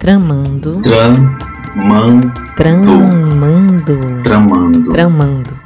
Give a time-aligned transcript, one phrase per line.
[0.00, 0.80] Tramando.
[0.80, 2.32] Tramando.
[2.56, 4.22] Tramando.
[4.22, 4.92] Tramando.
[4.94, 5.60] Tramando.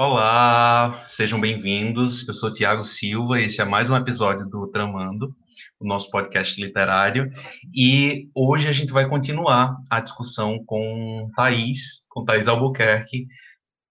[0.00, 2.26] Olá, sejam bem-vindos.
[2.26, 5.36] Eu sou Tiago Silva e esse é mais um episódio do Tramando,
[5.78, 7.30] o nosso podcast literário.
[7.76, 13.26] E hoje a gente vai continuar a discussão com Thaís, com Thaís Albuquerque,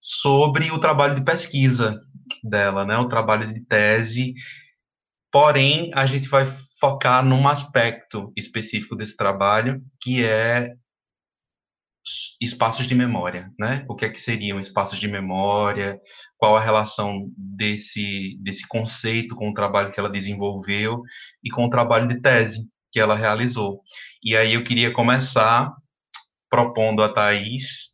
[0.00, 2.00] sobre o trabalho de pesquisa
[2.42, 2.98] dela, né?
[2.98, 4.34] O trabalho de tese.
[5.30, 6.44] Porém, a gente vai
[6.82, 10.74] focar num aspecto específico desse trabalho, que é
[12.40, 13.86] espaços de memória, né?
[13.88, 16.00] O que é que seriam espaços de memória?
[16.36, 21.00] Qual a relação desse desse conceito com o trabalho que ela desenvolveu
[21.44, 23.80] e com o trabalho de tese que ela realizou?
[24.20, 25.72] E aí eu queria começar
[26.50, 27.92] propondo a Thais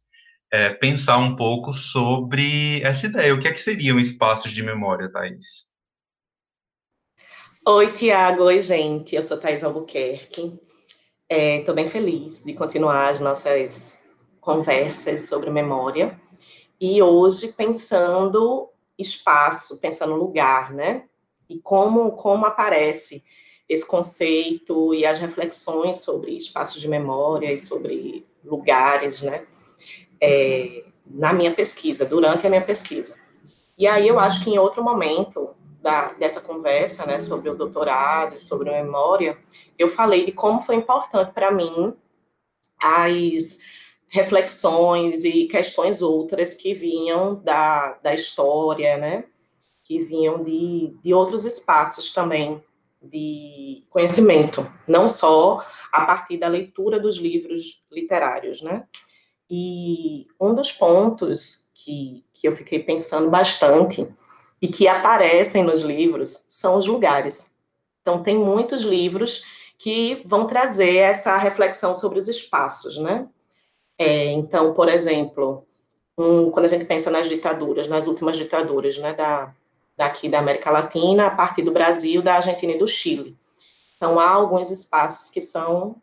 [0.51, 3.35] é, pensar um pouco sobre essa ideia.
[3.35, 5.68] O que é que seriam espaços de memória, Thais?
[7.71, 8.45] Oi, Tiago.
[8.45, 9.15] Oi, gente.
[9.15, 10.59] Eu sou Thais Albuquerque.
[11.29, 13.99] Estou é, bem feliz de continuar as nossas
[14.41, 16.19] conversas sobre memória.
[16.81, 21.05] E hoje pensando espaço, pensando lugar, né?
[21.47, 23.23] E como, como aparece
[23.69, 29.47] esse conceito e as reflexões sobre espaços de memória e sobre lugares, né?
[30.19, 33.15] É, na minha pesquisa, durante a minha pesquisa.
[33.77, 38.41] E aí eu acho que em outro momento da, dessa conversa, né, sobre o doutorado,
[38.41, 39.39] sobre a memória,
[39.79, 41.95] eu falei de como foi importante para mim
[42.81, 43.59] as
[44.09, 49.25] reflexões e questões outras que vinham da, da história, né,
[49.85, 52.63] que vinham de, de outros espaços também
[53.01, 58.87] de conhecimento, não só a partir da leitura dos livros literários, né?
[59.49, 64.07] E um dos pontos que, que eu fiquei pensando bastante
[64.61, 67.55] e que aparecem nos livros são os lugares.
[68.03, 69.45] Então, tem muitos livros
[69.79, 73.29] que vão trazer essa reflexão sobre os espaços, né?
[73.97, 75.67] É, então, por exemplo,
[76.17, 79.55] um, quando a gente pensa nas ditaduras, nas últimas ditaduras, né, da,
[79.97, 83.37] daqui da América Latina, a partir do Brasil, da Argentina e do Chile.
[83.97, 85.97] Então, há alguns espaços que são,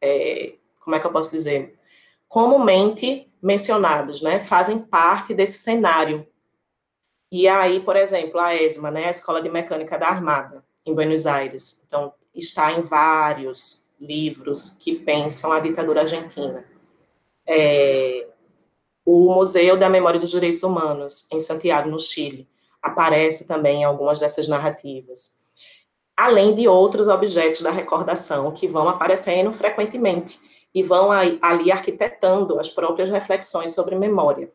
[0.00, 1.78] é, como é que eu posso dizer,
[2.28, 6.26] comumente mencionados, né, fazem parte desse cenário
[7.32, 11.26] e aí, por exemplo, a ESMA, né, a Escola de Mecânica da Armada, em Buenos
[11.26, 11.82] Aires.
[11.88, 16.62] Então, está em vários livros que pensam a ditadura argentina.
[17.46, 18.28] É,
[19.02, 22.46] o Museu da Memória dos Direitos Humanos, em Santiago, no Chile,
[22.82, 25.42] aparece também em algumas dessas narrativas.
[26.14, 30.38] Além de outros objetos da recordação que vão aparecendo frequentemente
[30.74, 34.52] e vão ali arquitetando as próprias reflexões sobre memória.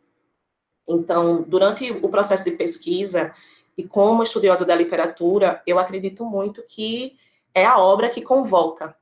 [0.88, 3.34] Então, durante o processo de pesquisa,
[3.78, 7.16] e como estudiosa da literatura, eu acredito muito que
[7.54, 8.96] é a obra que convoca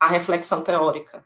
[0.00, 1.24] a reflexão teórica.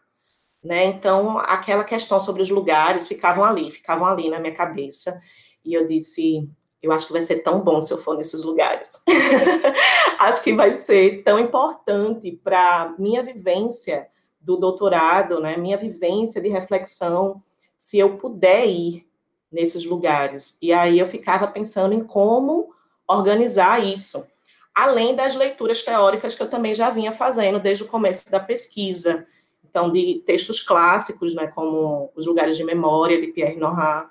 [0.63, 0.85] Né?
[0.85, 5.21] Então, aquela questão sobre os lugares ficavam ali, ficavam ali na minha cabeça.
[5.65, 6.49] E eu disse,
[6.83, 9.03] eu acho que vai ser tão bom se eu for nesses lugares.
[10.19, 14.07] acho que vai ser tão importante para minha vivência
[14.41, 15.57] do doutorado, né?
[15.57, 17.43] Minha vivência de reflexão,
[17.77, 19.07] se eu puder ir
[19.53, 20.57] nesses lugares.
[20.63, 22.73] E aí eu ficava pensando em como
[23.07, 24.27] organizar isso,
[24.75, 29.27] além das leituras teóricas que eu também já vinha fazendo desde o começo da pesquisa.
[29.65, 34.11] Então, de textos clássicos, né, como Os Lugares de Memória, de Pierre Nora,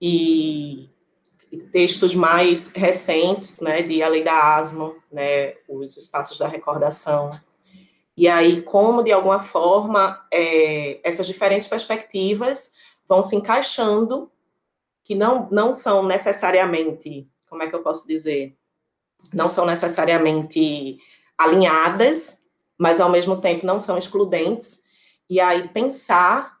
[0.00, 0.90] e
[1.70, 7.30] textos mais recentes, né, de A Lei da Asma, né, Os Espaços da Recordação.
[8.16, 12.72] E aí, como, de alguma forma, é, essas diferentes perspectivas
[13.08, 14.31] vão se encaixando
[15.04, 18.56] que não, não são necessariamente, como é que eu posso dizer?
[19.32, 20.98] Não são necessariamente
[21.36, 22.42] alinhadas,
[22.78, 24.82] mas ao mesmo tempo não são excludentes.
[25.28, 26.58] E aí pensar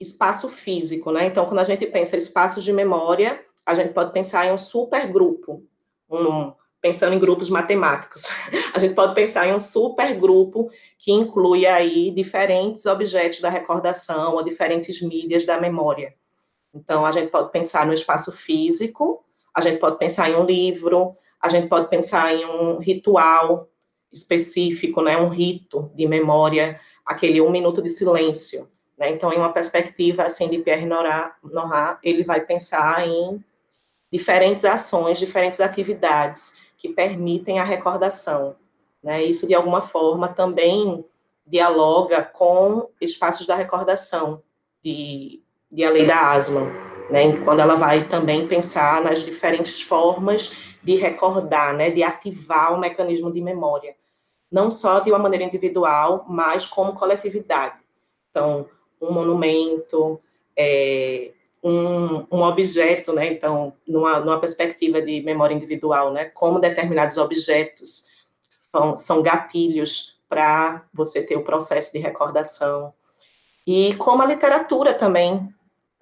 [0.00, 1.26] espaço físico, né?
[1.26, 5.66] Então, quando a gente pensa espaços de memória, a gente pode pensar em um supergrupo,
[6.10, 8.28] um, pensando em grupos matemáticos.
[8.74, 14.44] A gente pode pensar em um supergrupo que inclui aí diferentes objetos da recordação ou
[14.44, 16.14] diferentes mídias da memória.
[16.74, 19.24] Então, a gente pode pensar no espaço físico,
[19.54, 23.68] a gente pode pensar em um livro, a gente pode pensar em um ritual
[24.12, 28.68] específico, né, um rito de memória, aquele um minuto de silêncio.
[28.98, 29.10] Né?
[29.10, 31.36] Então, em uma perspectiva assim de Pierre Nora,
[32.02, 33.44] ele vai pensar em
[34.10, 38.56] diferentes ações, diferentes atividades que permitem a recordação.
[39.02, 39.22] Né?
[39.24, 41.04] Isso, de alguma forma, também
[41.46, 44.42] dialoga com espaços da recordação,
[44.82, 45.43] de
[45.74, 46.70] de A Lei da Asma,
[47.10, 52.78] né, quando ela vai também pensar nas diferentes formas de recordar, né, de ativar o
[52.78, 53.96] mecanismo de memória.
[54.52, 57.74] não só de uma maneira individual, mas como coletividade.
[58.30, 58.68] Então,
[59.00, 60.20] um monumento,
[60.56, 63.32] é, um, um, objeto, né?
[63.32, 66.26] Então, numa, numa, perspectiva de memória individual, né?
[66.26, 68.06] Como determinados objetos
[68.70, 72.94] são, são gatilhos para você ter o processo de recordação.
[73.66, 75.52] E como a literatura também,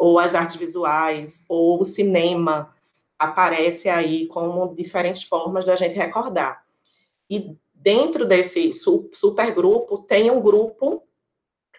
[0.02, 2.75] ou as artes visuais, ou o cinema,
[3.16, 6.64] aparece aí como diferentes formas da gente recordar.
[7.31, 11.04] E dentro desse supergrupo tem um grupo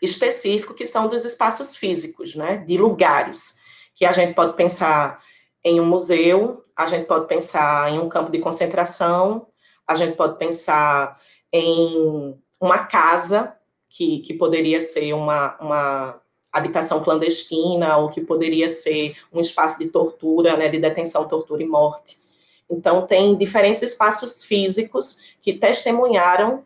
[0.02, 3.60] específico que são dos espaços físicos, né, de lugares,
[3.94, 5.22] que a gente pode pensar
[5.62, 9.48] em um museu, a gente pode pensar em um campo de concentração,
[9.86, 11.19] a gente pode pensar
[11.52, 13.54] em uma casa
[13.90, 16.23] que, que poderia ser uma, uma
[16.54, 21.66] habitação clandestina ou que poderia ser um espaço de tortura, né, de detenção, tortura e
[21.66, 22.22] morte.
[22.70, 26.64] Então, tem diferentes espaços físicos que testemunharam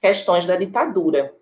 [0.00, 1.34] questões da ditadura.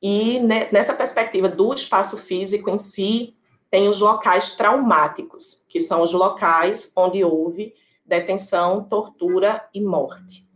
[0.00, 3.36] E nessa perspectiva do espaço físico em si,
[3.70, 10.48] tem os locais traumáticos, que são os locais onde houve detenção, tortura e morte.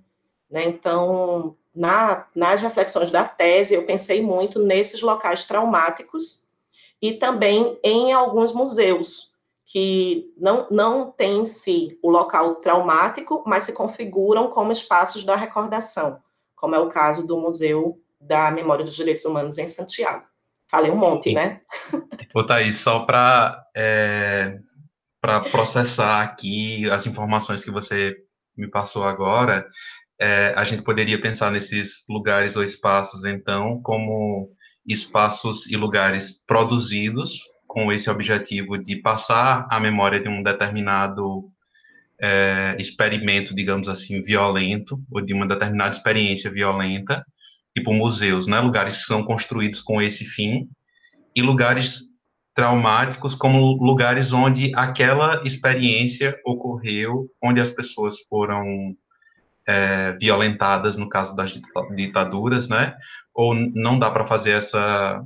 [0.51, 0.65] Né?
[0.65, 6.42] Então, na, nas reflexões da tese, eu pensei muito nesses locais traumáticos
[7.03, 9.33] e também em alguns museus,
[9.67, 15.35] que não, não têm em si o local traumático, mas se configuram como espaços da
[15.35, 16.21] recordação,
[16.55, 20.25] como é o caso do Museu da Memória dos Direitos Humanos em Santiago.
[20.71, 21.35] Falei um monte, Sim.
[21.35, 21.61] né?
[22.35, 24.59] Ô, Thaís, só para é,
[25.51, 28.17] processar aqui as informações que você
[28.57, 29.67] me passou agora,
[30.21, 34.51] é, a gente poderia pensar nesses lugares ou espaços, então, como
[34.87, 41.51] espaços e lugares produzidos com esse objetivo de passar a memória de um determinado
[42.21, 47.25] é, experimento, digamos assim, violento, ou de uma determinada experiência violenta,
[47.77, 48.61] tipo museus, né?
[48.61, 50.69] Lugares que são construídos com esse fim,
[51.35, 52.13] e lugares
[52.55, 58.95] traumáticos como lugares onde aquela experiência ocorreu, onde as pessoas foram
[59.67, 61.53] é, violentadas, no caso das
[61.95, 62.95] ditaduras, né?
[63.35, 65.23] Ou não dá para fazer essa,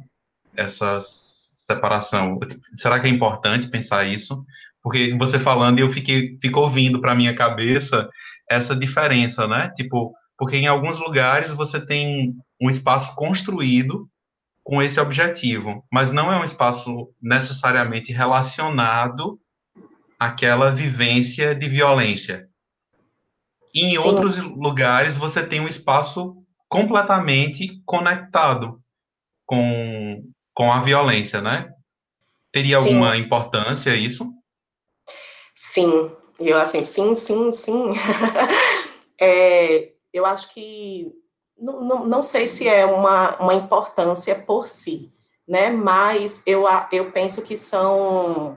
[0.54, 2.38] essa separação?
[2.76, 4.44] Será que é importante pensar isso?
[4.82, 8.08] Porque você falando, eu fiquei, fico ouvindo para minha cabeça
[8.48, 9.72] essa diferença, né?
[9.74, 14.08] Tipo, porque em alguns lugares você tem um espaço construído
[14.62, 19.40] com esse objetivo, mas não é um espaço necessariamente relacionado
[20.18, 22.48] àquela vivência de violência.
[23.76, 23.98] E em Sim.
[23.98, 26.34] outros lugares você tem um espaço
[26.66, 28.80] completamente conectado
[29.44, 30.24] com,
[30.54, 31.70] com a violência, né?
[32.50, 32.86] Teria sim.
[32.88, 34.32] alguma importância isso?
[35.54, 37.92] Sim, eu assim, sim, sim, sim.
[39.20, 41.12] é, eu acho que
[41.58, 45.12] não, não, não sei se é uma, uma importância por si,
[45.46, 45.68] né?
[45.68, 48.56] Mas eu, eu penso que são,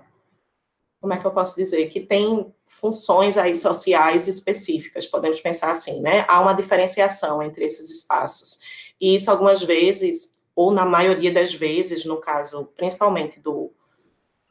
[1.01, 6.00] como é que eu posso dizer, que tem funções aí sociais específicas, podemos pensar assim,
[6.01, 6.24] né?
[6.27, 8.60] Há uma diferenciação entre esses espaços.
[9.01, 13.71] E isso algumas vezes, ou na maioria das vezes, no caso, principalmente do,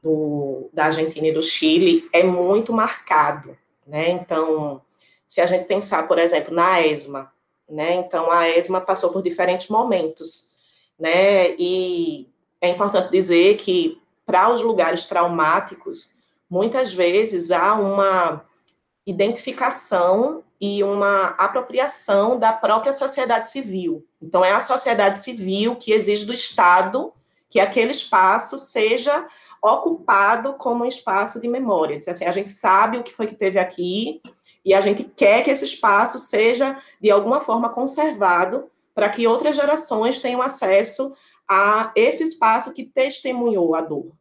[0.02, 3.56] do da Argentina e do Chile, é muito marcado,
[3.86, 4.10] né?
[4.10, 4.82] Então,
[5.24, 7.32] se a gente pensar, por exemplo, na ESMA,
[7.70, 7.94] né?
[7.94, 10.50] Então, a ESMA passou por diferentes momentos,
[10.98, 11.54] né?
[11.56, 12.28] E
[12.60, 16.17] é importante dizer que, para os lugares traumáticos,
[16.48, 18.44] muitas vezes há uma
[19.06, 24.04] identificação e uma apropriação da própria sociedade civil.
[24.20, 27.12] Então, é a sociedade civil que exige do Estado
[27.48, 29.26] que aquele espaço seja
[29.62, 31.96] ocupado como um espaço de memória.
[31.96, 34.20] Assim, a gente sabe o que foi que teve aqui,
[34.64, 39.56] e a gente quer que esse espaço seja, de alguma forma, conservado para que outras
[39.56, 41.14] gerações tenham acesso
[41.48, 44.12] a esse espaço que testemunhou a dor,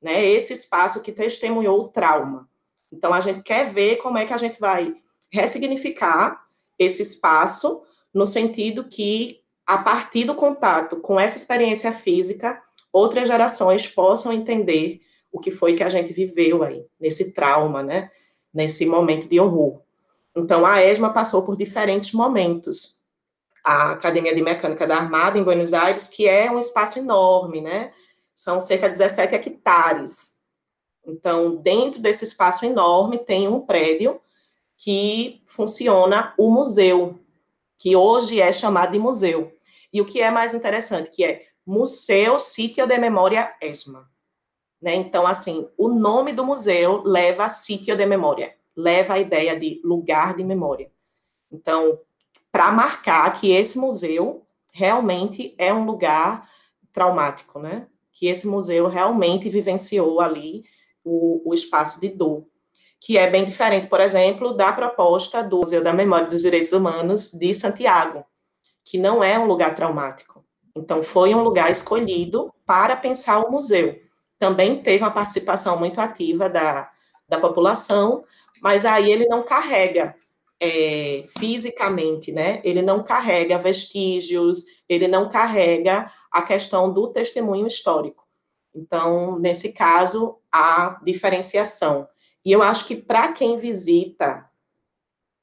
[0.00, 0.24] né?
[0.24, 2.48] Esse espaço que testemunhou o trauma.
[2.90, 4.94] Então, a gente quer ver como é que a gente vai
[5.30, 6.42] ressignificar
[6.78, 7.82] esse espaço
[8.14, 12.60] no sentido que, a partir do contato com essa experiência física,
[12.92, 15.00] outras gerações possam entender
[15.30, 18.10] o que foi que a gente viveu aí, nesse trauma, né?
[18.52, 19.82] Nesse momento de horror.
[20.34, 23.02] Então, a ESMA passou por diferentes momentos.
[23.62, 27.92] A Academia de Mecânica da Armada, em Buenos Aires, que é um espaço enorme, né?
[28.38, 30.38] São cerca de 17 hectares.
[31.04, 34.20] Então, dentro desse espaço enorme, tem um prédio
[34.76, 37.18] que funciona o museu,
[37.76, 39.52] que hoje é chamado de museu.
[39.92, 44.08] E o que é mais interessante, que é Museu Sítio de Memória ESMA.
[44.80, 44.94] Né?
[44.94, 49.80] Então, assim, o nome do museu leva a Sítio de Memória leva a ideia de
[49.82, 50.88] lugar de memória.
[51.50, 52.00] Então,
[52.52, 56.48] para marcar que esse museu realmente é um lugar
[56.92, 57.88] traumático, né?
[58.18, 60.64] Que esse museu realmente vivenciou ali
[61.04, 62.44] o, o espaço de dor,
[63.00, 67.30] que é bem diferente, por exemplo, da proposta do Museu da Memória dos Direitos Humanos
[67.32, 68.24] de Santiago,
[68.84, 70.44] que não é um lugar traumático.
[70.76, 74.00] Então, foi um lugar escolhido para pensar o museu.
[74.36, 76.90] Também teve uma participação muito ativa da,
[77.28, 78.24] da população,
[78.60, 80.14] mas aí ele não carrega
[80.60, 82.60] é, fisicamente, né?
[82.64, 88.26] Ele não carrega vestígios, ele não carrega a questão do testemunho histórico.
[88.74, 92.08] Então, nesse caso, há diferenciação.
[92.44, 94.48] E eu acho que para quem visita,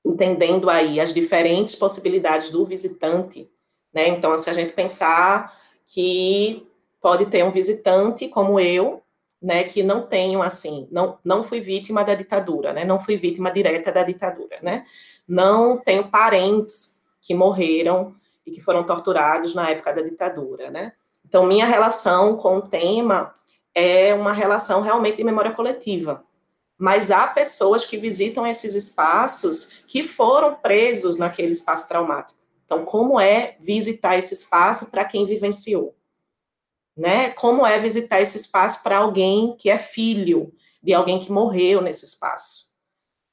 [0.06, 3.50] entendendo aí as diferentes possibilidades do visitante,
[3.94, 4.08] né?
[4.08, 6.68] Então, se a gente pensar que
[7.02, 9.02] pode ter um visitante como eu,
[9.42, 13.52] né, que não tenho assim, não, não fui vítima da ditadura, né, não fui vítima
[13.52, 14.86] direta da ditadura, né,
[15.28, 20.94] não tenho parentes que morreram e que foram torturados na época da ditadura, né.
[21.26, 23.34] Então minha relação com o tema
[23.74, 26.24] é uma relação realmente de memória coletiva,
[26.78, 32.40] mas há pessoas que visitam esses espaços que foram presos naquele espaço traumático.
[32.66, 35.96] Então como é visitar esse espaço para quem vivenciou?
[36.96, 37.32] né?
[37.32, 42.06] Como é visitar esse espaço para alguém que é filho de alguém que morreu nesse
[42.06, 42.74] espaço?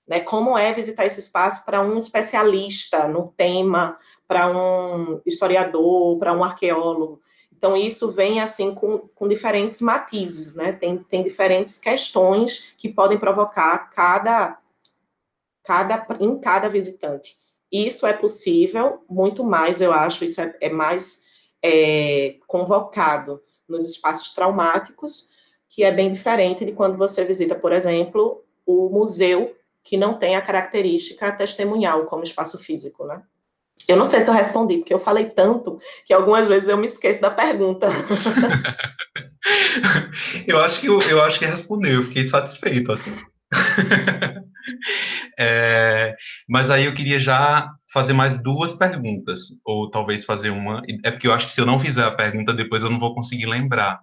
[0.06, 0.20] Né?
[0.20, 3.98] Como é visitar esse espaço para um especialista no tema,
[4.32, 7.20] para um historiador, para um arqueólogo?
[7.54, 10.72] Então, isso vem assim com, com diferentes matizes, né?
[10.72, 14.58] Tem, tem diferentes questões que podem provocar cada,
[15.62, 17.36] cada, em cada visitante.
[17.70, 21.22] Isso é possível, muito mais, eu acho, isso é, é mais
[21.62, 25.30] é, convocado nos espaços traumáticos,
[25.68, 30.36] que é bem diferente de quando você visita, por exemplo, o museu, que não tem
[30.36, 33.22] a característica testemunhal como espaço físico, né?
[33.88, 36.86] Eu não sei se eu respondi, porque eu falei tanto que algumas vezes eu me
[36.86, 37.88] esqueço da pergunta.
[40.46, 43.14] eu acho que eu, eu acho que respondeu, eu fiquei satisfeito assim.
[45.38, 46.14] é,
[46.48, 50.82] mas aí eu queria já fazer mais duas perguntas, ou talvez fazer uma.
[51.04, 53.14] É porque eu acho que se eu não fizer a pergunta, depois eu não vou
[53.14, 54.00] conseguir lembrar.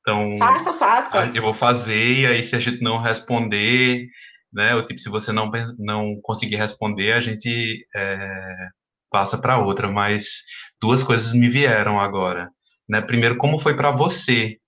[0.00, 0.36] Então.
[0.38, 1.30] Faça, faça.
[1.34, 4.06] Eu vou fazer, e aí se a gente não responder,
[4.52, 4.74] né?
[4.74, 8.68] Ou tipo, se você não, não conseguir responder, a gente é,
[9.10, 9.90] passa para outra.
[9.90, 10.42] Mas
[10.80, 12.50] duas coisas me vieram agora.
[12.88, 13.00] Né?
[13.00, 14.58] Primeiro, como foi para você,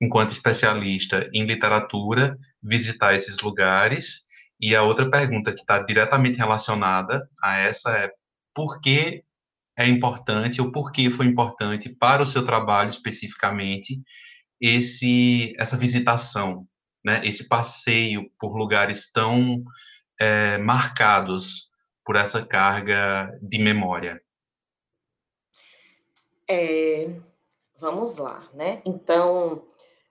[0.00, 4.22] enquanto especialista em literatura, visitar esses lugares?
[4.60, 8.10] E a outra pergunta que está diretamente relacionada a essa é
[8.54, 9.24] por que
[9.76, 14.00] é importante ou por que foi importante para o seu trabalho especificamente
[14.60, 16.66] esse essa visitação,
[17.04, 17.20] né?
[17.24, 19.64] Esse passeio por lugares tão
[20.20, 21.71] é, marcados
[22.04, 24.20] por essa carga de memória.
[26.48, 27.08] É,
[27.78, 28.82] vamos lá, né?
[28.84, 29.62] Então,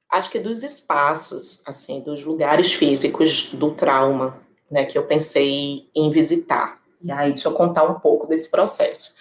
[0.10, 6.10] acho que dos espaços, assim, dos lugares físicos do trauma, né, que eu pensei em
[6.10, 6.82] visitar.
[7.02, 9.16] E aí, deixa eu contar um pouco desse processo.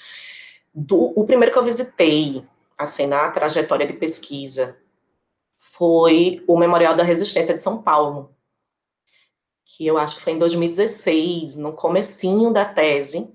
[0.73, 2.45] Do, o primeiro que eu visitei,
[2.79, 4.77] assim, na trajetória de pesquisa,
[5.59, 8.35] foi o Memorial da Resistência de São Paulo,
[9.73, 13.33] que eu acho que foi em 2016, no comecinho da tese,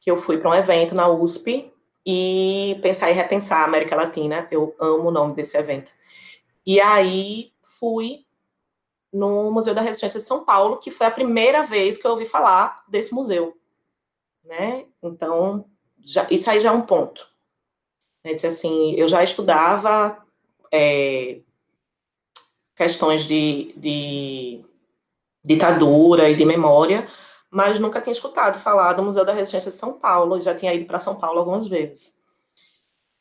[0.00, 1.70] que eu fui para um evento na USP
[2.04, 4.48] e pensar e repensar a América Latina.
[4.50, 5.92] Eu amo o nome desse evento.
[6.64, 8.24] E aí fui
[9.12, 12.24] no Museu da Resistência de São Paulo, que foi a primeira vez que eu ouvi
[12.24, 13.54] falar desse museu,
[14.42, 14.86] né?
[15.02, 15.66] Então,
[16.02, 17.28] já, isso aí já é um ponto.
[18.24, 18.32] Né?
[18.32, 20.24] Disse assim, eu já estudava
[20.72, 21.40] é,
[22.74, 24.64] questões de, de
[25.44, 27.06] ditadura e de memória,
[27.50, 30.86] mas nunca tinha escutado falar do Museu da Resistência de São Paulo, já tinha ido
[30.86, 32.18] para São Paulo algumas vezes.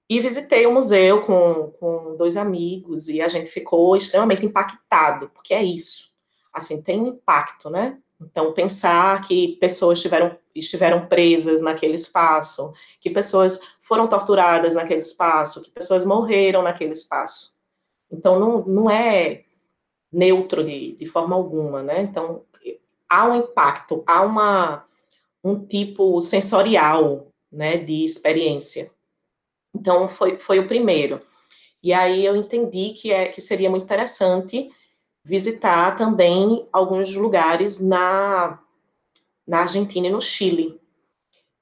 [0.10, 5.54] E visitei o museu com, com dois amigos e a gente ficou extremamente impactado, porque
[5.54, 6.12] é isso.
[6.52, 7.98] Assim, tem um impacto, né?
[8.20, 15.62] Então, pensar que pessoas estiveram, estiveram presas naquele espaço, que pessoas foram torturadas naquele espaço,
[15.62, 17.56] que pessoas morreram naquele espaço.
[18.12, 19.46] Então, não, não é
[20.12, 22.02] neutro de, de forma alguma, né?
[22.02, 22.44] Então,
[23.08, 24.86] há um impacto, há uma,
[25.44, 28.92] um tipo sensorial, né, de experiência.
[29.74, 31.22] Então, foi, foi o primeiro.
[31.82, 34.70] E aí eu entendi que, é, que seria muito interessante
[35.24, 38.60] visitar também alguns lugares na,
[39.48, 40.79] na Argentina e no Chile.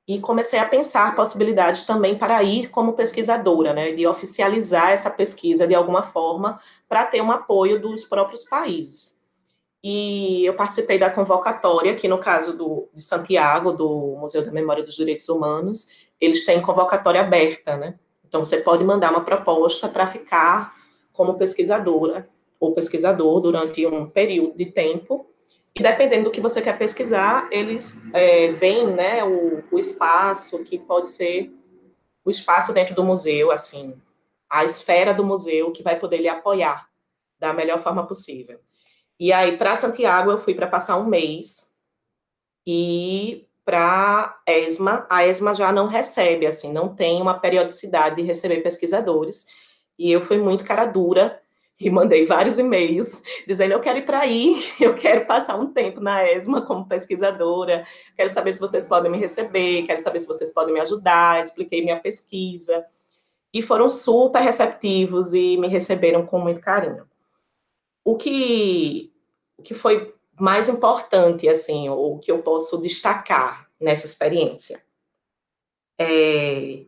[0.08, 5.68] E comecei a pensar possibilidades também para ir como pesquisadora, né, de oficializar essa pesquisa
[5.68, 9.18] de alguma forma para ter um apoio dos próprios países.
[9.84, 14.84] e eu participei da convocatória, que no caso do, de Santiago, do Museu da Memória
[14.84, 17.98] dos Direitos Humanos, eles têm convocatória aberta, né?
[18.28, 20.74] Então, você pode mandar uma proposta para ficar
[21.14, 22.28] como pesquisadora
[22.60, 25.28] ou pesquisador durante um período de tempo,
[25.78, 30.80] e dependendo do que você quer pesquisar, eles é, veem né, o, o espaço que
[30.80, 31.54] pode ser
[32.26, 33.96] o espaço dentro do museu, assim,
[34.50, 36.90] a esfera do museu que vai poder lhe apoiar
[37.40, 38.60] da melhor forma possível.
[39.20, 41.76] E aí, para Santiago, eu fui para passar um mês.
[42.66, 48.62] E para ESMA, a ESMA já não recebe, assim, não tem uma periodicidade de receber
[48.62, 49.46] pesquisadores.
[49.98, 51.40] E eu fui muito cara dura
[51.82, 56.02] e mandei vários e-mails dizendo: eu quero ir para aí, eu quero passar um tempo
[56.02, 60.52] na ESMA como pesquisadora, quero saber se vocês podem me receber, quero saber se vocês
[60.52, 61.42] podem me ajudar.
[61.42, 62.86] Expliquei minha pesquisa.
[63.54, 67.08] E foram super receptivos e me receberam com muito carinho
[68.08, 69.12] o que,
[69.58, 74.82] o que foi mais importante, assim, o que eu posso destacar nessa experiência?
[76.00, 76.86] É,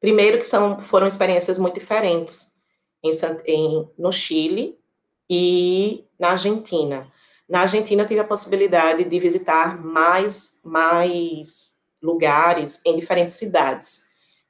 [0.00, 2.55] primeiro que são, foram experiências muito diferentes
[3.08, 3.12] em,
[3.46, 4.78] em, no Chile
[5.28, 7.10] e na Argentina.
[7.48, 14.06] Na Argentina eu tive a possibilidade de visitar mais, mais lugares em diferentes cidades.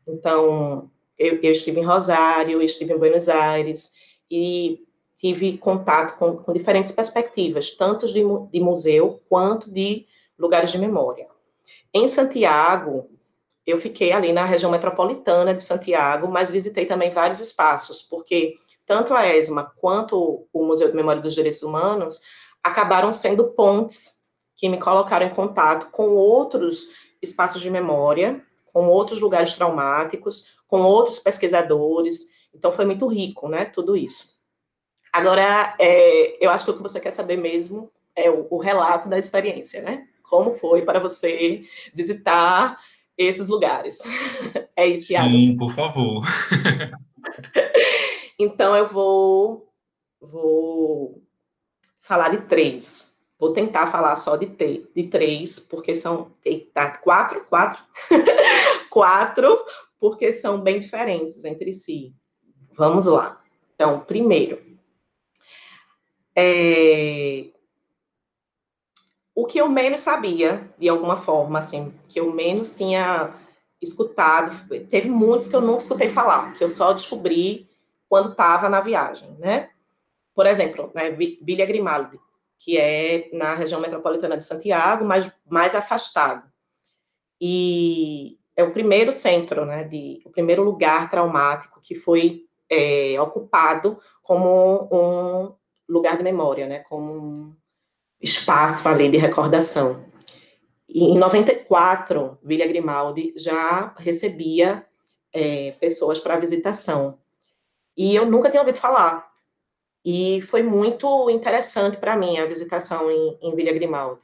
[0.07, 3.93] Então, eu, eu estive em Rosário, estive em Buenos Aires,
[4.31, 4.81] e
[5.19, 10.07] tive contato com, com diferentes perspectivas, tanto de, de museu quanto de
[10.39, 11.27] lugares de memória.
[11.93, 13.09] Em Santiago,
[13.67, 18.55] eu fiquei ali na região metropolitana de Santiago, mas visitei também vários espaços, porque
[18.87, 22.21] tanto a ESMA quanto o Museu de Memória dos Direitos Humanos
[22.63, 24.23] acabaram sendo pontes
[24.55, 26.89] que me colocaram em contato com outros
[27.21, 28.41] espaços de memória,
[28.73, 32.31] com outros lugares traumáticos, com outros pesquisadores.
[32.55, 34.35] Então foi muito rico, né, tudo isso.
[35.13, 39.09] Agora, é, eu acho que o que você quer saber mesmo é o, o relato
[39.09, 40.07] da experiência, né?
[40.23, 42.79] Como foi para você visitar
[43.17, 44.01] esses lugares?
[44.77, 45.29] é isso, Thiago?
[45.29, 46.25] Sim, por favor.
[48.39, 49.73] então, eu vou,
[50.21, 51.23] vou
[52.01, 53.17] falar de três.
[53.39, 56.33] Vou tentar falar só de, te, de três, porque são.
[56.45, 57.45] Eita, quatro?
[57.45, 57.83] Quatro?
[58.91, 59.59] quatro,
[60.01, 62.15] porque são bem diferentes entre si.
[62.73, 63.43] Vamos lá.
[63.75, 64.59] Então, primeiro,
[66.35, 67.47] é...
[69.37, 73.35] O que eu menos sabia, de alguma forma, assim, que eu menos tinha
[73.83, 77.69] escutado, teve muitos que eu nunca escutei falar, que eu só descobri
[78.09, 79.69] quando estava na viagem, né?
[80.35, 82.19] Por exemplo, né, Villa Grimaldi,
[82.59, 86.51] que é na região metropolitana de Santiago, mas mais afastado.
[87.39, 93.99] E é o primeiro centro, né, de, o primeiro lugar traumático que foi é, ocupado
[94.23, 95.55] como um
[95.87, 97.57] lugar de memória, né, como um
[98.27, 100.05] espaço ali de recordação.
[100.89, 104.85] E em 94, Vila Grimaldi já recebia
[105.33, 107.19] é, pessoas para visitação.
[107.97, 109.31] E eu nunca tinha ouvido falar.
[110.05, 114.21] E foi muito interessante para mim a visitação em, em Vila Grimaldi,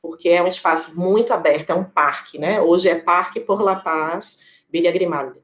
[0.00, 2.60] porque é um espaço muito aberto, é um parque, né?
[2.60, 5.42] Hoje é Parque por La Paz, Vila Grimaldi.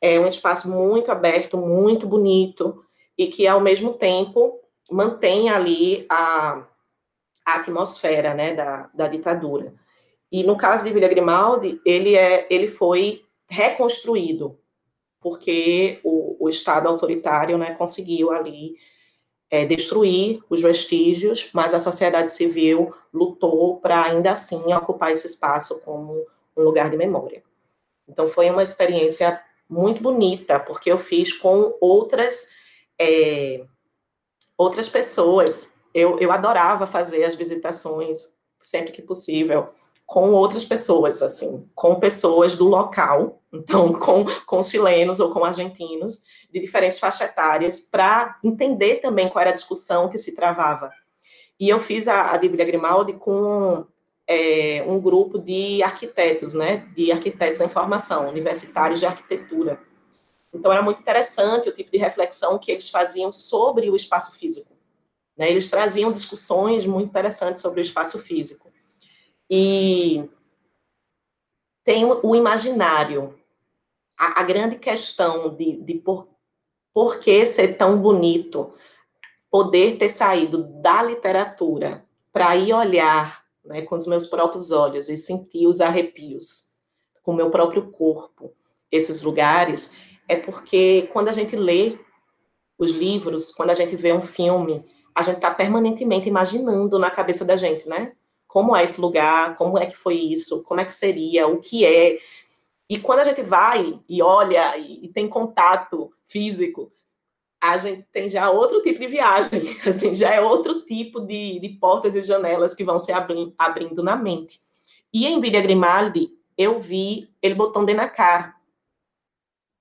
[0.00, 2.84] É um espaço muito aberto, muito bonito,
[3.18, 6.64] e que, ao mesmo tempo, mantém ali a,
[7.46, 9.72] a atmosfera né, da, da ditadura.
[10.30, 14.58] E no caso de Vila Grimaldi, ele, é, ele foi reconstruído,
[15.20, 18.74] porque o, o Estado autoritário né, conseguiu ali
[19.48, 25.80] é, destruir os vestígios, mas a sociedade civil lutou para ainda assim ocupar esse espaço
[25.82, 27.44] como um lugar de memória.
[28.08, 32.48] Então foi uma experiência muito bonita, porque eu fiz com outras
[32.98, 33.64] é,
[34.56, 35.72] outras pessoas.
[35.96, 39.70] Eu, eu adorava fazer as visitações sempre que possível
[40.04, 46.22] com outras pessoas, assim, com pessoas do local, então com, com chilenos ou com argentinos
[46.52, 50.92] de diferentes faixas etárias, para entender também qual era a discussão que se travava.
[51.58, 53.86] E eu fiz a, a Bíblia Grimaldi com
[54.26, 59.80] é, um grupo de arquitetos, né, de arquitetos em formação, universitários de arquitetura.
[60.52, 64.75] Então, era muito interessante o tipo de reflexão que eles faziam sobre o espaço físico.
[65.36, 65.50] Né?
[65.50, 68.70] Eles traziam discussões muito interessantes sobre o espaço físico.
[69.50, 70.28] E
[71.84, 73.38] tem o imaginário,
[74.18, 76.28] a, a grande questão de, de por,
[76.92, 78.74] por que ser tão bonito,
[79.50, 85.16] poder ter saído da literatura para ir olhar né, com os meus próprios olhos e
[85.16, 86.74] sentir os arrepios
[87.22, 88.52] com o meu próprio corpo,
[88.90, 89.92] esses lugares,
[90.28, 91.98] é porque quando a gente lê
[92.78, 94.84] os livros, quando a gente vê um filme,
[95.16, 98.12] a gente está permanentemente imaginando na cabeça da gente, né?
[98.46, 101.86] Como é esse lugar, como é que foi isso, como é que seria, o que
[101.86, 102.18] é.
[102.86, 106.92] E quando a gente vai e olha e, e tem contato físico,
[107.58, 111.70] a gente tem já outro tipo de viagem, assim, já é outro tipo de, de
[111.70, 114.60] portas e janelas que vão se abri, abrindo na mente.
[115.10, 118.60] E em Villa Grimaldi, eu vi ele de Nacar.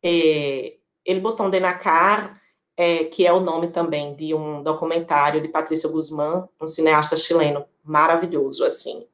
[0.02, 1.22] É, ele
[1.52, 2.35] de Nacar,
[2.78, 7.66] é, que é o nome também de um documentário de Patrícia Guzmán, um cineasta chileno
[7.84, 9.06] maravilhoso, assim.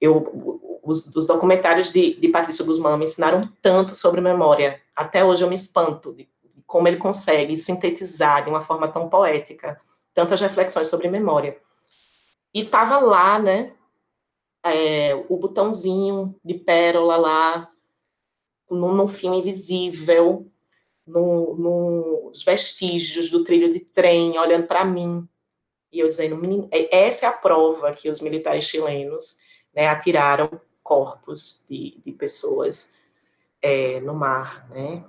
[0.00, 4.80] Eu, os, os documentários de, de Patrícia Guzmán me ensinaram tanto sobre memória.
[4.94, 9.08] Até hoje eu me espanto de, de como ele consegue sintetizar de uma forma tão
[9.08, 9.80] poética
[10.16, 11.58] tantas reflexões sobre memória.
[12.54, 13.74] E estava lá, né,
[14.64, 17.70] é, o botãozinho de pérola lá,
[18.70, 20.50] no, no fio invisível,
[21.06, 25.26] no, nos vestígios do trilho de trem, olhando para mim.
[25.92, 29.38] E eu dizendo, é, essa é a prova que os militares chilenos
[29.74, 32.96] né, atiraram corpos de, de pessoas
[33.62, 34.68] é, no mar.
[34.70, 35.04] Né?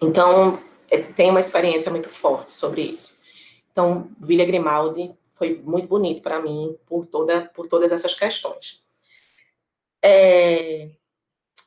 [0.00, 0.60] Então,
[0.90, 3.20] é, tem uma experiência muito forte sobre isso.
[3.72, 8.82] Então, Villa Grimaldi foi muito bonito para mim por, toda, por todas essas questões.
[10.02, 10.90] É,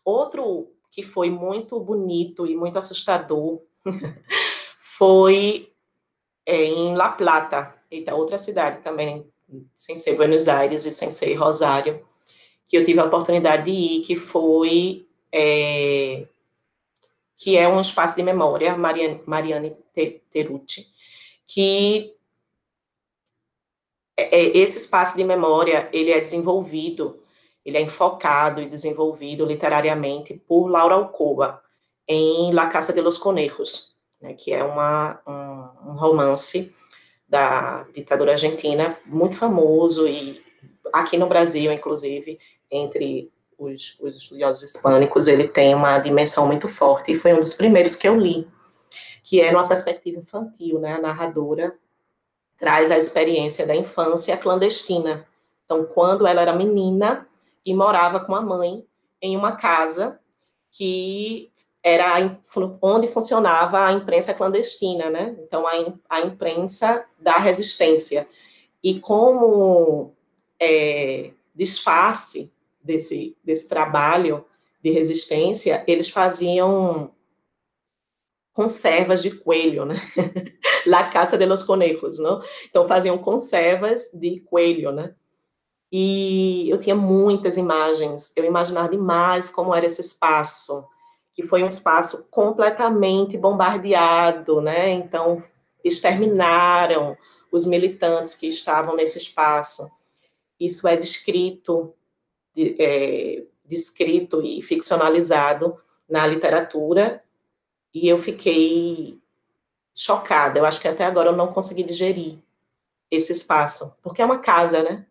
[0.05, 3.61] outro que foi muito bonito e muito assustador
[4.79, 5.71] foi
[6.45, 7.75] é, em La Plata,
[8.13, 9.29] outra cidade também,
[9.75, 12.05] sem ser Buenos Aires e sem ser Rosário,
[12.67, 16.27] que eu tive a oportunidade de ir, que foi é,
[17.35, 19.77] que é um espaço de memória, Mariane, Mariane
[20.31, 20.87] Terucci,
[21.45, 22.15] que
[24.17, 27.21] é, é, esse espaço de memória ele é desenvolvido,
[27.67, 31.61] ele é enfocado e desenvolvido literariamente por Laura Alcoba
[32.07, 36.73] em La Casa de los Conejos, né, que é uma, um, um, romance
[37.27, 40.41] da ditadura argentina muito famoso e
[40.93, 42.39] aqui no Brasil, inclusive,
[42.71, 47.53] entre os, os estudiosos hispânicos, ele tem uma dimensão muito forte e foi um dos
[47.53, 48.47] primeiros que eu li,
[49.25, 51.75] que é numa perspectiva infantil, né, a narradora
[52.57, 55.27] traz a experiência da infância clandestina.
[55.65, 57.27] Então, quando ela era menina
[57.67, 58.81] e morava com a mãe
[59.21, 60.21] em uma casa
[60.71, 61.51] que
[61.83, 62.15] era
[62.81, 65.35] onde funcionava a imprensa clandestina, né?
[65.39, 65.65] Então,
[66.09, 68.25] a, imprensa da resistência.
[68.81, 70.13] E como
[70.57, 72.49] é, disfarce
[72.81, 74.45] desse, desse trabalho
[74.81, 77.11] de resistência, eles faziam
[78.53, 79.95] conservas de coelho, né?
[80.87, 82.41] La caça de los conejos, não?
[82.69, 85.13] Então faziam conservas de coelho, né?
[85.91, 90.85] E eu tinha muitas imagens, eu imaginava demais como era esse espaço,
[91.33, 94.91] que foi um espaço completamente bombardeado, né?
[94.91, 95.41] Então
[95.83, 97.17] exterminaram
[97.51, 99.89] os militantes que estavam nesse espaço.
[100.59, 101.93] Isso é descrito,
[102.57, 105.77] é, descrito e ficcionalizado
[106.09, 107.23] na literatura
[107.93, 109.19] e eu fiquei
[109.93, 110.59] chocada.
[110.59, 112.37] Eu acho que até agora eu não consegui digerir
[113.09, 115.05] esse espaço, porque é uma casa, né?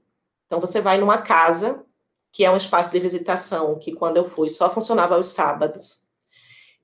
[0.47, 1.85] Então você vai numa casa
[2.33, 6.07] que é um espaço de visitação, que quando eu fui só funcionava aos sábados.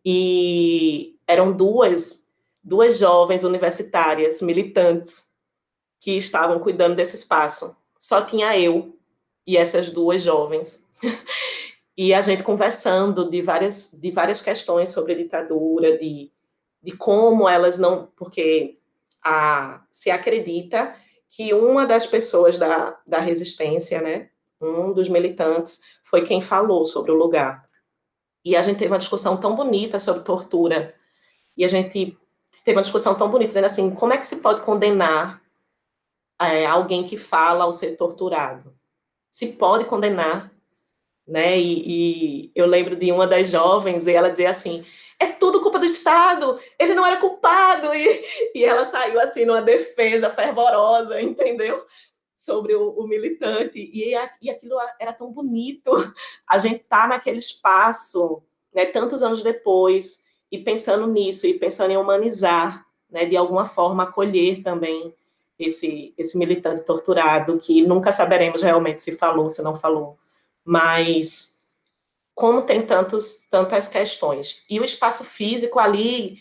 [0.04, 2.22] E eram duas
[2.62, 5.28] duas jovens universitárias militantes
[5.98, 7.76] que estavam cuidando desse espaço.
[7.98, 8.96] Só tinha eu
[9.46, 10.86] e essas duas jovens.
[11.96, 16.30] e a gente conversando de várias, de várias questões sobre a ditadura, de,
[16.82, 18.08] de como elas não.
[18.16, 18.78] Porque
[19.22, 20.94] a, se acredita
[21.32, 24.28] que uma das pessoas da, da resistência, né,
[24.60, 27.66] um dos militantes, foi quem falou sobre o lugar.
[28.44, 30.94] E a gente teve uma discussão tão bonita sobre tortura,
[31.56, 32.18] e a gente
[32.64, 35.42] teve uma discussão tão bonita, dizendo assim: como é que se pode condenar
[36.38, 38.76] é, alguém que fala ao ser torturado?
[39.30, 40.51] Se pode condenar
[41.32, 41.58] né?
[41.58, 44.84] E, e, eu lembro de uma das jovens e ela dizia assim:
[45.18, 47.94] é tudo culpa do Estado, ele não era culpado.
[47.94, 48.22] E,
[48.54, 51.86] e ela saiu assim numa defesa fervorosa, entendeu?
[52.36, 53.78] Sobre o, o militante.
[53.78, 55.90] E, e aquilo era tão bonito,
[56.46, 58.42] a gente tá naquele espaço,
[58.74, 64.02] né, tantos anos depois, e pensando nisso, e pensando em humanizar, né, de alguma forma
[64.02, 65.14] acolher também
[65.58, 70.18] esse, esse militante torturado, que nunca saberemos realmente se falou, se não falou
[70.64, 71.52] mas
[72.34, 74.64] como tem tantos, tantas questões.
[74.68, 76.38] E o espaço físico ali,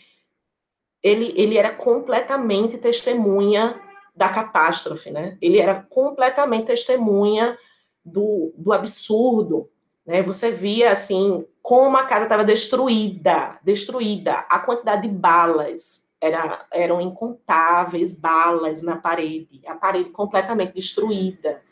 [1.02, 3.80] ele, ele era completamente testemunha
[4.14, 5.36] da catástrofe, né?
[5.40, 7.58] Ele era completamente testemunha
[8.04, 9.70] do, do absurdo,
[10.06, 10.22] né?
[10.22, 17.00] Você via, assim, como a casa estava destruída, destruída, a quantidade de balas era, eram
[17.00, 21.62] incontáveis balas na parede, a parede completamente destruída.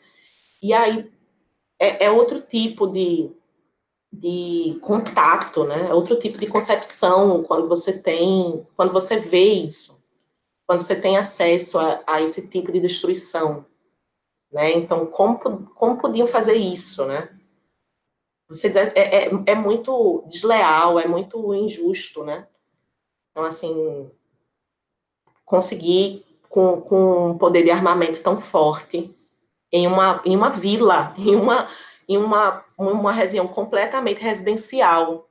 [0.61, 1.09] E aí
[1.81, 3.31] é, é outro tipo de,
[4.13, 5.87] de contato, né?
[5.89, 9.99] É outro tipo de concepção quando você tem, quando você vê isso,
[10.67, 13.65] quando você tem acesso a, a esse tipo de destruição,
[14.51, 14.71] né?
[14.73, 15.39] Então, como,
[15.73, 17.35] como podiam fazer isso, né?
[18.47, 22.47] Você é, é, é muito desleal, é muito injusto, né?
[23.31, 24.11] Então, assim,
[25.43, 29.15] conseguir com, com um poder de armamento tão forte
[29.71, 31.67] em uma, em uma vila, em uma,
[32.07, 35.29] em uma, uma região completamente residencial.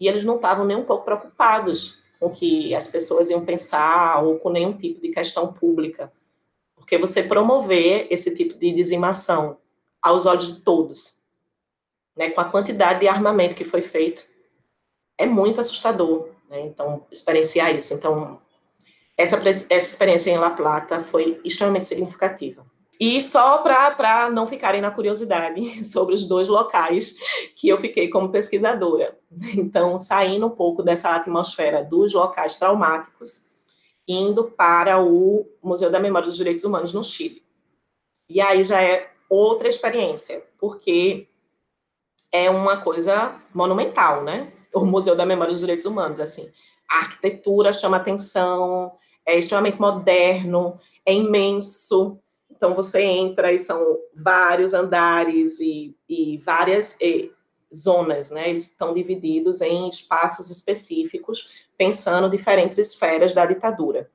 [0.00, 4.22] E eles não estavam nem um pouco preocupados com o que as pessoas iam pensar
[4.22, 6.12] ou com nenhum tipo de questão pública.
[6.76, 9.58] Porque você promover esse tipo de dizimação
[10.00, 11.22] aos olhos de todos,
[12.16, 14.24] né, com a quantidade de armamento que foi feito,
[15.16, 16.28] é muito assustador.
[16.48, 16.60] Né?
[16.62, 17.94] Então, experienciar isso.
[17.94, 18.40] Então,
[19.16, 22.66] essa, essa experiência em La Plata foi extremamente significativa.
[23.04, 27.16] E só para não ficarem na curiosidade sobre os dois locais
[27.56, 29.18] que eu fiquei como pesquisadora.
[29.56, 33.44] Então, saindo um pouco dessa atmosfera dos locais traumáticos,
[34.06, 37.42] indo para o Museu da Memória dos Direitos Humanos no Chile.
[38.28, 41.26] E aí já é outra experiência, porque
[42.30, 44.52] é uma coisa monumental, né?
[44.72, 46.48] O Museu da Memória dos Direitos Humanos, assim.
[46.88, 48.92] A arquitetura chama atenção,
[49.26, 52.21] é extremamente moderno, é imenso.
[52.62, 57.32] Então você entra e são vários andares e, e várias e,
[57.74, 58.50] zonas, né?
[58.50, 64.08] Eles estão divididos em espaços específicos, pensando diferentes esferas da ditadura.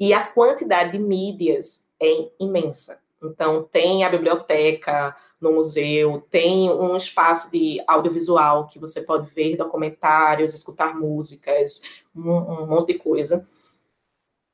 [0.00, 3.00] E a quantidade de mídias é imensa.
[3.22, 9.56] Então, tem a biblioteca no museu, tem um espaço de audiovisual que você pode ver
[9.56, 11.80] documentários, escutar músicas,
[12.12, 13.46] um, um monte de coisa.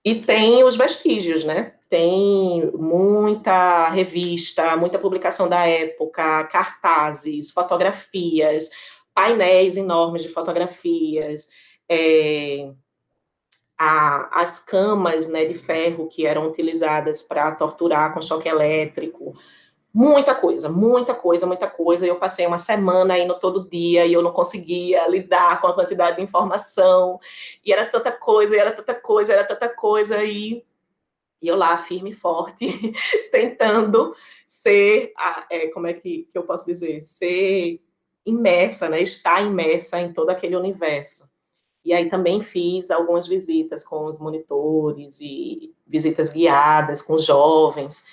[0.05, 1.75] E tem os vestígios, né?
[1.89, 8.71] Tem muita revista, muita publicação da época, cartazes, fotografias,
[9.13, 11.49] painéis enormes de fotografias,
[11.89, 12.71] é,
[13.77, 19.35] a, as camas né, de ferro que eram utilizadas para torturar com choque elétrico,
[19.93, 22.07] muita coisa, muita coisa, muita coisa.
[22.07, 26.17] Eu passei uma semana indo todo dia e eu não conseguia lidar com a quantidade
[26.17, 27.19] de informação.
[27.65, 30.23] E era tanta coisa, era tanta coisa, era tanta coisa.
[30.25, 30.65] E,
[31.43, 32.67] e eu lá, firme e forte,
[33.33, 34.15] tentando
[34.47, 35.13] ser,
[35.51, 37.03] é, como é que, que eu posso dizer?
[37.03, 37.81] Ser
[38.25, 39.03] imersa, né?
[39.03, 41.29] Estar imersa em todo aquele universo.
[41.85, 48.05] E aí também fiz algumas visitas com os monitores e visitas guiadas com jovens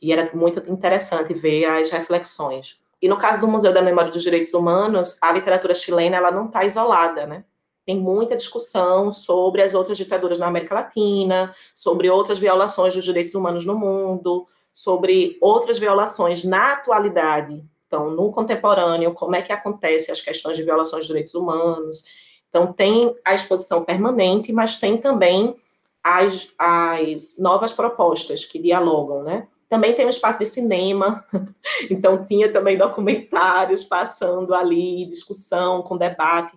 [0.00, 2.78] e era muito interessante ver as reflexões.
[3.00, 6.46] E no caso do Museu da Memória dos Direitos Humanos, a literatura chilena ela não
[6.46, 7.44] está isolada, né?
[7.84, 13.34] Tem muita discussão sobre as outras ditaduras na América Latina, sobre outras violações dos direitos
[13.34, 17.64] humanos no mundo, sobre outras violações na atualidade.
[17.86, 22.04] Então, no contemporâneo, como é que acontece as questões de violações de direitos humanos.
[22.48, 25.54] Então, tem a exposição permanente, mas tem também
[26.02, 29.46] as, as novas propostas que dialogam, né?
[29.68, 31.24] Também tem um espaço de cinema,
[31.90, 36.56] então tinha também documentários passando ali, discussão com debate.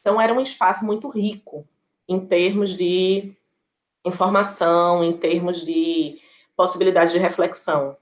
[0.00, 1.66] Então era um espaço muito rico
[2.08, 3.32] em termos de
[4.04, 6.18] informação, em termos de
[6.56, 7.96] possibilidade de reflexão.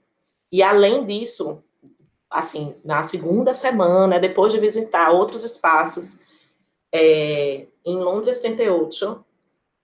[0.51, 1.61] E além disso,
[2.29, 6.19] assim, na segunda semana, depois de visitar outros espaços,
[6.91, 9.23] é, em Londres 38,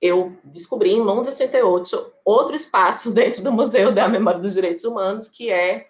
[0.04, 5.30] eu descobri em Londres 68 outro espaço dentro do Museu da Memória dos Direitos Humanos,
[5.30, 5.88] que é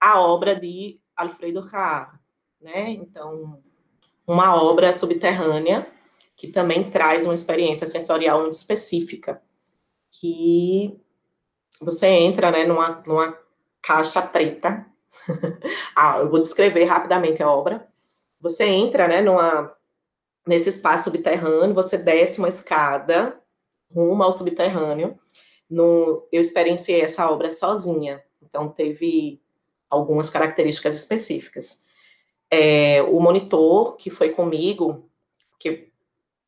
[0.00, 2.20] a obra de Alfredo Haar,
[2.60, 2.90] né?
[2.90, 3.62] Então,
[4.26, 5.86] uma obra subterrânea
[6.34, 9.40] que também traz uma experiência sensorial muito específica,
[10.10, 10.98] que
[11.80, 13.38] você entra, né, numa, numa
[13.80, 14.84] caixa preta.
[15.94, 17.86] ah, eu vou descrever rapidamente a obra.
[18.40, 19.72] Você entra, né, numa
[20.44, 23.40] nesse espaço subterrâneo, você desce uma escada
[23.94, 25.18] rumo ao subterrâneo.
[25.68, 29.40] No, eu experienciei essa obra sozinha, então teve
[29.88, 31.84] algumas características específicas.
[32.50, 35.08] É, o monitor que foi comigo,
[35.58, 35.88] que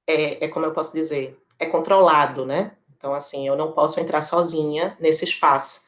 [0.07, 2.77] é, é, como eu posso dizer, é controlado, né?
[2.97, 5.85] Então, assim, eu não posso entrar sozinha nesse espaço.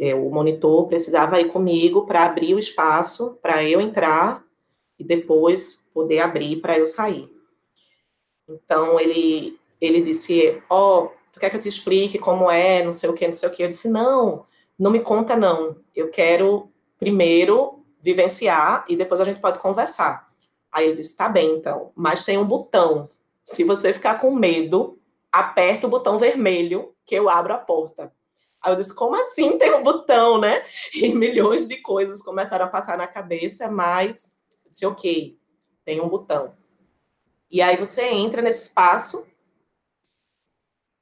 [0.00, 4.44] É, o monitor precisava ir comigo para abrir o espaço, para eu entrar
[4.98, 7.30] e depois poder abrir para eu sair.
[8.48, 12.92] Então, ele ele disse, ó, oh, tu quer que eu te explique como é, não
[12.92, 13.62] sei o que, não sei o que.
[13.64, 14.46] Eu disse, não,
[14.78, 15.76] não me conta não.
[15.94, 20.30] Eu quero primeiro vivenciar e depois a gente pode conversar.
[20.70, 21.90] Aí ele disse, tá bem, então.
[21.96, 23.10] Mas tem um botão.
[23.42, 25.00] Se você ficar com medo,
[25.32, 28.12] aperta o botão vermelho que eu abro a porta.
[28.62, 30.62] Aí eu disse, como assim tem um botão, né?
[30.94, 34.32] E milhões de coisas começaram a passar na cabeça, mas
[34.70, 35.36] disse, ok,
[35.84, 36.54] tem um botão.
[37.50, 39.26] E aí você entra nesse espaço.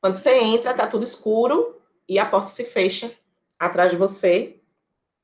[0.00, 3.14] Quando você entra, tá tudo escuro e a porta se fecha
[3.58, 4.60] atrás de você.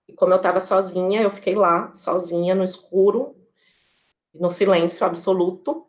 [0.07, 3.35] E como eu estava sozinha, eu fiquei lá, sozinha, no escuro,
[4.35, 5.87] no silêncio absoluto.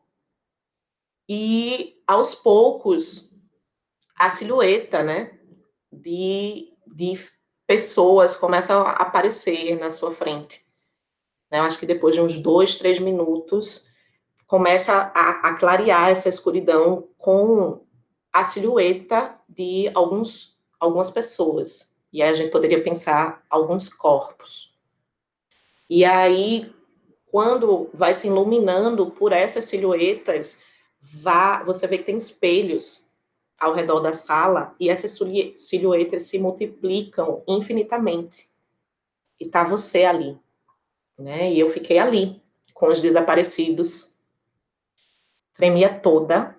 [1.28, 3.30] E aos poucos,
[4.16, 5.38] a silhueta, né,
[5.92, 7.20] de, de
[7.68, 10.66] pessoas começam a aparecer na sua frente.
[11.52, 13.88] Eu acho que depois de uns dois, três minutos,
[14.48, 17.86] começa a, a clarear essa escuridão com
[18.32, 21.96] a silhueta de alguns, algumas pessoas.
[22.12, 24.76] E aí a gente poderia pensar alguns corpos.
[25.90, 26.74] E aí,
[27.26, 30.62] quando vai se iluminando por essas silhuetas,
[31.00, 33.12] vá, você vê que tem espelhos
[33.60, 35.18] ao redor da sala e essas
[35.56, 38.50] silhuetas se multiplicam infinitamente.
[39.40, 40.38] E tá você ali,
[41.18, 41.52] né?
[41.52, 42.42] E eu fiquei ali
[42.74, 44.20] com os desaparecidos.
[45.56, 46.56] Tremia toda,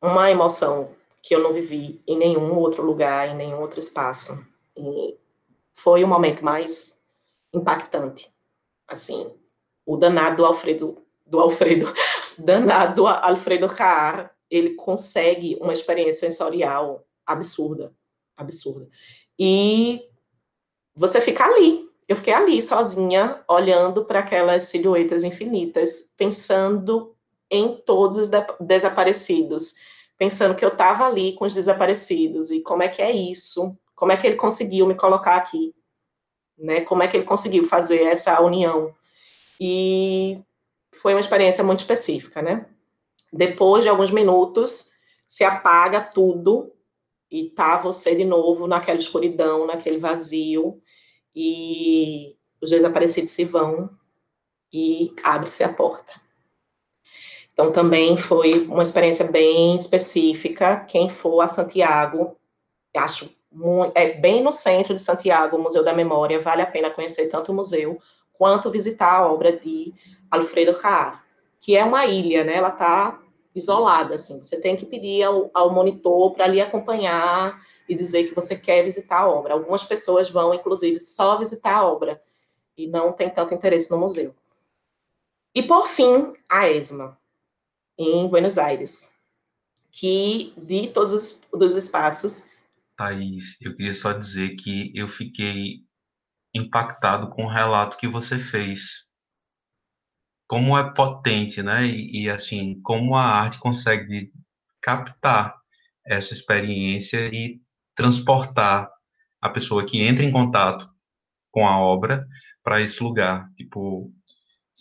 [0.00, 0.90] uma emoção
[1.22, 4.44] que eu não vivi em nenhum outro lugar, em nenhum outro espaço.
[4.76, 5.16] E
[5.74, 7.00] foi o momento mais
[7.54, 8.32] impactante.
[8.88, 9.32] Assim,
[9.86, 11.92] o danado do Alfredo, do Alfredo,
[12.36, 17.94] danado Alfredo Carr ele consegue uma experiência sensorial absurda,
[18.36, 18.86] absurda.
[19.38, 20.02] E
[20.94, 21.88] você fica ali.
[22.06, 27.16] Eu fiquei ali sozinha, olhando para aquelas silhuetas infinitas, pensando
[27.50, 28.30] em todos os
[28.60, 29.76] desaparecidos,
[30.22, 34.12] pensando que eu estava ali com os desaparecidos e como é que é isso, como
[34.12, 35.74] é que ele conseguiu me colocar aqui,
[36.56, 36.82] né?
[36.82, 38.94] Como é que ele conseguiu fazer essa união?
[39.60, 40.40] E
[40.92, 42.66] foi uma experiência muito específica, né?
[43.32, 44.92] Depois de alguns minutos,
[45.26, 46.72] se apaga tudo
[47.28, 50.80] e tá você de novo naquela escuridão, naquele vazio,
[51.34, 53.90] e os desaparecidos se vão
[54.72, 56.21] e abre-se a porta.
[57.52, 60.84] Então, também foi uma experiência bem específica.
[60.88, 62.36] Quem for a Santiago,
[62.96, 66.90] acho muito, é bem no centro de Santiago, o Museu da Memória, vale a pena
[66.90, 68.00] conhecer tanto o museu
[68.32, 69.92] quanto visitar a obra de
[70.30, 71.24] Alfredo Haar,
[71.60, 72.56] que é uma ilha, né?
[72.56, 73.20] Ela está
[73.54, 74.42] isolada, assim.
[74.42, 78.82] Você tem que pedir ao, ao monitor para lhe acompanhar e dizer que você quer
[78.82, 79.52] visitar a obra.
[79.52, 82.20] Algumas pessoas vão, inclusive, só visitar a obra
[82.76, 84.34] e não tem tanto interesse no museu.
[85.54, 87.18] E, por fim, a ESMA,
[87.98, 89.16] em Buenos Aires,
[89.90, 92.46] que de todos os dos espaços.
[92.96, 95.84] Thaís, eu queria só dizer que eu fiquei
[96.54, 99.10] impactado com o relato que você fez
[100.52, 101.86] como é potente, né?
[101.86, 104.30] E, e, assim, como a arte consegue
[104.82, 105.54] captar
[106.04, 107.58] essa experiência e
[107.94, 108.90] transportar
[109.40, 110.90] a pessoa que entra em contato
[111.50, 112.26] com a obra
[112.62, 113.48] para esse lugar.
[113.56, 114.12] Tipo,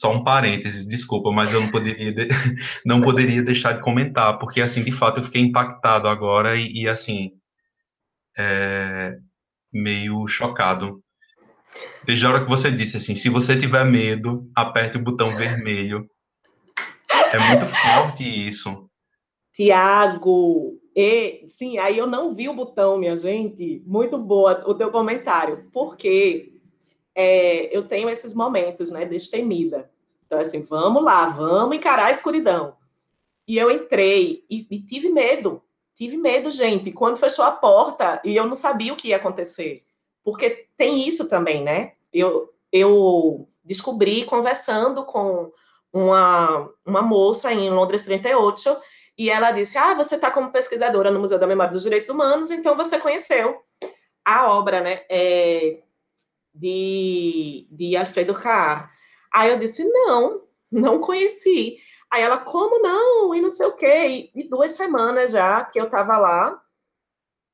[0.01, 2.27] só um parênteses, desculpa, mas eu não poderia, de...
[2.85, 6.87] não poderia deixar de comentar, porque, assim, de fato, eu fiquei impactado agora e, e
[6.87, 7.31] assim,
[8.37, 9.15] é...
[9.71, 11.03] meio chocado
[12.05, 16.09] Desde a hora que você disse assim, se você tiver medo, aperte o botão vermelho.
[17.31, 18.89] É muito forte isso.
[19.53, 23.83] Tiago, e sim, aí eu não vi o botão, minha gente.
[23.85, 26.53] Muito boa o teu comentário, porque
[27.13, 29.90] é, eu tenho esses momentos, né, destemida.
[30.31, 32.77] Então, assim, vamos lá, vamos encarar a escuridão.
[33.45, 35.61] E eu entrei e, e tive medo.
[35.93, 39.83] Tive medo, gente, quando fechou a porta e eu não sabia o que ia acontecer.
[40.23, 41.95] Porque tem isso também, né?
[42.13, 45.51] Eu, eu descobri conversando com
[45.91, 48.77] uma, uma moça em Londres 38,
[49.17, 52.49] e ela disse: Ah, você está como pesquisadora no Museu da Memória dos Direitos Humanos,
[52.49, 53.61] então você conheceu
[54.23, 55.81] a obra né, é,
[56.55, 58.89] de, de Alfredo Carr.
[59.33, 61.77] Aí eu disse: Não, não conheci.
[62.11, 63.33] Aí ela, como não?
[63.33, 64.31] E não sei o quê.
[64.35, 66.61] E, e duas semanas já que eu estava lá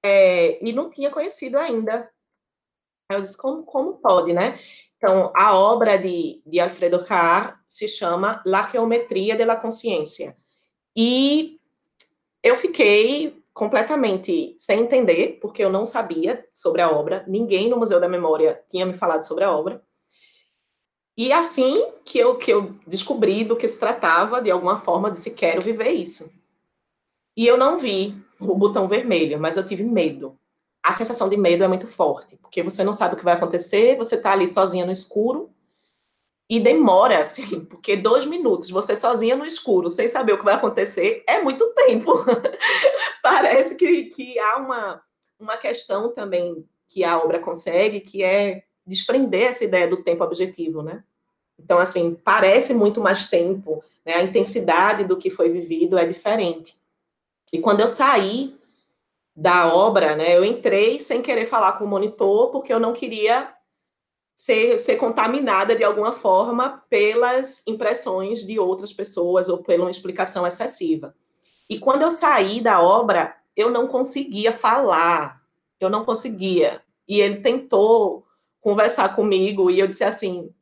[0.03, 2.09] é, e não tinha conhecido ainda.
[3.09, 4.59] Aí eu disse, como, como pode, né?
[4.97, 10.35] Então, a obra de, de Alfredo Carr se chama La Geometria de la Consciência.
[10.95, 11.59] E
[12.43, 17.99] eu fiquei completamente sem entender, porque eu não sabia sobre a obra, ninguém no Museu
[17.99, 19.83] da Memória tinha me falado sobre a obra.
[21.17, 25.31] E assim que eu, que eu descobri do que se tratava, de alguma forma, disse:
[25.31, 26.31] quero viver isso.
[27.35, 30.37] E eu não vi o botão vermelho, mas eu tive medo
[30.87, 33.97] a sensação de medo é muito forte, porque você não sabe o que vai acontecer,
[33.97, 35.51] você está ali sozinha no escuro,
[36.49, 40.53] E demora, assim, porque dois minutos, você sozinha no escuro, sem saber o que vai
[40.53, 42.23] acontecer, é muito tempo.
[43.21, 45.01] Parece que, que há uma,
[45.37, 50.81] uma questão também que a obra consegue, que é desprender essa ideia do tempo objetivo,
[50.81, 51.03] né?
[51.59, 54.15] Então, assim, parece muito mais tempo, né?
[54.15, 56.77] A intensidade do que foi vivido é diferente.
[57.51, 58.57] E quando eu saí
[59.35, 63.53] da obra, né, eu entrei sem querer falar com o monitor, porque eu não queria
[64.35, 70.45] ser, ser contaminada de alguma forma pelas impressões de outras pessoas ou pela uma explicação
[70.45, 71.15] excessiva.
[71.69, 75.41] E quando eu saí da obra, eu não conseguia falar,
[75.79, 76.81] eu não conseguia.
[77.07, 78.25] E ele tentou
[78.61, 80.53] conversar comigo e eu disse assim: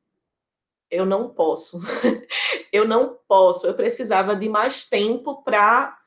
[0.95, 1.79] eu não posso,
[2.71, 5.97] eu não posso, eu precisava de mais tempo para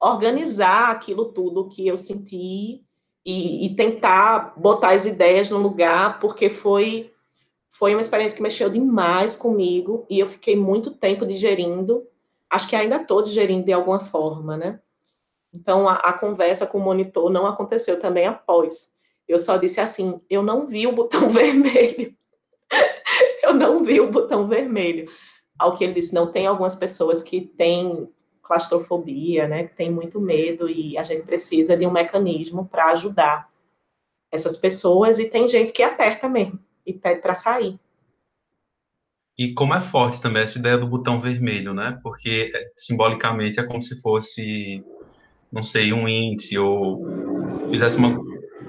[0.00, 2.84] organizar aquilo tudo que eu senti
[3.24, 7.12] e, e, tentar botar as ideias no lugar, porque foi
[7.70, 12.06] foi uma experiência que mexeu demais comigo e eu fiquei muito tempo digerindo.
[12.48, 14.80] Acho que ainda estou digerindo de alguma forma, né?
[15.52, 18.94] Então a, a conversa com o monitor não aconteceu também após.
[19.28, 22.16] Eu só disse assim: eu não vi o botão vermelho.
[23.46, 25.10] Eu não vi o botão vermelho.
[25.58, 28.08] Ao que ele disse, não tem algumas pessoas que têm
[28.42, 33.50] claustrofobia, né, que tem muito medo e a gente precisa de um mecanismo para ajudar
[34.30, 37.78] essas pessoas e tem gente que aperta mesmo e pede para sair.
[39.38, 41.98] E como é forte também essa ideia do botão vermelho, né?
[42.02, 44.82] Porque é, simbolicamente é como se fosse,
[45.52, 47.04] não sei, um índice ou
[47.68, 48.16] fizesse uma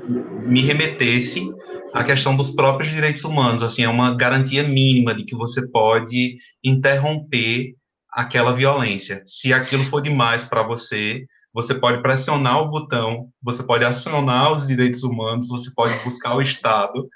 [0.07, 1.53] me remetesse
[1.93, 6.37] à questão dos próprios direitos humanos, assim, é uma garantia mínima de que você pode
[6.63, 7.75] interromper
[8.11, 9.21] aquela violência.
[9.25, 14.65] Se aquilo for demais para você, você pode pressionar o botão, você pode acionar os
[14.65, 17.07] direitos humanos, você pode buscar o Estado,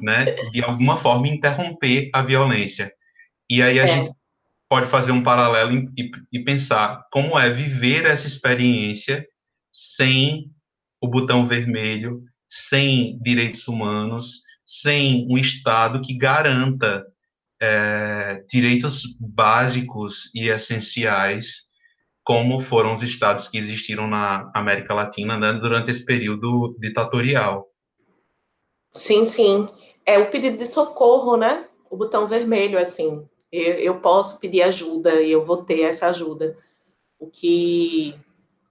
[0.00, 2.92] né, de alguma forma interromper a violência.
[3.50, 3.88] E aí a é.
[3.88, 4.10] gente
[4.68, 9.24] pode fazer um paralelo e, e, pensar como é viver essa experiência
[9.72, 10.50] sem
[11.00, 12.22] o botão vermelho,
[12.56, 17.06] sem direitos humanos, sem um Estado que garanta
[17.60, 21.66] é, direitos básicos e essenciais,
[22.24, 27.68] como foram os estados que existiram na América Latina né, durante esse período ditatorial.
[28.94, 29.68] Sim, sim.
[30.04, 31.66] É o pedido de socorro, né?
[31.90, 33.24] O botão vermelho, assim.
[33.52, 36.56] Eu, eu posso pedir ajuda e eu vou ter essa ajuda.
[37.18, 38.14] O que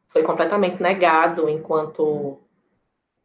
[0.09, 2.39] foi completamente negado enquanto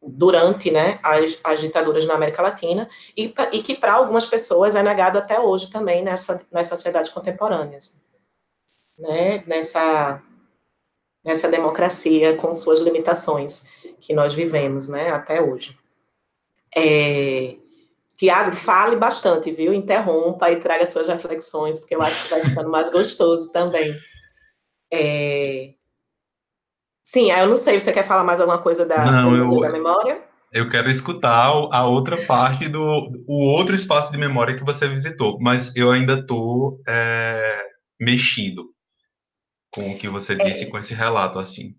[0.02, 4.82] durante né, as, as, ditaduras na América Latina e, e que para algumas pessoas é
[4.82, 8.00] negado até hoje também nessa, nas sociedades contemporâneas,
[8.98, 10.22] né, nessa,
[11.22, 13.64] nessa democracia com suas limitações
[14.00, 15.78] que nós vivemos né, até hoje.
[16.74, 17.56] É,
[18.16, 19.72] Tiago, fale bastante, viu?
[19.72, 23.92] Interrompa e traga suas reflexões, porque eu acho que vai ficando mais gostoso também.
[24.92, 25.74] É,
[27.12, 30.22] Sim, eu não sei, você quer falar mais alguma coisa da, não, eu, da memória?
[30.52, 32.80] Eu quero escutar a outra parte do
[33.26, 37.64] o outro espaço de memória que você visitou, mas eu ainda estou é,
[37.98, 38.70] mexido
[39.74, 40.70] com o que você disse, é.
[40.70, 41.74] com esse relato, assim.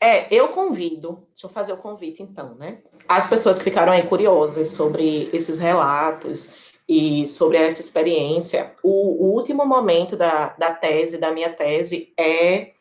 [0.00, 2.82] É, eu convido, deixa eu fazer o convite então, né?
[3.08, 6.54] As pessoas que ficaram aí curiosas sobre esses relatos
[6.88, 12.74] e sobre essa experiência, o, o último momento da, da tese, da minha tese, é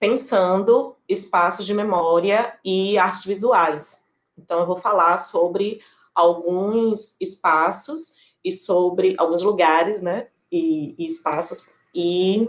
[0.00, 4.10] pensando espaços de memória e artes visuais.
[4.36, 5.80] Então, eu vou falar sobre
[6.14, 12.48] alguns espaços e sobre alguns lugares, né, e, e espaços, e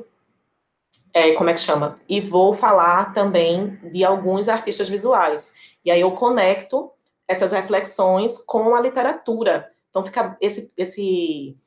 [1.14, 2.00] é, como é que chama?
[2.08, 5.56] E vou falar também de alguns artistas visuais.
[5.84, 6.92] E aí eu conecto
[7.28, 9.70] essas reflexões com a literatura.
[9.90, 11.58] Então fica esse, esse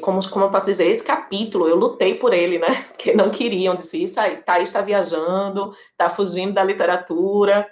[0.00, 2.82] como, como eu posso dizer, esse capítulo, eu lutei por ele, né?
[2.92, 7.66] Porque não queriam, disse isso aí, Thaís está viajando, está fugindo da literatura,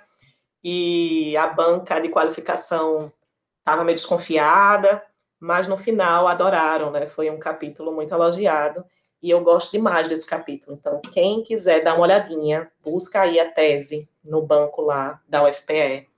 [0.65, 3.13] e a banca de qualificação
[3.59, 5.03] estava meio desconfiada,
[5.39, 7.07] mas no final adoraram, né?
[7.07, 8.85] Foi um capítulo muito elogiado,
[9.23, 10.77] e eu gosto demais desse capítulo.
[10.79, 16.09] Então, quem quiser dar uma olhadinha, busca aí a tese no banco lá da UFPE,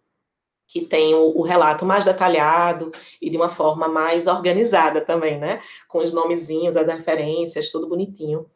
[0.70, 5.60] que tem o, o, relato mais detalhado e de uma forma mais organizada também, né?
[5.88, 8.46] Com os nomezinhos, as referências, tudo bonitinho.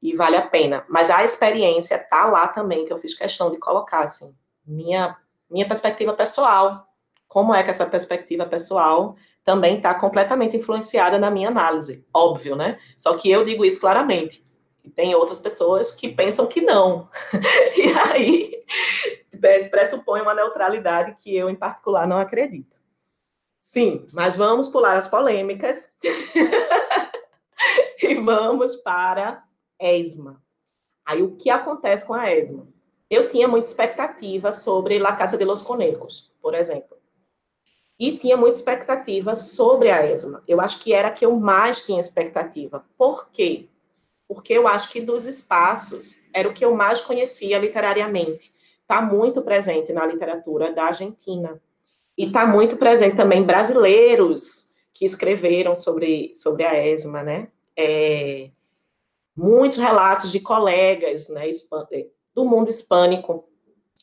[0.00, 0.84] E vale a pena.
[0.88, 4.32] Mas a experiência tá lá também, que eu fiz questão de colocar, assim,
[4.64, 5.16] minha,
[5.50, 6.86] minha perspectiva pessoal.
[7.26, 12.06] Como é que essa perspectiva pessoal também está completamente influenciada na minha análise?
[12.14, 12.78] Óbvio, né?
[12.96, 14.46] Só que eu digo isso claramente.
[14.84, 17.08] E tem outras pessoas que pensam que não.
[17.76, 18.54] e aí
[19.70, 22.80] pressupõe uma neutralidade que eu, em particular, não acredito.
[23.60, 25.92] Sim, mas vamos pular as polêmicas
[28.02, 29.42] e vamos para
[29.80, 30.42] ESMA.
[31.04, 32.68] Aí o que acontece com a ESMA?
[33.10, 36.96] Eu tinha muita expectativa sobre La Casa de los Conejos, por exemplo.
[37.98, 40.42] E tinha muita expectativa sobre a ESMA.
[40.48, 42.84] Eu acho que era a que eu mais tinha expectativa.
[42.96, 43.68] Por quê?
[44.26, 48.52] Porque eu acho que dos espaços era o que eu mais conhecia literariamente.
[48.84, 51.60] Está muito presente na literatura da Argentina.
[52.16, 57.48] E está muito presente também brasileiros que escreveram sobre, sobre a ESMA, né?
[57.76, 58.50] É,
[59.34, 61.50] muitos relatos de colegas né,
[62.34, 63.48] do mundo hispânico,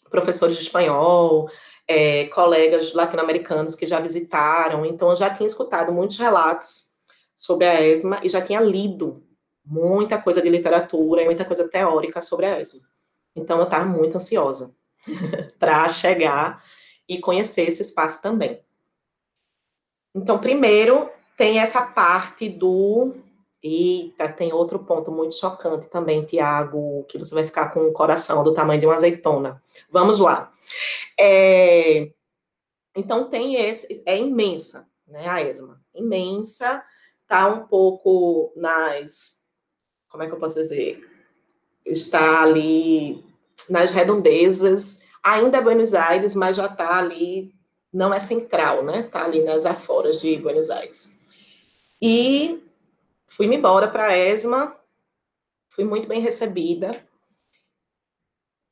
[0.10, 1.50] professores de espanhol,
[1.88, 4.86] é, colegas latino-americanos que já visitaram.
[4.86, 6.92] Então, eu já tinha escutado muitos relatos
[7.36, 9.24] sobre a ESMA e já tinha lido
[9.64, 12.91] muita coisa de literatura e muita coisa teórica sobre a ESMA.
[13.36, 14.76] Então, eu estava muito ansiosa
[15.60, 16.64] para chegar
[17.08, 18.62] e conhecer esse espaço também.
[20.14, 23.14] Então, primeiro, tem essa parte do.
[23.64, 28.44] Eita, tem outro ponto muito chocante também, Tiago, que você vai ficar com o coração
[28.44, 29.62] do tamanho de uma azeitona.
[29.90, 30.52] Vamos lá.
[31.20, 32.12] É...
[32.96, 34.02] Então, tem esse.
[34.06, 35.82] É imensa, né, a ESMA?
[35.94, 36.84] Imensa,
[37.28, 39.44] tá um pouco nas.
[40.10, 41.11] Como é que eu posso dizer?
[41.86, 43.24] Está ali
[43.70, 47.54] nas redondezas Ainda é Buenos Aires, mas já está ali,
[47.94, 49.02] não é central, né?
[49.02, 51.20] Está ali nas aforas de Buenos Aires.
[52.02, 52.64] E
[53.28, 54.76] fui-me embora para a ESMA,
[55.70, 57.06] fui muito bem recebida.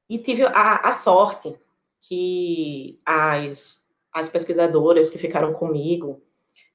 [0.10, 1.56] E tive a, a sorte
[2.02, 6.20] que as, as pesquisadoras que ficaram comigo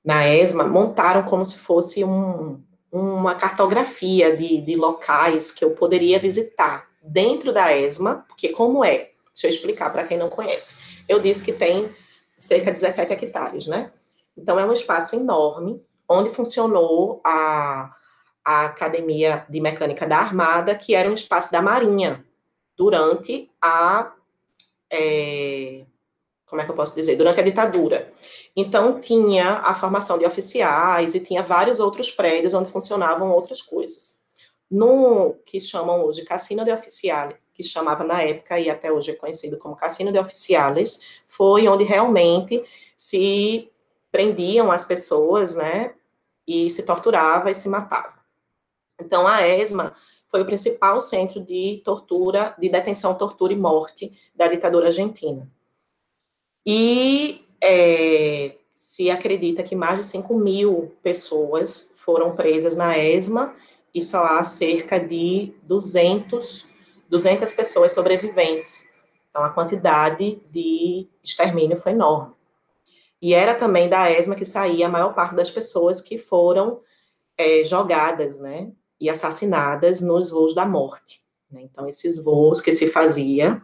[0.05, 2.62] na ESMA montaram como se fosse um,
[2.97, 9.11] uma cartografia de, de locais que eu poderia visitar dentro da ESMA, porque como é
[9.34, 10.78] Deixa eu explicar para quem não conhece.
[11.09, 11.95] Eu disse que tem
[12.38, 13.90] cerca de 17 hectares, né?
[14.36, 17.95] Então, é um espaço enorme, onde funcionou a,
[18.45, 22.24] a Academia de Mecânica da Armada, que era um espaço da Marinha,
[22.76, 24.12] durante a.
[24.90, 25.84] É,
[26.47, 27.16] como é que eu posso dizer?
[27.16, 28.12] Durante a ditadura.
[28.55, 34.22] Então, tinha a formação de oficiais e tinha vários outros prédios onde funcionavam outras coisas.
[34.70, 39.14] No que chamam hoje Cassino de Oficiales, que chamava na época e até hoje é
[39.14, 42.62] conhecido como Cassino de Oficiales, foi onde realmente
[42.97, 43.70] se
[44.11, 45.95] prendiam as pessoas, né,
[46.47, 48.14] e se torturava e se matava.
[49.01, 49.95] Então, a ESMA
[50.28, 55.51] foi o principal centro de tortura, de detenção, tortura e morte da ditadura argentina.
[56.66, 63.54] E é, se acredita que mais de 5 mil pessoas foram presas na ESMA
[63.94, 66.74] e só há cerca de 200
[67.08, 68.88] 200 pessoas sobreviventes.
[69.30, 72.34] Então, a quantidade de extermínio foi enorme.
[73.20, 76.80] E era também da ESMA que saía a maior parte das pessoas que foram
[77.36, 81.22] é, jogadas, né, e assassinadas nos voos da morte.
[81.50, 81.62] Né?
[81.62, 83.62] Então, esses voos que se fazia,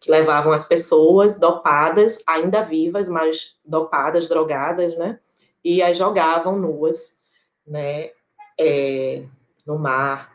[0.00, 5.18] que levavam as pessoas dopadas, ainda vivas, mas dopadas, drogadas, né,
[5.64, 7.20] e as jogavam nuas,
[7.66, 8.10] né,
[8.58, 9.24] é,
[9.66, 10.32] no mar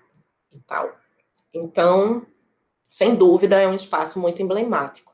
[0.52, 0.92] e tal.
[1.54, 2.26] Então,
[2.90, 5.14] sem dúvida, é um espaço muito emblemático.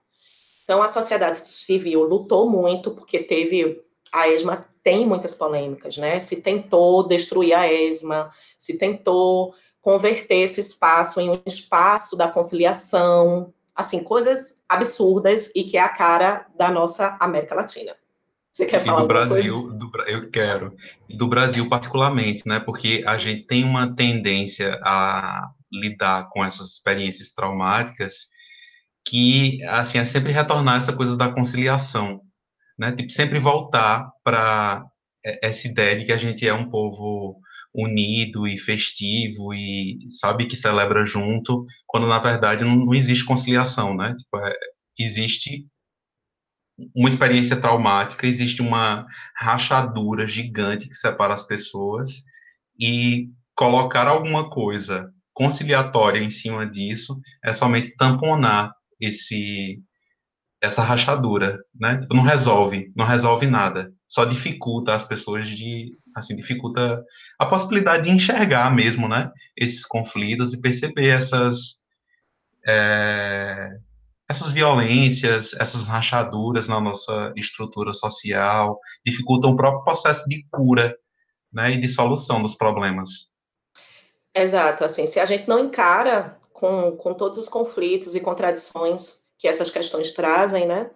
[0.63, 3.81] Então, a sociedade civil lutou muito, porque teve.
[4.11, 6.19] A ESMA tem muitas polêmicas, né?
[6.19, 13.53] Se tentou destruir a ESMA, se tentou converter esse espaço em um espaço da conciliação,
[13.79, 17.95] assim, coisas absurdas e que é a cara da nossa América Latina.
[18.51, 20.75] Você quer falar e do Brasil, do, eu quero.
[21.09, 22.59] Do Brasil particularmente, né?
[22.59, 28.27] Porque a gente tem uma tendência a lidar com essas experiências traumáticas,
[29.05, 32.19] que assim é sempre retornar essa coisa da conciliação,
[32.77, 32.91] né?
[32.91, 34.85] Tipo sempre voltar para
[35.41, 37.39] essa ideia de que a gente é um povo
[37.73, 43.95] unido e festivo e sabe que celebra junto, quando na verdade não, não existe conciliação,
[43.95, 44.15] né?
[44.15, 44.53] Tipo, é,
[44.97, 45.67] existe
[46.95, 49.05] uma experiência traumática, existe uma
[49.35, 52.23] rachadura gigante que separa as pessoas
[52.79, 59.81] e colocar alguma coisa conciliatória em cima disso é somente tamponar esse
[60.61, 61.99] essa rachadura, né?
[61.99, 67.05] Tipo, não resolve, não resolve nada, só dificulta as pessoas de, assim, dificulta
[67.37, 69.31] a possibilidade de enxergar mesmo, né?
[69.55, 71.83] Esses conflitos e perceber essas
[72.67, 73.69] é,
[74.27, 80.97] essas violências, essas rachaduras na nossa estrutura social, dificultam o próprio processo de cura,
[81.53, 81.71] né?
[81.71, 83.29] E de solução dos problemas.
[84.33, 89.47] Exato, assim, se a gente não encara com, com todos os conflitos e contradições que
[89.47, 90.89] essas questões trazem, né,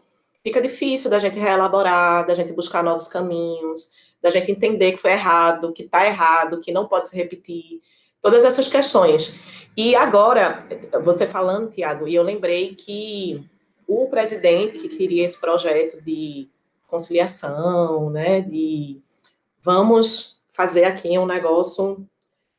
[0.43, 5.11] fica difícil da gente reelaborar, da gente buscar novos caminhos, da gente entender que foi
[5.11, 7.81] errado, que está errado, que não pode se repetir,
[8.21, 9.35] todas essas questões.
[9.75, 10.65] E agora,
[11.03, 13.43] você falando, Tiago, e eu lembrei que
[13.87, 16.49] o presidente que queria esse projeto de
[16.87, 19.01] conciliação, né, de
[19.61, 22.05] vamos fazer aqui um negócio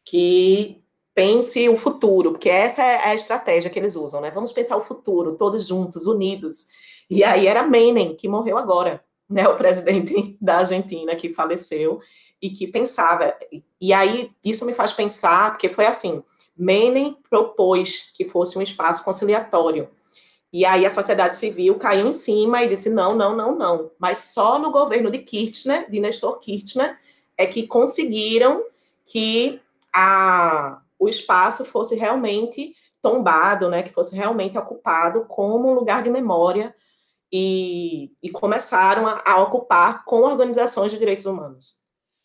[0.05, 0.83] que
[1.15, 4.33] pense o futuro, porque essa é a estratégia que eles usam, né?
[4.33, 6.67] Vamos pensar o futuro, todos juntos, unidos.
[7.09, 9.47] E aí era Menem, que morreu agora, né?
[9.49, 12.01] O presidente da Argentina que faleceu
[12.41, 13.35] e que pensava.
[13.81, 16.23] E aí isso me faz pensar, porque foi assim:
[16.57, 19.89] Menem propôs que fosse um espaço conciliatório.
[20.53, 23.91] E aí a sociedade civil caiu em cima e disse: não, não, não, não.
[23.99, 26.97] Mas só no governo de Kirchner, de Nestor Kirchner,
[27.37, 28.65] é que conseguiram
[29.05, 29.61] que
[29.93, 36.09] a, o espaço fosse realmente tombado, né, que fosse realmente ocupado como um lugar de
[36.09, 36.75] memória
[37.33, 41.85] e, e começaram a, a ocupar com organizações de direitos humanos.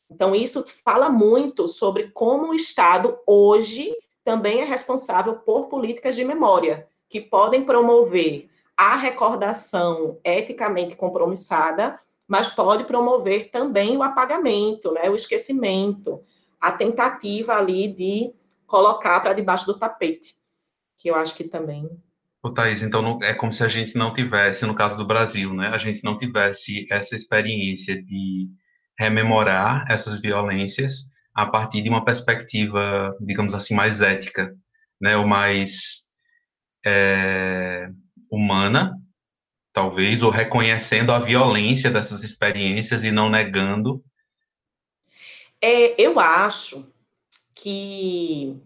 [0.10, 3.94] Então, isso fala muito sobre como o Estado hoje
[4.24, 12.48] também é responsável por políticas de memória, que podem promover a recordação eticamente compromissada, mas
[12.48, 16.24] pode promover também o apagamento, né, o esquecimento,
[16.62, 18.34] a tentativa ali de
[18.68, 20.36] colocar para debaixo do tapete,
[20.98, 21.90] que eu acho que também.
[22.42, 25.54] Ô, Thaís, então não, é como se a gente não tivesse, no caso do Brasil,
[25.54, 28.48] né, a gente não tivesse essa experiência de
[28.98, 34.56] rememorar essas violências a partir de uma perspectiva, digamos assim, mais ética,
[35.02, 36.06] né, ou mais
[36.86, 37.90] é,
[38.32, 38.94] humana,
[39.74, 44.04] talvez, ou reconhecendo a violência dessas experiências e não negando.
[45.62, 46.90] É, eu acho
[47.54, 48.58] que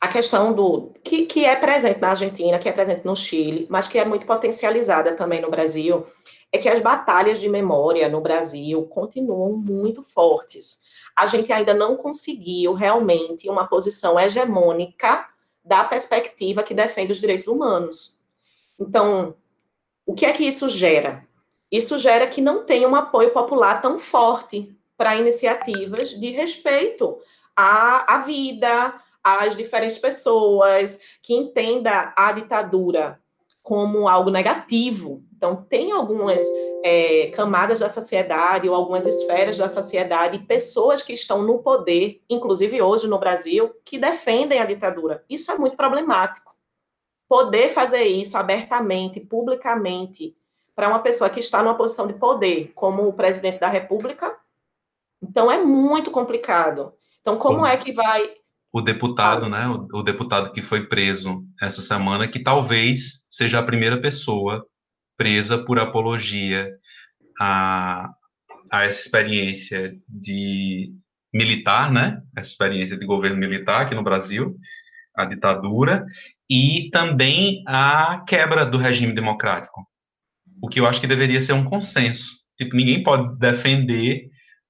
[0.00, 3.88] a questão do que, que é presente na Argentina, que é presente no Chile, mas
[3.88, 6.06] que é muito potencializada também no Brasil,
[6.52, 10.82] é que as batalhas de memória no Brasil continuam muito fortes.
[11.16, 15.26] A gente ainda não conseguiu realmente uma posição hegemônica
[15.64, 18.20] da perspectiva que defende os direitos humanos.
[18.78, 19.34] Então,
[20.06, 21.26] o que é que isso gera?
[21.70, 27.18] Isso gera que não tem um apoio popular tão forte para iniciativas de respeito
[27.54, 33.20] à, à vida, às diferentes pessoas, que entenda a ditadura
[33.62, 35.22] como algo negativo.
[35.36, 36.42] Então, tem algumas
[36.82, 42.80] é, camadas da sociedade ou algumas esferas da sociedade, pessoas que estão no poder, inclusive
[42.80, 45.24] hoje no Brasil, que defendem a ditadura.
[45.28, 46.54] Isso é muito problemático.
[47.28, 50.34] Poder fazer isso abertamente, publicamente,
[50.74, 54.34] para uma pessoa que está numa posição de poder, como o presidente da República,
[55.22, 56.94] então é muito complicado.
[57.20, 58.30] Então, como é que vai
[58.72, 63.62] o deputado, né, o, o, deputado que foi preso essa semana, que talvez seja a
[63.62, 64.64] primeira pessoa
[65.16, 66.70] presa por apologia
[67.40, 68.08] a,
[68.70, 70.92] a essa experiência de
[71.32, 74.56] militar, né, essa experiência de governo militar aqui no Brasil,
[75.16, 76.04] a ditadura,
[76.48, 79.86] e também a quebra do regime democrático,
[80.62, 82.38] o que eu acho que deveria ser um consenso.
[82.56, 84.28] Tipo, ninguém pode defender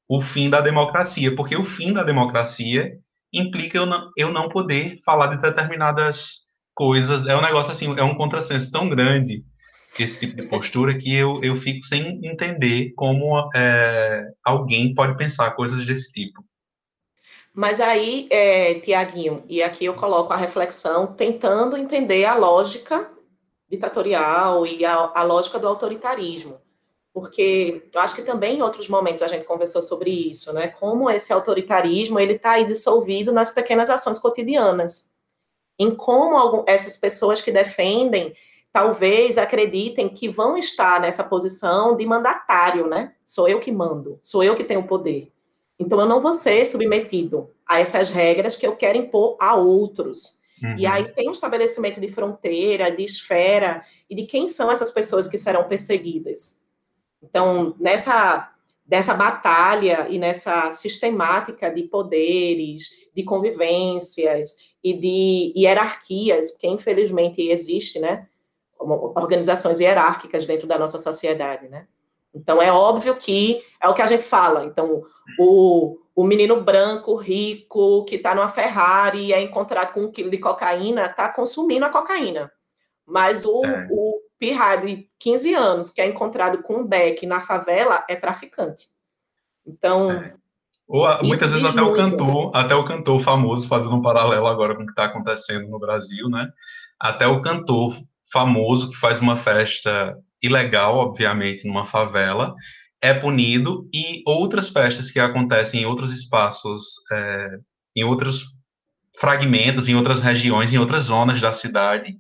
[0.09, 2.99] o fim da democracia, porque o fim da democracia
[3.33, 7.27] implica eu não, eu não poder falar de determinadas coisas.
[7.27, 9.45] É um negócio assim, é um contrassenso tão grande
[9.99, 15.51] esse tipo de postura que eu, eu fico sem entender como é, alguém pode pensar
[15.53, 16.45] coisas desse tipo.
[17.53, 23.11] Mas aí, é, Tiaguinho, e aqui eu coloco a reflexão tentando entender a lógica
[23.69, 26.61] ditatorial e a, a lógica do autoritarismo
[27.19, 30.69] porque eu acho que também em outros momentos a gente conversou sobre isso, né?
[30.69, 35.13] Como esse autoritarismo ele está aí dissolvido nas pequenas ações cotidianas,
[35.77, 38.33] em como essas pessoas que defendem
[38.73, 43.15] talvez acreditem que vão estar nessa posição de mandatário, né?
[43.25, 45.33] Sou eu que mando, sou eu que tenho poder.
[45.77, 50.39] Então eu não vou ser submetido a essas regras que eu quero impor a outros.
[50.63, 50.77] Uhum.
[50.79, 55.27] E aí tem um estabelecimento de fronteira, de esfera e de quem são essas pessoas
[55.27, 56.61] que serão perseguidas.
[57.23, 58.53] Então, nessa
[58.89, 68.01] dessa batalha e nessa sistemática de poderes, de convivências e de hierarquias, que infelizmente existe,
[68.01, 68.27] né?
[68.81, 71.87] Organizações hierárquicas dentro da nossa sociedade, né?
[72.35, 74.65] Então, é óbvio que é o que a gente fala.
[74.65, 75.03] Então,
[75.39, 80.31] o, o menino branco, rico, que está numa Ferrari e é encontrado com um quilo
[80.31, 82.51] de cocaína, está consumindo a cocaína.
[83.05, 83.89] Mas o, é.
[83.91, 88.87] o pirra de 15 anos que é encontrado com um beck na favela é traficante.
[89.67, 90.11] Então.
[90.11, 90.35] É.
[90.87, 91.93] Ou, muitas vezes até muito.
[91.93, 95.69] o cantor, até o cantor famoso, fazendo um paralelo agora com o que está acontecendo
[95.69, 96.49] no Brasil, né?
[96.99, 97.95] Até o cantor
[98.33, 102.55] famoso que faz uma festa ilegal, obviamente, numa favela,
[103.03, 106.83] é punido e outras festas que acontecem em outros espaços,
[107.13, 107.59] é,
[107.95, 108.59] em outros
[109.19, 112.17] fragmentos, em outras regiões, em outras zonas da cidade,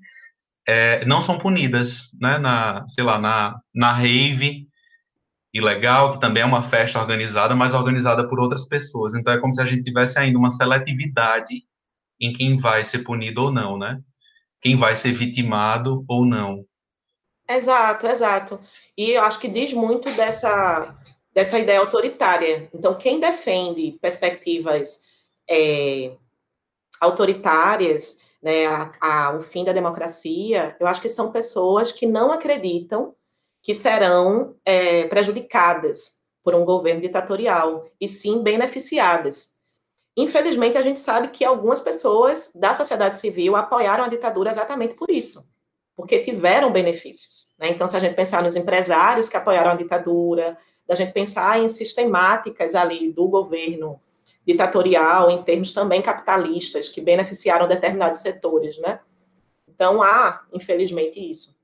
[0.68, 2.36] é, não são punidas, né?
[2.36, 4.68] Na, sei lá, na, na rave
[5.50, 9.14] ilegal, que também é uma festa organizada, mas organizada por outras pessoas.
[9.14, 11.64] Então é como se a gente tivesse ainda uma seletividade
[12.20, 13.98] em quem vai ser punido ou não, né?
[14.60, 16.66] Quem vai ser vitimado ou não.
[17.48, 18.60] Exato, exato.
[18.94, 20.94] E eu acho que diz muito dessa,
[21.32, 22.68] dessa ideia autoritária.
[22.74, 25.02] Então, quem defende perspectivas
[25.48, 26.12] é,
[27.00, 32.32] autoritárias, né, a, a, o fim da democracia, eu acho que são pessoas que não
[32.32, 33.14] acreditam
[33.62, 39.57] que serão é, prejudicadas por um governo ditatorial, e sim beneficiadas.
[40.16, 45.11] Infelizmente, a gente sabe que algumas pessoas da sociedade civil apoiaram a ditadura exatamente por
[45.11, 45.47] isso,
[45.95, 47.55] porque tiveram benefícios.
[47.59, 47.68] Né?
[47.68, 51.68] Então, se a gente pensar nos empresários que apoiaram a ditadura, da gente pensar em
[51.68, 54.01] sistemáticas ali do governo
[54.49, 58.99] ditatorial, em termos também capitalistas, que beneficiaram determinados setores, né?
[59.68, 61.55] Então, há, infelizmente, isso.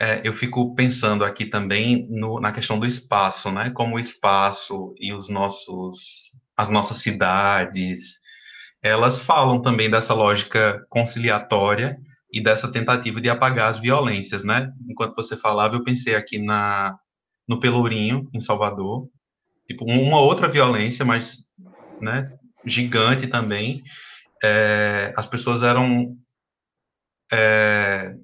[0.00, 3.70] É, eu fico pensando aqui também no, na questão do espaço, né?
[3.70, 8.20] Como o espaço e os nossos as nossas cidades,
[8.82, 11.98] elas falam também dessa lógica conciliatória
[12.30, 14.70] e dessa tentativa de apagar as violências, né?
[14.88, 16.98] Enquanto você falava, eu pensei aqui na
[17.48, 19.08] no Pelourinho, em Salvador,
[19.66, 21.41] tipo uma outra violência, mas,
[22.02, 22.30] né,
[22.64, 23.82] gigante também.
[24.42, 26.16] É, as pessoas eram,
[27.32, 28.14] é,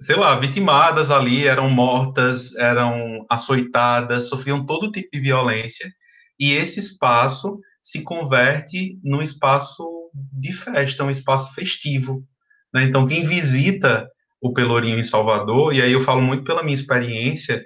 [0.00, 5.92] sei lá, vitimadas ali, eram mortas, eram açoitadas, sofriam todo tipo de violência
[6.38, 9.84] e esse espaço se converte num espaço
[10.32, 12.24] de festa, um espaço festivo.
[12.72, 12.84] Né?
[12.84, 14.08] Então, quem visita
[14.40, 17.64] o Pelourinho em Salvador, e aí eu falo muito pela minha experiência,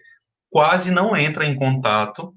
[0.48, 2.34] quase não entra em contato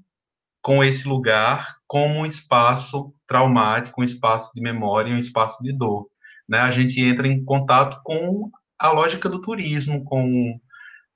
[0.64, 6.08] com esse lugar como um espaço traumático, um espaço de memória, um espaço de dor.
[6.48, 6.58] Né?
[6.58, 10.58] A gente entra em contato com a lógica do turismo, com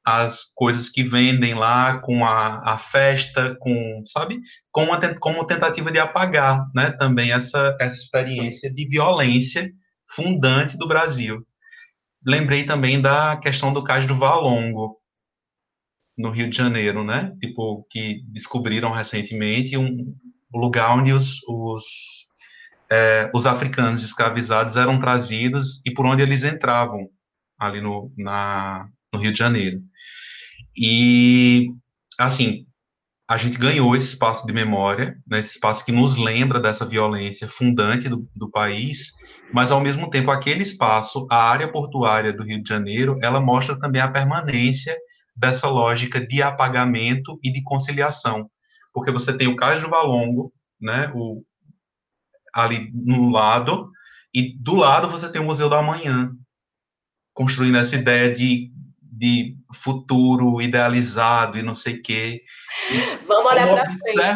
[0.04, 4.38] as coisas que vendem lá, com a, a festa, com, sabe,
[4.70, 9.70] com uma, como tentativa de apagar, né, também essa, essa experiência de violência
[10.14, 11.42] fundante do Brasil.
[12.24, 14.97] Lembrei também da questão do Cais do Valongo,
[16.18, 20.12] no Rio de Janeiro, né, tipo, que descobriram recentemente um,
[20.52, 21.84] lugar onde os, os,
[22.90, 27.08] é, os africanos escravizados eram trazidos e por onde eles entravam,
[27.56, 29.80] ali no, na, no Rio de Janeiro.
[30.76, 31.68] E,
[32.18, 32.66] assim,
[33.28, 37.46] a gente ganhou esse espaço de memória, né, esse espaço que nos lembra dessa violência
[37.46, 39.12] fundante do, do país,
[39.52, 43.78] mas, ao mesmo tempo, aquele espaço, a área portuária do Rio de Janeiro, ela mostra
[43.78, 44.96] também a permanência
[45.38, 48.50] dessa lógica de apagamento e de conciliação,
[48.92, 51.44] porque você tem o Cais do Valongo, né, o,
[52.54, 53.90] ali no lado,
[54.34, 56.32] e do lado você tem o Museu da Manhã,
[57.32, 58.70] construindo essa ideia de
[59.18, 62.42] de futuro idealizado e não sei o quê.
[63.26, 64.34] vamos olhar para frente, né?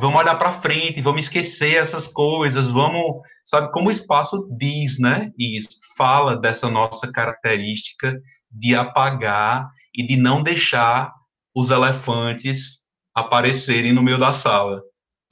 [0.00, 5.32] Vamos olhar para frente, vamos esquecer essas coisas, vamos, sabe, como o espaço diz, né?
[5.38, 5.58] E
[5.96, 8.20] fala dessa nossa característica
[8.50, 11.12] de apagar e de não deixar
[11.54, 14.82] os elefantes aparecerem no meio da sala.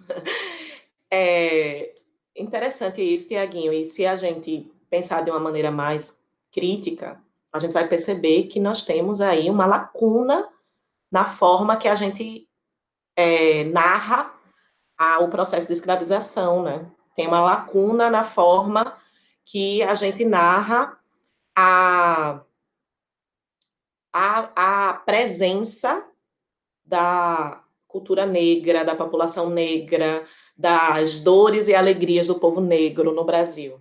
[1.09, 1.94] É
[2.36, 3.72] interessante isso, Tiaguinho.
[3.72, 6.20] E se a gente pensar de uma maneira mais
[6.52, 7.20] crítica,
[7.52, 10.48] a gente vai perceber que nós temos aí uma lacuna
[11.11, 12.48] na forma que a gente
[13.16, 14.34] é, narra
[14.98, 16.90] a, o processo de escravização, né?
[17.14, 18.96] Tem uma lacuna na forma
[19.44, 20.98] que a gente narra
[21.57, 22.42] a,
[24.17, 26.03] a, a presença
[26.83, 30.25] da cultura negra, da população negra,
[30.57, 33.79] das dores e alegrias do povo negro no Brasil.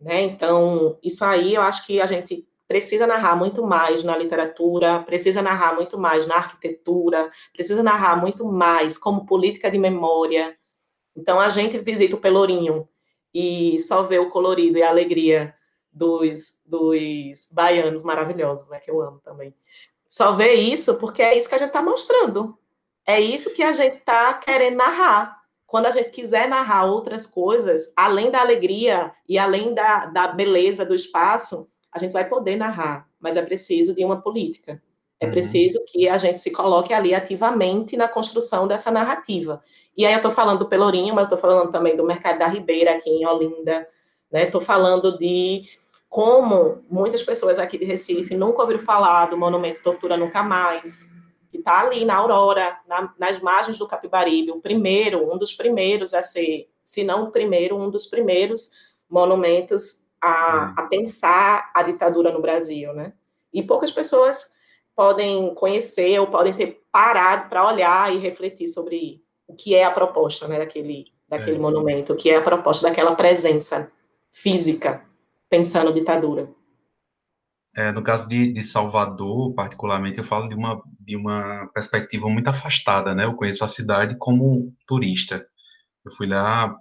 [0.00, 0.22] Né?
[0.22, 5.40] Então, isso aí eu acho que a gente precisa narrar muito mais na literatura, precisa
[5.40, 10.56] narrar muito mais na arquitetura, precisa narrar muito mais como política de memória.
[11.16, 12.88] Então a gente visita o Pelourinho
[13.32, 15.54] e só vê o colorido e a alegria
[15.92, 19.54] dos, dos baianos maravilhosos, né, que eu amo também.
[20.08, 22.58] Só vê isso porque é isso que a gente está mostrando.
[23.06, 25.40] É isso que a gente está querendo narrar.
[25.66, 30.84] Quando a gente quiser narrar outras coisas, além da alegria e além da, da beleza
[30.84, 34.82] do espaço, a gente vai poder narrar, mas é preciso de uma política.
[35.20, 35.32] É uhum.
[35.32, 39.62] preciso que a gente se coloque ali ativamente na construção dessa narrativa.
[39.96, 42.92] E aí eu estou falando do Pelourinho, mas estou falando também do Mercado da Ribeira
[42.92, 43.86] aqui em Olinda,
[44.32, 44.44] né?
[44.44, 45.68] Estou falando de
[46.10, 51.14] como muitas pessoas aqui de Recife nunca ouviram falar do Monumento Tortura Nunca Mais,
[51.52, 56.12] que está ali na Aurora, na, nas margens do Capibaribe, o primeiro, um dos primeiros
[56.12, 58.72] a ser, se não o primeiro, um dos primeiros
[59.08, 63.12] monumentos a, a pensar a ditadura no Brasil, né?
[63.54, 64.52] E poucas pessoas
[64.96, 69.92] podem conhecer ou podem ter parado para olhar e refletir sobre o que é a
[69.92, 71.60] proposta né, daquele, daquele é.
[71.60, 73.90] monumento, o que é a proposta daquela presença
[74.32, 75.08] física
[75.50, 76.48] pensando ditadura.
[77.76, 82.48] É, no caso de, de, Salvador, particularmente, eu falo de uma, de uma perspectiva muito
[82.48, 83.24] afastada, né?
[83.24, 85.44] Eu conheço a cidade como turista.
[86.04, 86.74] Eu fui lá,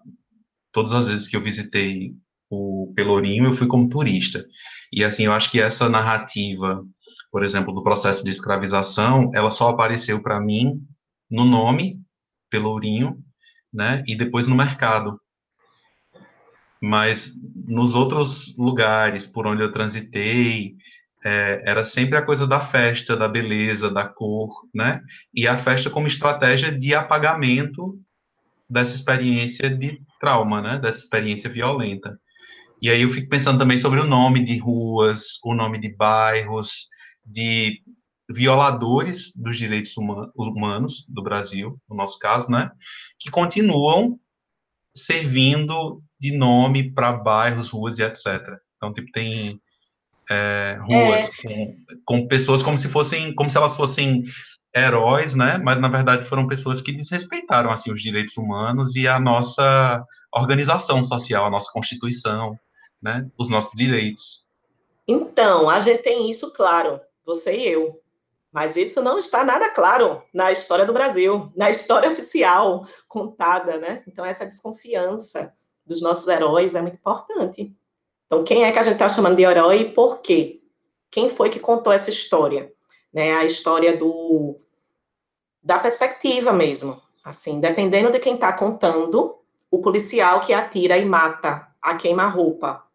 [0.71, 2.13] todas as vezes que eu visitei
[2.49, 4.43] o Pelourinho, eu fui como turista.
[4.91, 6.83] E, assim, eu acho que essa narrativa,
[7.31, 10.81] por exemplo, do processo de escravização, ela só apareceu para mim
[11.29, 12.01] no nome,
[12.49, 13.23] Pelourinho,
[13.71, 14.03] né?
[14.07, 15.19] E depois no mercado
[16.81, 17.33] mas
[17.67, 20.75] nos outros lugares por onde eu transitei,
[21.23, 25.01] é, era sempre a coisa da festa, da beleza, da cor, né?
[25.33, 27.99] E a festa como estratégia de apagamento
[28.69, 30.77] dessa experiência de trauma, né?
[30.77, 32.17] Dessa experiência violenta.
[32.81, 36.87] E aí eu fico pensando também sobre o nome de ruas, o nome de bairros,
[37.25, 37.81] de
[38.29, 42.71] violadores dos direitos humanos do Brasil, no nosso caso, né?
[43.19, 44.17] Que continuam
[44.95, 48.57] servindo de nome para bairros, ruas e etc.
[48.77, 49.59] Então, tipo, tem
[50.29, 51.29] é, ruas é.
[51.41, 54.23] Com, com, pessoas como se fossem, como se elas fossem
[54.75, 55.57] heróis, né?
[55.57, 61.03] Mas na verdade foram pessoas que desrespeitaram assim os direitos humanos e a nossa organização
[61.03, 62.57] social, a nossa constituição,
[63.01, 63.27] né?
[63.37, 64.47] Os nossos direitos.
[65.07, 67.99] Então, a gente tem isso claro, você e eu.
[68.51, 74.03] Mas isso não está nada claro na história do Brasil, na história oficial contada, né?
[74.07, 75.53] Então, essa desconfiança
[75.89, 77.75] dos nossos heróis é muito importante.
[78.25, 80.61] Então, quem é que a gente está chamando de herói e por quê?
[81.11, 82.71] Quem foi que contou essa história?
[83.11, 84.59] Né, a história do
[85.61, 87.01] da perspectiva mesmo.
[87.25, 92.87] Assim, dependendo de quem está contando, o policial que atira e mata a queima-roupa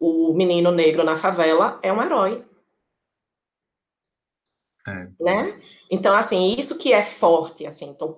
[0.00, 2.42] o menino negro na favela é um herói.
[4.88, 5.08] É.
[5.20, 5.56] Né?
[5.90, 7.90] Então, assim, isso que é forte, assim.
[7.90, 8.16] Então,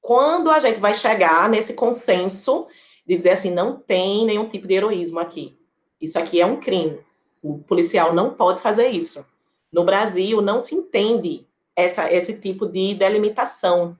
[0.00, 2.66] quando a gente vai chegar nesse consenso
[3.08, 5.56] de dizer assim, não tem nenhum tipo de heroísmo aqui.
[5.98, 7.00] Isso aqui é um crime.
[7.42, 9.26] O policial não pode fazer isso.
[9.72, 13.98] No Brasil, não se entende essa, esse tipo de delimitação.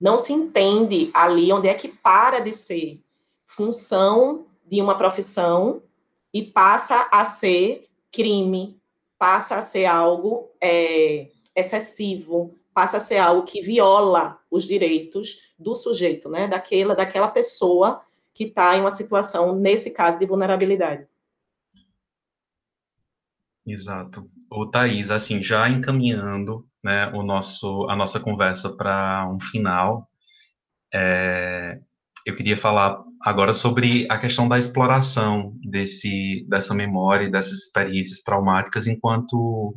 [0.00, 3.00] Não se entende ali onde é que para de ser
[3.46, 5.82] função de uma profissão
[6.34, 8.80] e passa a ser crime,
[9.18, 15.74] passa a ser algo é, excessivo, passa a ser algo que viola os direitos do
[15.74, 16.48] sujeito, né?
[16.48, 18.00] Daquela, daquela pessoa
[18.32, 21.06] que está em uma situação, nesse caso, de vulnerabilidade.
[23.66, 24.28] Exato.
[24.50, 30.08] O Thaís, assim, já encaminhando né, o nosso, a nossa conversa para um final,
[30.92, 31.78] é,
[32.26, 38.86] eu queria falar agora sobre a questão da exploração desse, dessa memória, dessas experiências traumáticas
[38.86, 39.74] enquanto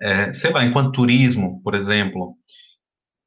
[0.00, 2.34] é, sei lá, enquanto turismo, por exemplo,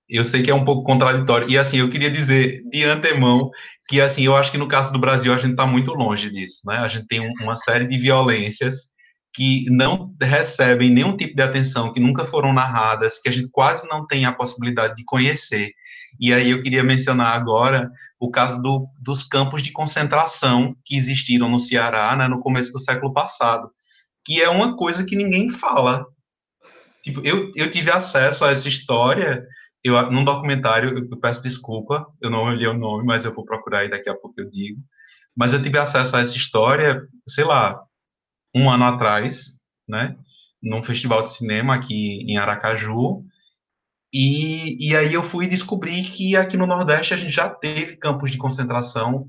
[0.10, 3.50] eu sei que é um pouco contraditório, e assim, eu queria dizer de antemão
[3.88, 6.62] que, assim, eu acho que no caso do Brasil a gente está muito longe disso,
[6.66, 6.78] né?
[6.78, 8.94] A gente tem um, uma série de violências
[9.34, 13.88] que não recebem nenhum tipo de atenção, que nunca foram narradas, que a gente quase
[13.88, 15.72] não tem a possibilidade de conhecer.
[16.20, 21.50] E aí eu queria mencionar agora o caso do, dos campos de concentração que existiram
[21.50, 23.70] no Ceará, né, no começo do século passado,
[24.24, 26.06] que é uma coisa que ninguém fala,
[27.04, 29.46] Tipo, eu, eu tive acesso a essa história
[29.84, 33.84] eu, num documentário, eu, peço desculpa, eu não olhei o nome, mas eu vou procurar
[33.84, 34.82] e daqui a pouco eu digo.
[35.36, 37.84] Mas eu tive acesso a essa história, sei lá,
[38.56, 40.16] um ano atrás, né,
[40.62, 43.26] num festival de cinema aqui em Aracaju,
[44.14, 48.32] e, e aí eu fui descobrir que aqui no Nordeste a gente já teve campos
[48.32, 49.28] de concentração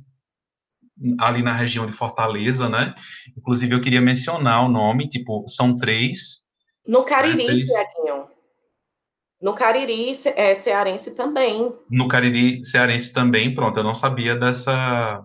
[1.18, 2.95] ali na região de Fortaleza, né?
[3.37, 6.43] Inclusive eu queria mencionar o nome, tipo, são três,
[6.87, 8.28] no Cariri, Tiaguinho.
[9.41, 11.72] No Cariri, é, cearense também.
[11.91, 15.22] No Cariri, cearense também, pronto, eu não sabia dessa...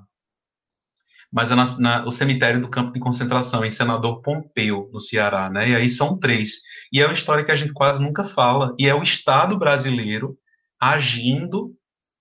[1.32, 5.49] Mas é na, na, o cemitério do campo de concentração, em Senador Pompeu, no Ceará,
[5.49, 5.70] né?
[5.70, 6.55] E aí são três.
[6.91, 8.76] E é uma história que a gente quase nunca fala.
[8.80, 10.36] E é o Estado brasileiro
[10.82, 11.76] agindo,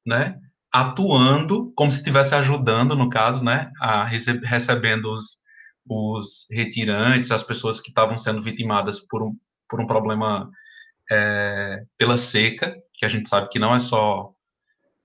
[0.06, 0.36] né?
[0.70, 3.70] Atuando, como se estivesse ajudando, no caso, né?
[3.80, 5.40] A rece recebendo os,
[5.88, 9.36] os retirantes, as pessoas que estavam sendo vitimadas por um,
[9.68, 10.50] por um problema
[11.10, 14.32] é, pela seca, que a gente sabe que não é só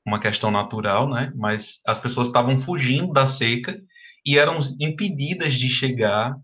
[0.05, 1.31] uma questão natural, né?
[1.35, 3.79] Mas as pessoas estavam fugindo da seca
[4.25, 6.37] e eram impedidas de chegar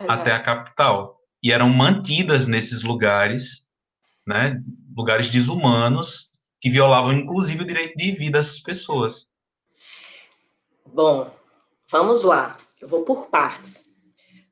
[0.00, 0.20] Exato.
[0.20, 1.18] até a capital.
[1.42, 3.68] E eram mantidas nesses lugares,
[4.26, 4.60] né,
[4.96, 6.30] lugares desumanos,
[6.60, 9.30] que violavam inclusive o direito de vida dessas pessoas.
[10.86, 11.30] Bom,
[11.90, 12.56] vamos lá.
[12.84, 13.86] Eu vou por partes.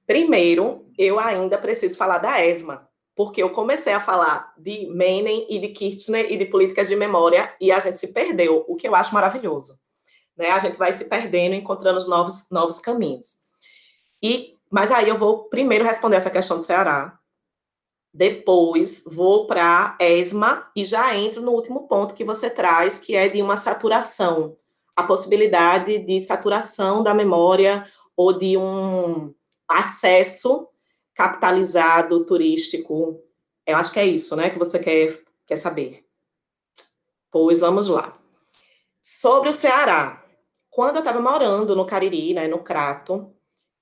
[0.06, 5.58] Primeiro, eu ainda preciso falar da ESMA, porque eu comecei a falar de Menem e
[5.58, 8.94] de Kirchner e de políticas de memória e a gente se perdeu, o que eu
[8.94, 9.78] acho maravilhoso.
[10.34, 10.48] Né?
[10.48, 13.42] A gente vai se perdendo, encontrando novos, novos caminhos.
[14.22, 17.18] E, mas aí eu vou primeiro responder essa questão do Ceará,
[18.14, 23.28] depois vou para ESMA e já entro no último ponto que você traz, que é
[23.28, 24.56] de uma saturação,
[24.96, 27.86] a possibilidade de saturação da memória
[28.16, 29.34] ou de um
[29.68, 30.68] acesso
[31.14, 33.20] capitalizado turístico.
[33.66, 36.04] Eu acho que é isso, né, que você quer, quer saber.
[37.30, 38.18] Pois vamos lá.
[39.00, 40.24] Sobre o Ceará.
[40.70, 43.34] Quando eu estava morando no Cariri, né, no Crato,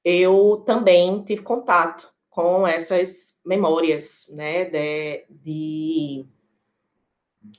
[0.04, 6.26] eu também tive contato com essas memórias, né, de, de,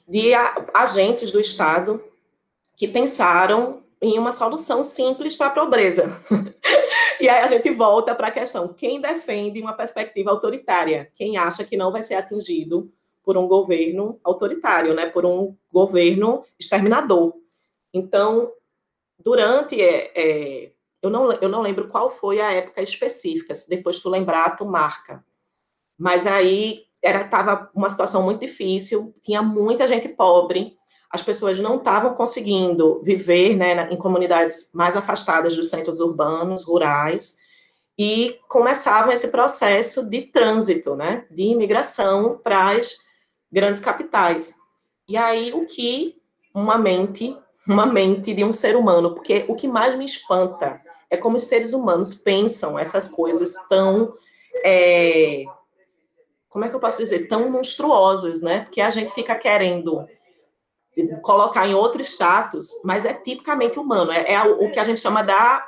[0.08, 0.34] de
[0.74, 2.04] agentes do Estado
[2.76, 6.06] que pensaram em uma solução simples para a pobreza.
[7.22, 11.12] e aí a gente volta para a questão: quem defende uma perspectiva autoritária?
[11.16, 12.91] Quem acha que não vai ser atingido
[13.24, 15.06] por um governo autoritário, né?
[15.06, 17.36] por um governo exterminador?
[17.93, 18.52] Então,
[19.20, 19.80] durante.
[19.80, 20.72] É, é,
[21.02, 24.66] eu, não, eu não lembro qual foi a época específica, se depois tu lembrar, tu
[24.66, 25.24] marca.
[25.97, 30.78] Mas aí estava uma situação muito difícil, tinha muita gente pobre,
[31.12, 37.38] as pessoas não estavam conseguindo viver né, em comunidades mais afastadas dos centros urbanos, rurais,
[37.97, 42.97] e começava esse processo de trânsito, né, de imigração para as
[43.51, 44.55] grandes capitais.
[45.07, 46.16] E aí o que
[46.53, 47.38] uma mente,
[47.68, 51.43] uma mente de um ser humano, porque o que mais me espanta é como os
[51.43, 54.14] seres humanos pensam essas coisas tão
[54.64, 55.43] é,
[56.51, 58.62] como é que eu posso dizer, tão monstruosas, né?
[58.62, 60.05] Porque a gente fica querendo
[61.22, 64.12] colocar em outro status, mas é tipicamente humano.
[64.12, 65.68] É, é o que a gente chama da.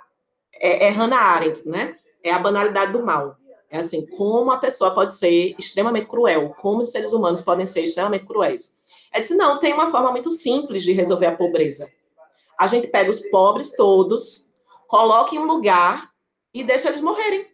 [0.53, 1.95] É, é Hannah Arendt, né?
[2.23, 3.37] É a banalidade do mal.
[3.69, 7.81] É assim, como a pessoa pode ser extremamente cruel, como os seres humanos podem ser
[7.81, 8.77] extremamente cruéis.
[9.11, 11.89] É disse, não, tem uma forma muito simples de resolver a pobreza.
[12.57, 14.47] A gente pega os pobres todos,
[14.87, 16.11] coloca em um lugar
[16.53, 17.47] e deixa eles morrerem.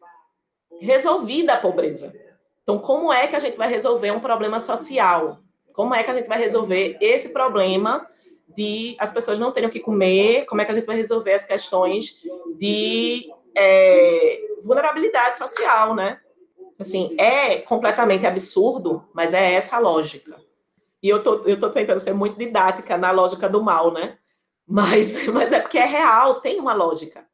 [0.81, 2.13] Resolvida a pobreza.
[2.63, 5.39] Então, como é que a gente vai resolver um problema social?
[5.73, 8.07] Como é que a gente vai resolver esse problema
[8.55, 10.45] de as pessoas não terem o que comer?
[10.45, 12.21] Como é que a gente vai resolver as questões
[12.57, 16.19] de é, vulnerabilidade social, né?
[16.79, 20.39] Assim, é completamente absurdo, mas é essa a lógica.
[21.01, 24.17] E eu tô, eu tô tentando ser muito didática na lógica do mal, né?
[24.67, 27.25] Mas, mas é porque é real, tem uma lógica,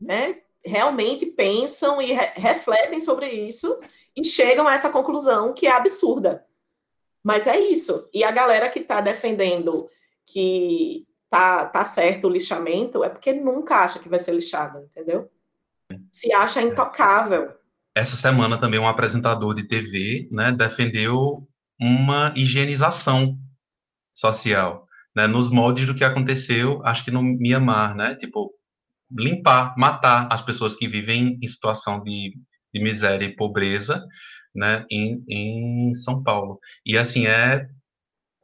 [0.00, 0.38] né?
[0.64, 3.78] Realmente pensam e re refletem sobre isso
[4.16, 6.44] e chegam a essa conclusão que é absurda.
[7.22, 8.08] Mas é isso.
[8.12, 9.88] E a galera que está defendendo
[10.26, 15.30] que tá, tá certo o lixamento é porque nunca acha que vai ser lixado, entendeu?
[16.10, 16.64] Se acha é.
[16.64, 17.52] intocável.
[17.94, 21.46] Essa semana também um apresentador de TV né, defendeu
[21.78, 23.38] uma higienização
[24.14, 28.52] social, né, nos moldes do que aconteceu, acho que no Mianmar, né, tipo,
[29.10, 32.34] limpar, matar as pessoas que vivem em situação de,
[32.72, 34.02] de miséria e pobreza,
[34.54, 36.58] né, em, em São Paulo.
[36.84, 37.66] E assim é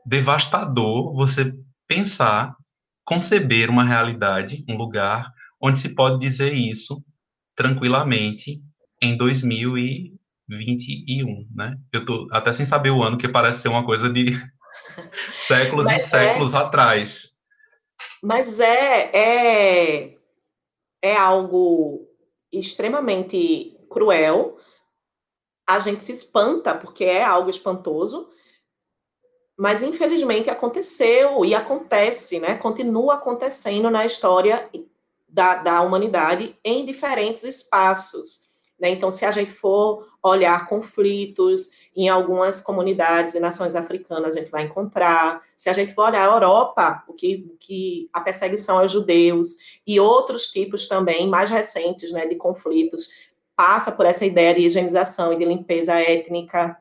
[0.06, 1.52] devastador você
[1.86, 2.56] pensar,
[3.04, 5.30] conceber uma realidade, um lugar
[5.60, 7.00] onde se pode dizer isso
[7.56, 8.60] tranquilamente
[9.02, 11.76] em 2021, né?
[11.92, 14.26] Eu tô até sem saber o ano, que parece ser uma coisa de
[15.34, 16.04] séculos Mas e é...
[16.04, 17.36] séculos atrás.
[18.22, 20.14] Mas é, é,
[21.02, 22.06] é algo
[22.52, 24.57] extremamente cruel,
[25.68, 28.30] a gente se espanta, porque é algo espantoso,
[29.54, 32.56] mas infelizmente aconteceu e acontece, né?
[32.56, 34.66] Continua acontecendo na história
[35.28, 38.48] da, da humanidade em diferentes espaços.
[38.80, 38.90] Né?
[38.90, 44.50] Então, se a gente for olhar conflitos em algumas comunidades e nações africanas, a gente
[44.50, 45.42] vai encontrar.
[45.54, 49.56] Se a gente for olhar a Europa, o que, que a perseguição aos judeus
[49.86, 53.10] e outros tipos também mais recentes né, de conflitos
[53.58, 56.78] passa por essa ideia de higienização e de limpeza étnica,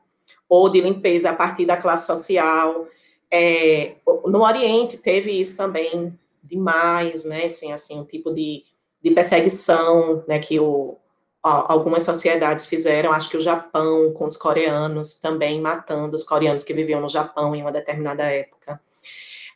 [0.48, 2.86] ou de limpeza a partir da classe social.
[3.28, 7.46] É, no Oriente teve isso também demais, né?
[7.46, 8.62] Assim, assim um tipo de,
[9.02, 10.38] de perseguição, né?
[10.38, 10.96] Que o,
[11.42, 13.12] algumas sociedades fizeram.
[13.12, 17.56] Acho que o Japão com os coreanos também matando os coreanos que viviam no Japão
[17.56, 18.80] em uma determinada época.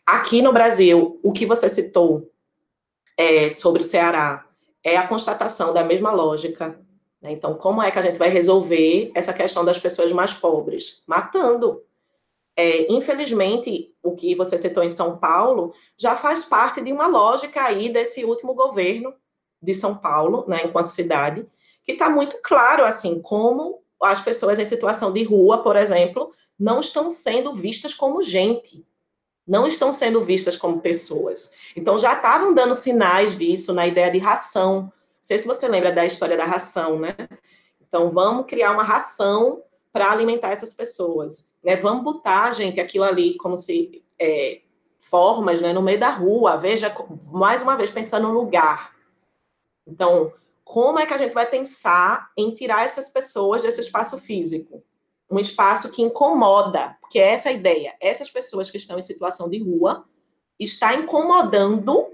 [0.05, 2.29] Aqui no Brasil, o que você citou
[3.17, 4.45] é, sobre o Ceará
[4.83, 6.77] é a constatação da mesma lógica.
[7.23, 7.33] Né?
[7.33, 11.03] Então, como é que a gente vai resolver essa questão das pessoas mais pobres?
[11.07, 11.83] Matando.
[12.55, 17.63] É, infelizmente, o que você citou em São Paulo já faz parte de uma lógica
[17.63, 19.15] aí desse último governo
[19.63, 21.47] de São Paulo, né, enquanto cidade,
[21.85, 26.81] que está muito claro assim como as pessoas em situação de rua, por exemplo, não
[26.81, 28.85] estão sendo vistas como gente,
[29.47, 31.53] não estão sendo vistas como pessoas.
[31.77, 34.93] Então já estavam dando sinais disso na ideia de ração.
[35.23, 37.15] Sei se você lembra da história da ração, né?
[37.81, 39.63] Então vamos criar uma ração
[39.93, 41.77] para alimentar essas pessoas, né?
[41.77, 44.63] Vamos botar, gente, aquilo ali como se é,
[44.99, 46.57] formas, né, no meio da rua.
[46.57, 46.93] Veja,
[47.31, 48.97] mais uma vez pensando no lugar.
[49.87, 50.33] Então,
[50.65, 54.83] como é que a gente vai pensar em tirar essas pessoas desse espaço físico?
[55.31, 57.95] Um espaço que incomoda, porque é essa a ideia.
[58.01, 60.05] Essas pessoas que estão em situação de rua
[60.59, 62.12] está incomodando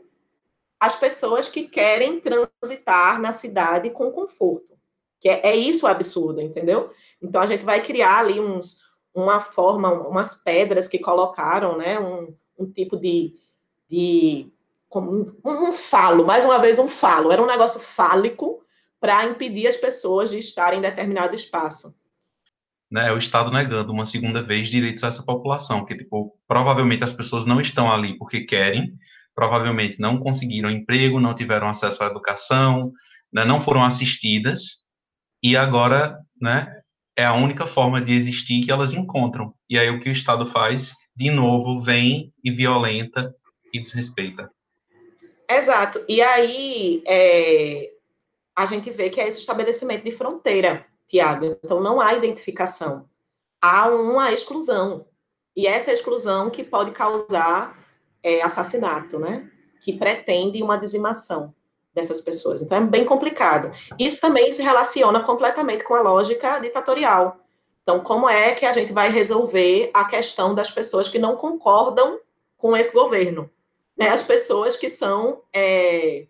[0.80, 4.76] as pessoas que querem transitar na cidade com conforto.
[5.20, 6.90] Que é, é isso o absurdo, entendeu?
[7.20, 8.78] Então a gente vai criar ali uns,
[9.14, 11.98] uma forma, umas pedras que colocaram, né?
[11.98, 13.34] Um, um tipo de,
[13.88, 14.52] de
[14.88, 18.62] como um, um falo, mais uma vez um falo, era um negócio fálico
[19.00, 21.94] para impedir as pessoas de estarem em determinado espaço.
[22.90, 27.04] Né, é o Estado negando uma segunda vez direitos a essa população, que tipo, provavelmente
[27.04, 28.98] as pessoas não estão ali porque querem,
[29.38, 32.92] provavelmente não conseguiram emprego, não tiveram acesso à educação,
[33.32, 34.82] né, não foram assistidas,
[35.40, 36.82] e agora, né,
[37.16, 39.54] é a única forma de existir que elas encontram.
[39.70, 43.32] E aí o que o Estado faz, de novo, vem e violenta
[43.72, 44.50] e desrespeita.
[45.48, 46.04] Exato.
[46.08, 47.90] E aí é,
[48.56, 51.56] a gente vê que é esse estabelecimento de fronteira, Tiago.
[51.64, 53.08] Então não há identificação,
[53.62, 55.06] há uma exclusão.
[55.56, 57.78] E essa exclusão que pode causar
[58.22, 59.48] é, assassinato, né?
[59.80, 61.54] Que pretende uma dizimação
[61.94, 62.62] dessas pessoas.
[62.62, 63.70] Então é bem complicado.
[63.98, 67.38] Isso também se relaciona completamente com a lógica ditatorial.
[67.82, 72.20] Então, como é que a gente vai resolver a questão das pessoas que não concordam
[72.56, 73.50] com esse governo?
[73.98, 76.26] né, as pessoas que são é,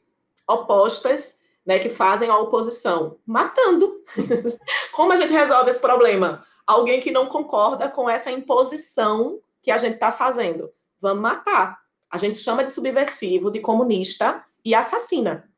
[0.49, 4.01] opostas, né, que fazem a oposição, matando.
[4.93, 6.43] Como a gente resolve esse problema?
[6.67, 10.73] Alguém que não concorda com essa imposição que a gente está fazendo.
[11.01, 11.81] Vamos matar.
[12.11, 15.49] A gente chama de subversivo, de comunista e assassina.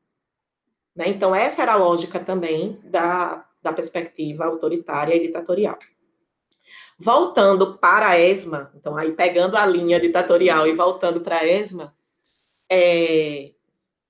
[0.95, 1.09] Né?
[1.09, 5.79] Então, essa era a lógica também da, da perspectiva autoritária e ditatorial.
[6.99, 11.95] Voltando para a ESMA, então aí pegando a linha ditatorial e voltando para a ESMA,
[12.69, 13.53] é,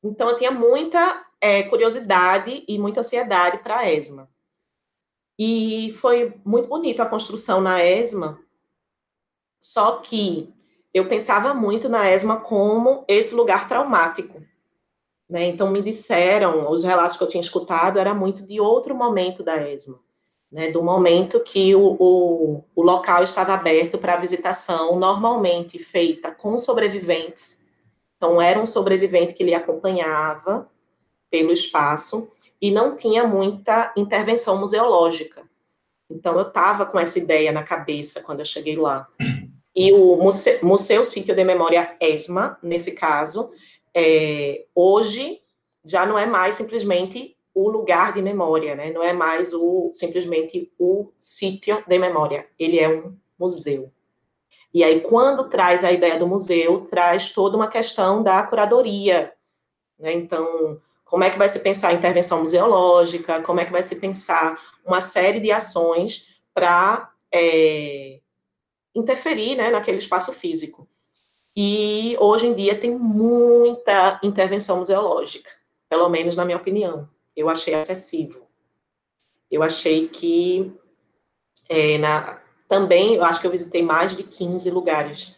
[0.03, 4.29] então, eu tinha muita é, curiosidade e muita ansiedade para a ESMA.
[5.39, 8.39] E foi muito bonito a construção na ESMA,
[9.61, 10.53] só que
[10.93, 14.43] eu pensava muito na ESMA como esse lugar traumático.
[15.29, 15.47] Né?
[15.47, 19.57] Então, me disseram, os relatos que eu tinha escutado, era muito de outro momento da
[19.69, 19.99] ESMA.
[20.51, 26.59] Né, do momento que o, o, o local estava aberto para visitação, normalmente feita com
[26.59, 27.61] sobreviventes
[28.21, 30.71] então, era um sobrevivente que lhe acompanhava
[31.31, 32.31] pelo espaço
[32.61, 35.43] e não tinha muita intervenção museológica.
[36.11, 39.09] Então, eu estava com essa ideia na cabeça quando eu cheguei lá.
[39.75, 43.51] E o Museu, Museu Sítio de Memória ESMA, nesse caso,
[43.95, 45.41] é, hoje
[45.85, 48.91] já não é mais simplesmente o lugar de memória, né?
[48.91, 52.47] Não é mais o simplesmente o sítio de memória.
[52.59, 53.91] Ele é um museu.
[54.73, 59.33] E aí, quando traz a ideia do museu, traz toda uma questão da curadoria.
[59.99, 60.13] Né?
[60.13, 63.97] Então, como é que vai se pensar a intervenção museológica, como é que vai se
[63.97, 64.57] pensar
[64.87, 68.20] uma série de ações para é,
[68.95, 70.89] interferir né, naquele espaço físico.
[71.57, 75.51] E hoje em dia tem muita intervenção museológica,
[75.89, 77.09] pelo menos na minha opinião.
[77.37, 78.47] Eu achei excessivo.
[79.51, 80.73] Eu achei que
[81.69, 85.37] é, na, também, eu acho que eu visitei mais de 15 lugares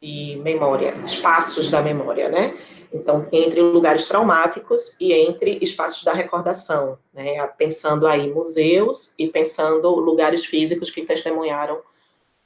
[0.00, 2.56] de memória, espaços da memória, né?
[2.92, 7.46] Então, entre lugares traumáticos e entre espaços da recordação, né?
[7.58, 11.80] Pensando aí museus e pensando lugares físicos que testemunharam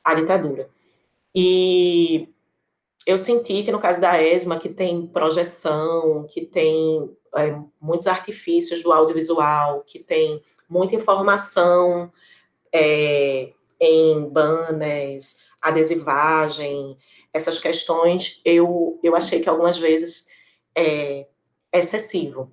[0.05, 0.69] a ditadura.
[1.35, 2.29] E
[3.07, 8.83] eu senti que no caso da ESMA, que tem projeção, que tem é, muitos artifícios
[8.83, 12.13] do audiovisual, que tem muita informação
[12.73, 16.97] é, em banners, adesivagem,
[17.33, 20.29] essas questões, eu, eu achei que algumas vezes
[20.77, 21.27] é
[21.73, 22.53] excessivo.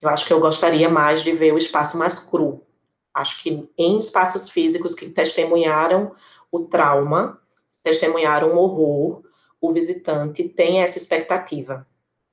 [0.00, 2.64] Eu acho que eu gostaria mais de ver o espaço mais cru.
[3.12, 6.14] Acho que em espaços físicos que testemunharam
[6.54, 7.40] o trauma,
[7.82, 9.24] testemunharam o horror,
[9.60, 11.84] o visitante tem essa expectativa.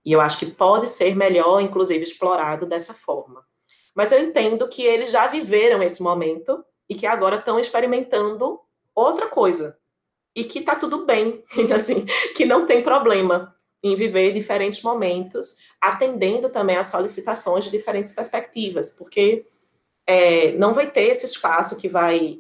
[0.06, 3.44] E eu acho que pode ser melhor, inclusive, explorado dessa forma.
[3.96, 8.60] Mas eu entendo que eles já viveram esse momento e que agora estão experimentando
[8.94, 9.76] outra coisa.
[10.36, 11.44] E que está tudo bem,
[11.76, 18.14] assim, que não tem problema em viver diferentes momentos, atendendo também às solicitações de diferentes
[18.14, 19.48] perspectivas, porque
[20.06, 22.40] é, não vai ter esse espaço que vai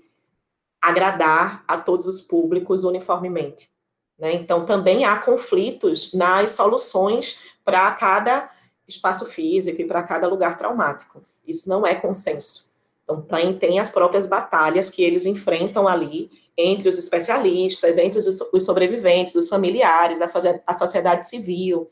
[0.81, 3.69] agradar a todos os públicos uniformemente.
[4.17, 4.33] Né?
[4.33, 8.49] Então, também há conflitos nas soluções para cada
[8.87, 11.23] espaço físico e para cada lugar traumático.
[11.45, 12.71] Isso não é consenso.
[13.03, 18.41] Então, tem, tem as próprias batalhas que eles enfrentam ali entre os especialistas, entre os,
[18.53, 20.25] os sobreviventes, os familiares, a,
[20.67, 21.89] a sociedade civil,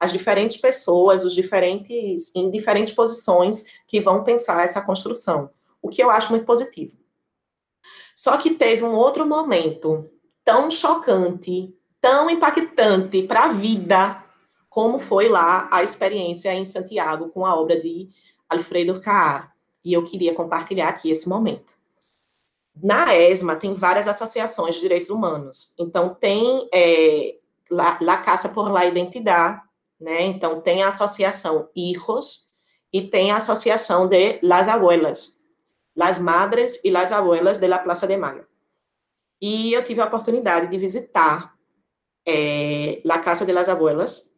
[0.00, 5.50] as diferentes pessoas, os diferentes, em diferentes posições que vão pensar essa construção,
[5.82, 6.97] o que eu acho muito positivo.
[8.18, 10.10] Só que teve um outro momento
[10.44, 14.24] tão chocante, tão impactante para a vida,
[14.68, 18.08] como foi lá a experiência em Santiago com a obra de
[18.48, 19.54] Alfredo Caar.
[19.84, 21.78] E eu queria compartilhar aqui esse momento.
[22.74, 25.72] Na ESMA tem várias associações de direitos humanos.
[25.78, 27.36] Então tem é,
[27.70, 29.62] La, La Caça por la Identidade,
[30.00, 30.22] né?
[30.22, 32.50] Então tem a associação Hijos
[32.92, 35.37] e tem a associação de Las Abuelas,
[35.98, 38.46] Las Madres e Las Abuelas de la Plaza de Mayo.
[39.40, 41.56] E eu tive a oportunidade de visitar
[42.24, 44.32] é, La Casa de las Abuelas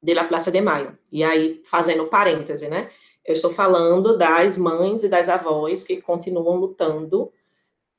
[0.00, 0.96] de la Plaza de Mayo.
[1.10, 2.90] E aí, fazendo parêntese, né?
[3.24, 7.32] Eu estou falando das mães e das avós que continuam lutando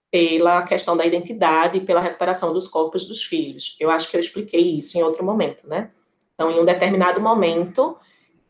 [0.09, 3.75] pela questão da identidade e pela recuperação dos corpos dos filhos.
[3.77, 5.91] Eu acho que eu expliquei isso em outro momento, né?
[6.33, 7.97] Então, em um determinado momento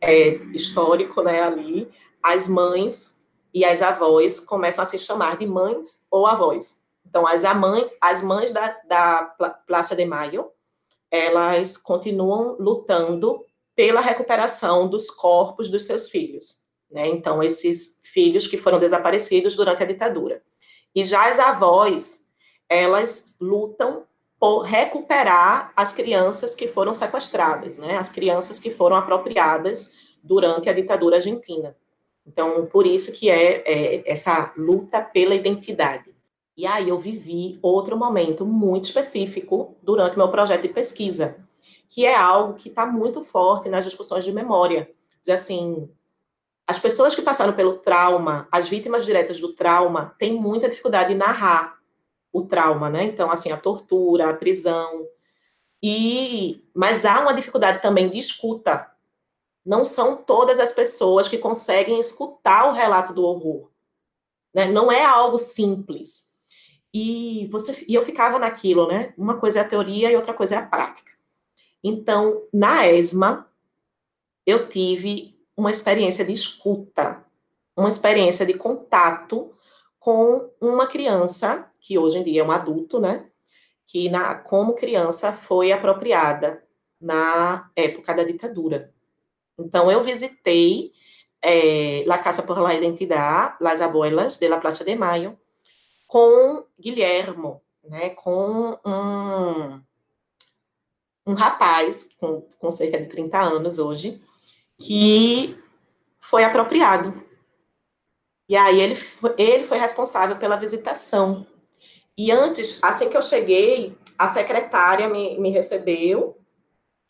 [0.00, 1.90] é, histórico, né, ali,
[2.22, 3.15] as mães
[3.56, 6.82] e as avós começam a se chamar de mães ou avós.
[7.08, 9.34] Então, as, mãe, as mães da, da
[9.66, 10.50] Praça de Maio,
[11.10, 13.42] elas continuam lutando
[13.74, 16.66] pela recuperação dos corpos dos seus filhos.
[16.90, 17.08] Né?
[17.08, 20.42] Então, esses filhos que foram desaparecidos durante a ditadura.
[20.94, 22.26] E já as avós,
[22.68, 24.04] elas lutam
[24.38, 27.96] por recuperar as crianças que foram sequestradas, né?
[27.96, 31.74] As crianças que foram apropriadas durante a ditadura argentina.
[32.26, 36.14] Então, por isso que é, é essa luta pela identidade.
[36.56, 41.36] E aí eu vivi outro momento muito específico durante meu projeto de pesquisa,
[41.88, 44.90] que é algo que está muito forte nas discussões de memória.
[45.20, 45.88] Dizer assim,
[46.66, 51.16] as pessoas que passaram pelo trauma, as vítimas diretas do trauma, têm muita dificuldade em
[51.16, 51.76] narrar
[52.32, 53.04] o trauma, né?
[53.04, 55.06] Então, assim, a tortura, a prisão.
[55.82, 58.90] E mas há uma dificuldade também de escuta.
[59.66, 63.68] Não são todas as pessoas que conseguem escutar o relato do horror.
[64.54, 64.66] Né?
[64.66, 66.32] Não é algo simples.
[66.94, 69.12] E você e eu ficava naquilo, né?
[69.18, 71.12] Uma coisa é a teoria e outra coisa é a prática.
[71.84, 73.50] Então, na ESMA,
[74.46, 77.24] eu tive uma experiência de escuta,
[77.76, 79.52] uma experiência de contato
[79.98, 83.28] com uma criança, que hoje em dia é um adulto, né?
[83.86, 86.64] Que, na, como criança, foi apropriada
[87.00, 88.94] na época da ditadura.
[89.58, 90.92] Então, eu visitei
[91.42, 95.38] é, La Casa por la Identidad, Las Abuelas de la Plaza de Mayo,
[96.06, 98.10] com Guilhermo, né?
[98.10, 99.82] Com um,
[101.26, 104.20] um rapaz com, com cerca de 30 anos hoje,
[104.78, 105.58] que
[106.20, 107.24] foi apropriado.
[108.48, 111.46] E aí ele foi, ele foi responsável pela visitação.
[112.16, 116.36] E antes, assim que eu cheguei, a secretária me, me recebeu,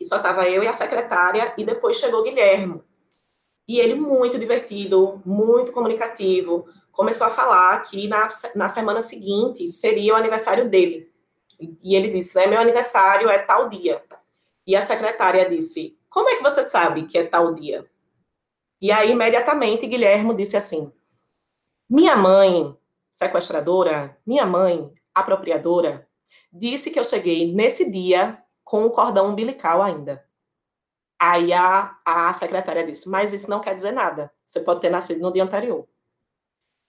[0.00, 2.82] e só estava eu e a secretária, e depois chegou o Guilherme.
[3.68, 10.14] E ele muito divertido, muito comunicativo, começou a falar que na, na semana seguinte seria
[10.14, 11.10] o aniversário dele.
[11.82, 14.02] E ele disse, né, meu aniversário é tal dia.
[14.66, 17.86] E a secretária disse, como é que você sabe que é tal dia?
[18.80, 20.92] E aí, imediatamente, Guilherme disse assim:
[21.88, 22.76] Minha mãe,
[23.12, 26.06] sequestradora, minha mãe, apropriadora,
[26.52, 30.26] disse que eu cheguei nesse dia com o cordão umbilical ainda.
[31.18, 34.30] Aí a, a secretária disse: Mas isso não quer dizer nada.
[34.44, 35.88] Você pode ter nascido no dia anterior.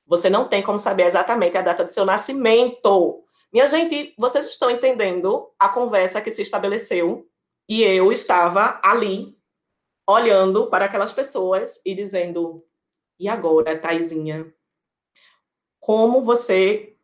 [0.07, 3.23] Você não tem como saber exatamente a data do seu nascimento.
[3.53, 7.29] Minha gente, vocês estão entendendo a conversa que se estabeleceu
[7.69, 9.37] e eu estava ali,
[10.07, 12.65] olhando para aquelas pessoas e dizendo:
[13.19, 14.51] e agora, Taizinha?
[15.79, 16.97] Como você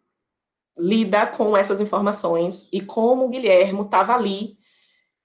[0.76, 4.58] lida com essas informações e como o Guilherme estava ali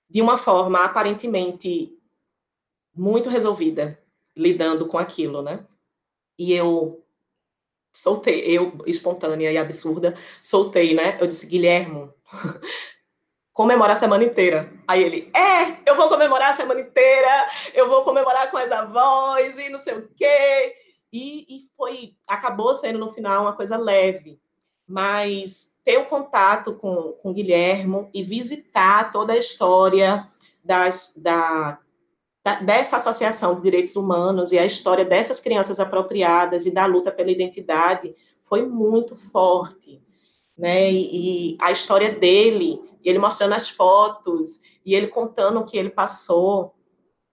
[0.08, 1.96] de uma forma aparentemente
[2.94, 4.02] muito resolvida,
[4.36, 5.66] lidando com aquilo, né?
[6.38, 7.04] E eu
[7.92, 11.18] soltei, eu espontânea e absurda, soltei, né?
[11.20, 12.10] Eu disse, Guilherme,
[13.52, 14.72] comemora a semana inteira.
[14.86, 19.58] Aí ele, é, eu vou comemorar a semana inteira, eu vou comemorar com as avós
[19.58, 20.76] e não sei o quê.
[21.12, 24.40] E, e foi, acabou sendo no final uma coisa leve,
[24.86, 30.28] mas ter o contato com, com Guilhermo e visitar toda a história
[30.62, 31.78] das, da,
[32.44, 37.10] da, dessa associação de direitos humanos e a história dessas crianças apropriadas e da luta
[37.10, 40.02] pela identidade foi muito forte,
[40.58, 40.92] né?
[40.92, 45.88] E, e a história dele, ele mostrando as fotos e ele contando o que ele
[45.88, 46.74] passou,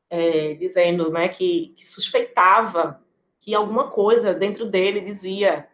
[0.09, 3.01] é, dizendo, né, que, que suspeitava
[3.41, 5.67] que alguma coisa dentro dele dizia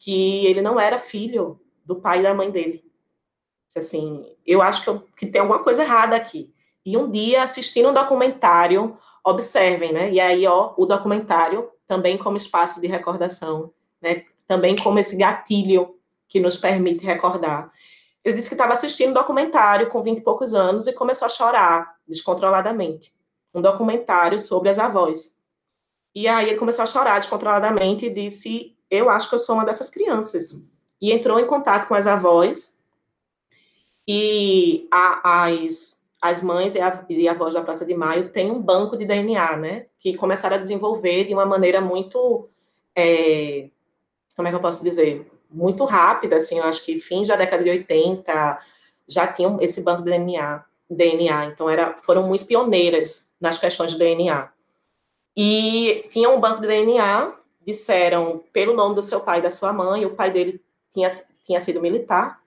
[0.00, 2.84] que ele não era filho do pai e da mãe dele.
[3.76, 6.52] Assim, eu acho que, eu, que tem alguma coisa errada aqui.
[6.86, 10.12] E um dia, assistindo um documentário, observem, né?
[10.12, 14.24] E aí, ó, o documentário também como espaço de recordação, né?
[14.46, 15.98] Também como esse gatilho
[16.28, 17.70] que nos permite recordar.
[18.24, 21.28] Ele disse que estava assistindo um documentário com 20 e poucos anos e começou a
[21.28, 23.12] chorar descontroladamente.
[23.54, 25.38] Um documentário sobre as avós.
[26.14, 29.64] E aí ele começou a chorar descontroladamente e disse: Eu acho que eu sou uma
[29.64, 30.54] dessas crianças.
[31.00, 32.78] E entrou em contato com as avós.
[34.06, 38.60] E a, as, as mães e, a, e avós da Praça de Maio têm um
[38.60, 39.86] banco de DNA, né?
[39.98, 42.48] Que começaram a desenvolver de uma maneira muito.
[42.94, 43.68] É,
[44.36, 45.30] como é que eu posso dizer?
[45.50, 48.58] Muito rápida, assim, eu acho que fins da década de 80
[49.06, 50.64] já tinham esse banco de DNA.
[50.88, 54.50] DNA então era, foram muito pioneiras nas questões de DNA.
[55.36, 57.32] E tinha um banco de DNA,
[57.66, 60.62] disseram pelo nome do seu pai e da sua mãe, o pai dele
[60.94, 61.10] tinha,
[61.42, 62.40] tinha sido militar,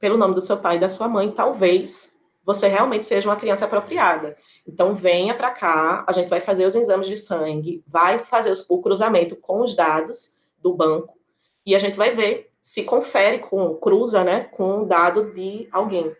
[0.00, 3.66] pelo nome do seu pai e da sua mãe, talvez você realmente seja uma criança
[3.66, 4.36] apropriada.
[4.66, 8.80] Então, venha para cá, a gente vai fazer os exames de sangue, vai fazer o
[8.80, 11.18] cruzamento com os dados do banco,
[11.66, 16.14] e a gente vai ver se confere com, cruza, né, com o dado de alguém.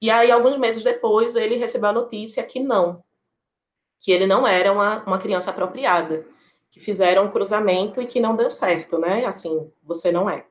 [0.00, 3.02] E aí, alguns meses depois, ele recebeu a notícia que não,
[3.98, 6.26] que ele não era uma, uma criança apropriada,
[6.70, 9.24] que fizeram um cruzamento e que não deu certo, né?
[9.24, 10.44] Assim, você não é.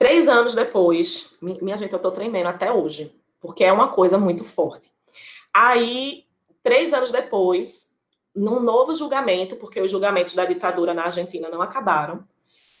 [0.00, 4.42] Três anos depois, minha gente, eu tô tremendo até hoje, porque é uma coisa muito
[4.42, 4.90] forte.
[5.52, 6.24] Aí,
[6.62, 7.94] três anos depois,
[8.34, 12.26] num novo julgamento, porque os julgamentos da ditadura na Argentina não acabaram.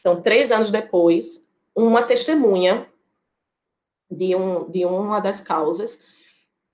[0.00, 2.90] Então, três anos depois, uma testemunha
[4.10, 6.02] de, um, de uma das causas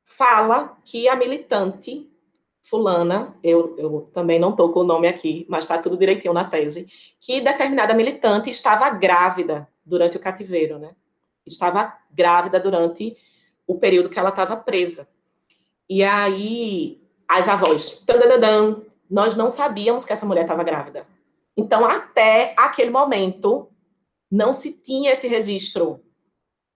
[0.05, 2.09] fala que a militante
[2.63, 6.45] fulana, eu, eu também não estou com o nome aqui, mas está tudo direitinho na
[6.45, 6.87] tese,
[7.19, 10.95] que determinada militante estava grávida durante o cativeiro, né?
[11.47, 13.17] Estava grávida durante
[13.67, 15.09] o período que ela estava presa.
[15.89, 18.05] E aí, as avós,
[19.09, 21.07] nós não sabíamos que essa mulher estava grávida.
[21.57, 23.71] Então, até aquele momento,
[24.31, 26.03] não se tinha esse registro,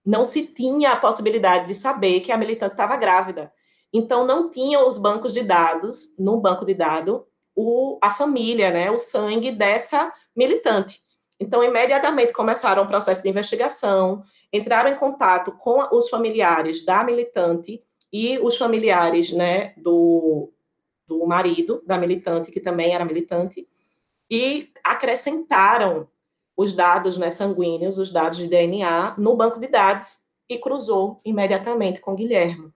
[0.05, 3.51] não se tinha a possibilidade de saber que a militante estava grávida.
[3.93, 7.21] Então, não tinha os bancos de dados, no banco de dados,
[7.53, 11.01] o, a família, né, o sangue dessa militante.
[11.41, 14.23] Então, imediatamente começaram o processo de investigação,
[14.53, 20.53] entraram em contato com os familiares da militante e os familiares né, do,
[21.07, 23.67] do marido da militante, que também era militante,
[24.29, 26.07] e acrescentaram
[26.55, 31.99] os dados né, sanguíneos, os dados de DNA, no banco de dados e cruzou imediatamente
[31.99, 32.71] com Guilherme.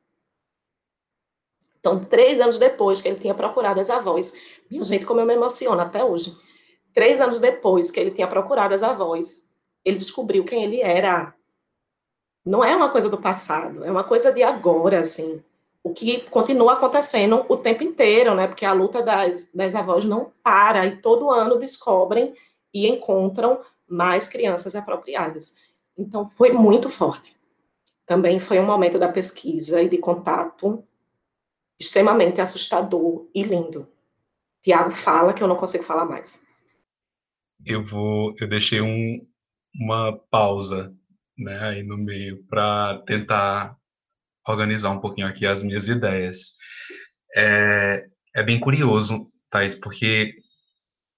[1.79, 4.33] Então, três anos depois que ele tinha procurado as avós,
[4.71, 6.35] minha gente, como eu me emociono até hoje.
[6.95, 9.45] Três anos depois que ele tinha procurado as avós,
[9.83, 11.35] ele descobriu quem ele era.
[12.45, 15.43] Não é uma coisa do passado, é uma coisa de agora, assim.
[15.83, 18.47] O que continua acontecendo o tempo inteiro, né?
[18.47, 22.33] Porque a luta das, das avós não para e todo ano descobrem
[22.73, 25.53] e encontram mais crianças apropriadas.
[25.97, 27.35] Então, foi muito forte.
[28.05, 30.81] Também foi um momento da pesquisa e de contato
[31.77, 33.85] extremamente assustador e lindo.
[34.61, 36.44] Tiago fala que eu não consigo falar mais.
[37.63, 39.19] Eu vou, eu deixei um,
[39.75, 40.93] uma pausa,
[41.37, 43.75] né, aí no meio para tentar
[44.47, 46.55] organizar um pouquinho aqui as minhas ideias.
[47.35, 48.05] É,
[48.35, 50.35] é bem curioso, Thais, porque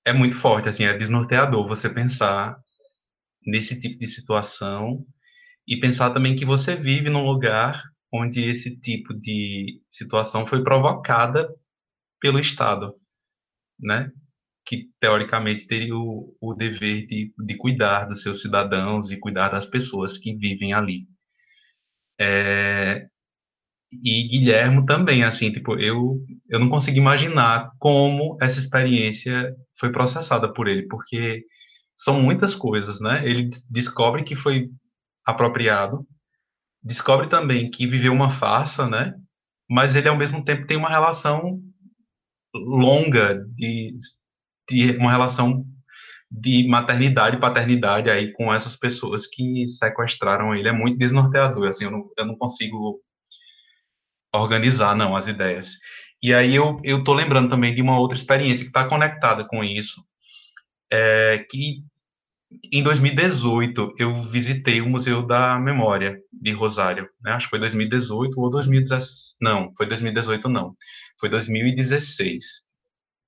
[0.06, 2.58] é muito forte, assim, é desnorteador você pensar
[3.46, 5.06] nesse tipo de situação
[5.68, 7.84] e pensar também que você vive num lugar
[8.14, 11.50] onde esse tipo de situação foi provocada
[12.20, 12.96] pelo Estado,
[13.80, 14.12] né?
[14.68, 19.66] Que teoricamente teria o, o dever de, de cuidar dos seus cidadãos e cuidar das
[19.66, 21.08] pessoas que vivem ali.
[22.20, 23.08] É,
[23.92, 30.52] e Guilhermo também, assim, tipo, eu, eu não consigo imaginar como essa experiência foi processada
[30.52, 31.46] por ele, porque
[31.96, 33.26] são muitas coisas, né?
[33.26, 34.70] Ele descobre que foi
[35.26, 36.06] apropriado,
[36.84, 39.14] descobre também que viveu uma farsa, né?
[39.70, 41.62] Mas ele, ao mesmo tempo, tem uma relação
[42.54, 43.96] longa de,
[44.70, 45.66] de uma relação
[46.30, 50.68] de maternidade e paternidade aí com essas pessoas que sequestraram ele.
[50.68, 53.02] É muito desnorteador, assim, eu não, eu não consigo
[54.34, 55.74] organizar, não, as ideias.
[56.22, 59.64] E aí eu, eu tô lembrando também de uma outra experiência que está conectada com
[59.64, 60.04] isso,
[60.92, 61.84] é, que
[62.72, 67.34] em 2018 eu visitei o Museu da Memória de Rosário, né?
[67.34, 70.74] acho que foi 2018 ou 2016, não, foi 2018 não,
[71.20, 72.67] foi 2016.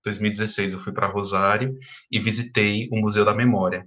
[0.09, 1.77] 2016 eu fui para Rosário
[2.11, 3.85] e visitei o Museu da Memória.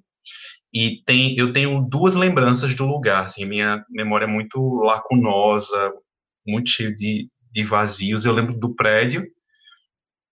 [0.73, 5.93] E tem, eu tenho duas lembranças do lugar, assim, minha memória é muito lacunosa,
[6.47, 8.24] muito cheia de, de vazios.
[8.24, 9.27] Eu lembro do prédio,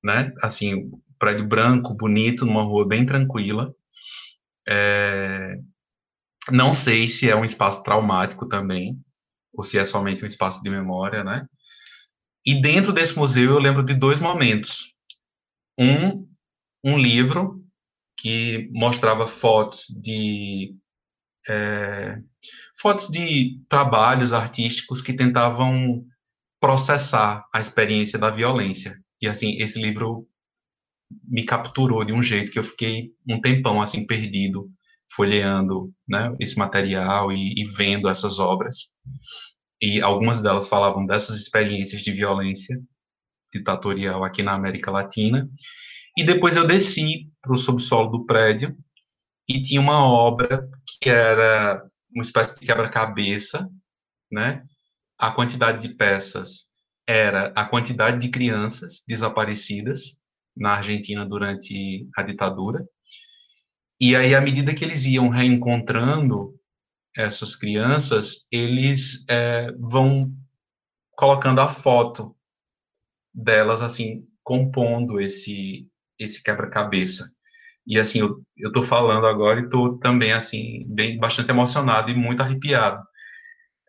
[0.02, 3.74] né, assim, prédio branco, bonito, numa rua bem tranquila.
[4.66, 5.58] É,
[6.50, 8.98] não sei se é um espaço traumático também,
[9.52, 11.46] ou se é somente um espaço de memória, né?
[12.46, 14.96] E dentro desse museu eu lembro de dois momentos
[15.80, 16.28] um,
[16.84, 17.64] um livro
[18.18, 20.76] que mostrava fotos de
[21.48, 22.18] é,
[22.78, 26.04] fotos de trabalhos artísticos que tentavam
[26.60, 28.94] processar a experiência da violência.
[29.22, 30.28] E assim, esse livro
[31.24, 34.70] me capturou de um jeito que eu fiquei um tempão assim perdido
[35.12, 38.92] folheando, né, esse material e, e vendo essas obras.
[39.80, 42.78] E algumas delas falavam dessas experiências de violência
[43.52, 45.48] ditatorial aqui na América Latina.
[46.16, 48.76] E depois eu desci para o subsolo do prédio
[49.48, 50.68] e tinha uma obra
[51.00, 51.82] que era
[52.14, 53.68] uma espécie de quebra-cabeça,
[54.30, 54.64] né?
[55.18, 56.70] A quantidade de peças
[57.06, 60.20] era a quantidade de crianças desaparecidas
[60.56, 62.84] na Argentina durante a ditadura.
[64.00, 66.54] E aí, à medida que eles iam reencontrando
[67.16, 70.32] essas crianças, eles é, vão
[71.16, 72.34] colocando a foto
[73.34, 75.86] delas assim compondo esse
[76.18, 77.30] esse quebra-cabeça.
[77.86, 82.14] E assim, eu, eu tô falando agora e tô também assim bem bastante emocionado e
[82.14, 83.02] muito arrepiado.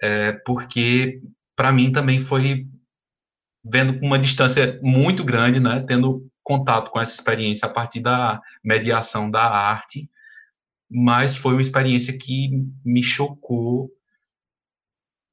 [0.02, 1.22] É, porque
[1.56, 2.66] para mim também foi
[3.64, 8.42] vendo com uma distância muito grande, né, tendo contato com essa experiência a partir da
[8.64, 10.10] mediação da arte,
[10.90, 12.50] mas foi uma experiência que
[12.84, 13.90] me chocou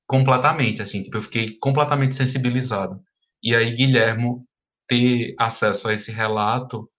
[0.07, 3.03] completamente, assim, tipo, eu fiquei completamente sensibilizado.
[3.43, 4.47] E aí Guilhermo
[4.89, 6.91] ter acesso a esse relato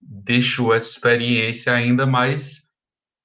[0.00, 2.66] deixou essa experiência ainda mais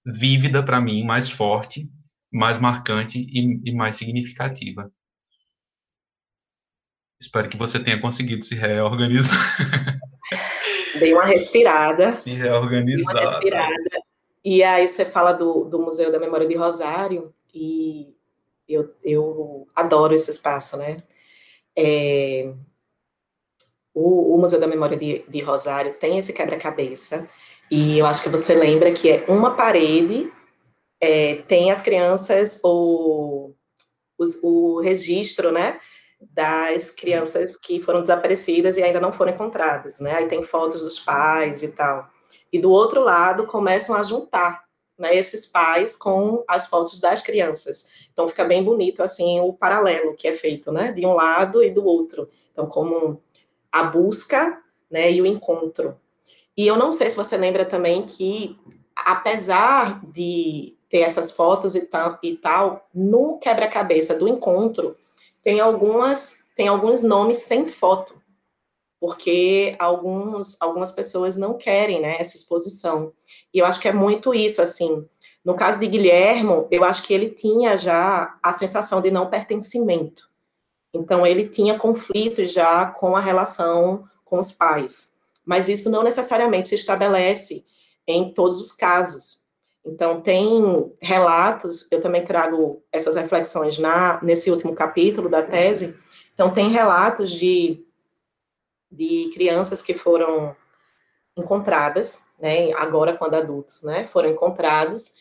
[0.05, 1.89] vívida para mim, mais forte,
[2.31, 4.91] mais marcante e, e, mais significativa.
[7.21, 9.57] Espero que você tenha conseguido se reorganizar.
[10.97, 12.13] Dei uma respirada.
[12.13, 13.15] Se reorganizar.
[13.15, 13.75] Uma respirada.
[14.43, 18.15] E aí você fala do, do Museu da Memória de Rosário, e
[18.67, 20.97] eu, eu adoro esse espaço, né?
[21.77, 22.53] É,
[23.93, 27.27] o, o Museu da Memória de, de Rosário tem esse quebra-cabeça,
[27.69, 30.31] e eu acho que você lembra que é uma parede,
[30.99, 33.53] é, tem as crianças, o,
[34.17, 35.79] o, o registro, né,
[36.19, 40.15] das crianças que foram desaparecidas e ainda não foram encontradas, né?
[40.15, 42.07] Aí tem fotos dos pais e tal.
[42.53, 44.63] E do outro lado começam a juntar,
[45.01, 47.89] né, esses pais com as fotos das crianças.
[48.13, 51.71] Então fica bem bonito assim o paralelo que é feito, né, de um lado e
[51.71, 52.29] do outro.
[52.51, 53.19] Então como
[53.71, 55.97] a busca né, e o encontro.
[56.55, 58.55] E eu não sei se você lembra também que,
[58.95, 64.95] apesar de ter essas fotos e tal, e tal no quebra-cabeça do encontro,
[65.41, 68.20] tem algumas tem alguns nomes sem foto,
[69.01, 73.11] porque alguns, algumas pessoas não querem né, essa exposição.
[73.51, 75.03] E eu acho que é muito isso, assim.
[75.43, 80.29] No caso de Guilhermo, eu acho que ele tinha já a sensação de não pertencimento.
[80.93, 85.15] Então, ele tinha conflitos já com a relação com os pais.
[85.43, 87.65] Mas isso não necessariamente se estabelece
[88.05, 89.45] em todos os casos.
[89.83, 95.97] Então, tem relatos, eu também trago essas reflexões na, nesse último capítulo da tese.
[96.35, 97.83] Então, tem relatos de,
[98.91, 100.55] de crianças que foram
[101.37, 105.15] encontradas, né, agora quando adultos, né, foram encontrados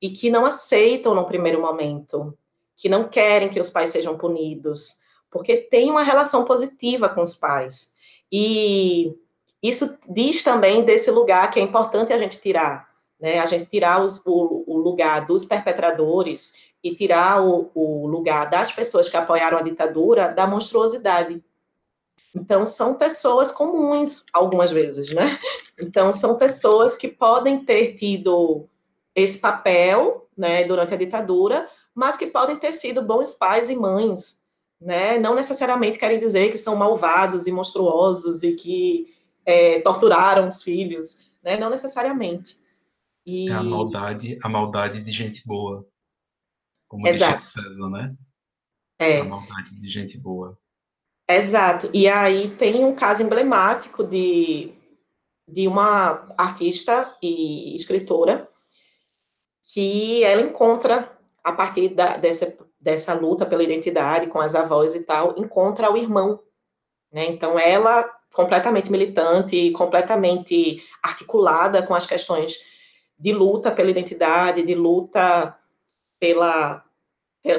[0.00, 2.36] e que não aceitam no primeiro momento,
[2.76, 7.34] que não querem que os pais sejam punidos, porque tem uma relação positiva com os
[7.34, 7.94] pais.
[8.30, 9.14] E
[9.62, 12.86] isso diz também desse lugar que é importante a gente tirar,
[13.18, 13.38] né?
[13.38, 18.70] A gente tirar os, o, o, lugar dos perpetradores e tirar o, o lugar das
[18.70, 21.42] pessoas que apoiaram a ditadura da monstruosidade.
[22.34, 25.38] Então, são pessoas comuns, algumas vezes, né?
[25.78, 28.68] Então, são pessoas que podem ter tido
[29.14, 34.40] esse papel, né, durante a ditadura, mas que podem ter sido bons pais e mães,
[34.80, 35.18] né?
[35.18, 39.14] Não necessariamente querem dizer que são malvados e monstruosos e que
[39.46, 41.56] é, torturaram os filhos, né?
[41.56, 42.58] Não necessariamente.
[43.24, 43.48] E...
[43.48, 45.86] É a maldade, a maldade de gente boa,
[46.88, 47.42] como Exato.
[47.42, 48.14] diz César, né?
[48.98, 49.20] É.
[49.20, 50.58] A maldade de gente boa.
[51.28, 51.88] Exato.
[51.92, 54.74] E aí tem um caso emblemático de,
[55.48, 58.48] de uma artista e escritora
[59.72, 61.10] que ela encontra,
[61.42, 65.96] a partir da, dessa, dessa luta pela identidade com as avós e tal, encontra o
[65.96, 66.40] irmão.
[67.10, 67.26] Né?
[67.26, 72.58] Então, ela, completamente militante, completamente articulada com as questões
[73.18, 75.58] de luta pela identidade, de luta
[76.20, 76.84] pela,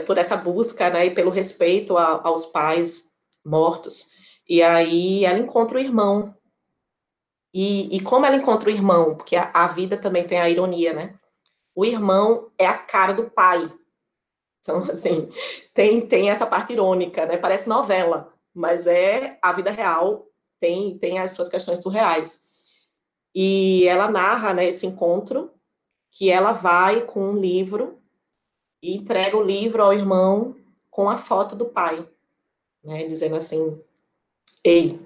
[0.05, 3.14] por essa busca né, e pelo respeito a, aos pais
[3.45, 4.13] mortos.
[4.47, 6.35] E aí ela encontra o irmão.
[7.53, 9.15] E, e como ela encontra o irmão?
[9.15, 11.17] Porque a, a, vida também tem a ironia, né?
[11.73, 13.71] O irmão é a cara do pai.
[14.59, 15.29] Então, assim,
[15.73, 17.37] tem, tem essa parte irônica, né?
[17.37, 20.27] Parece novela, mas é a vida real,
[20.59, 22.43] tem, tem as suas questões surreais.
[23.33, 25.53] E ela narra né, esse encontro,
[26.11, 28.01] que ela vai com um livro
[28.81, 30.55] e entrega o livro ao irmão
[30.89, 32.07] com a foto do pai
[32.85, 33.81] né, dizendo assim:
[34.63, 34.99] "Ei,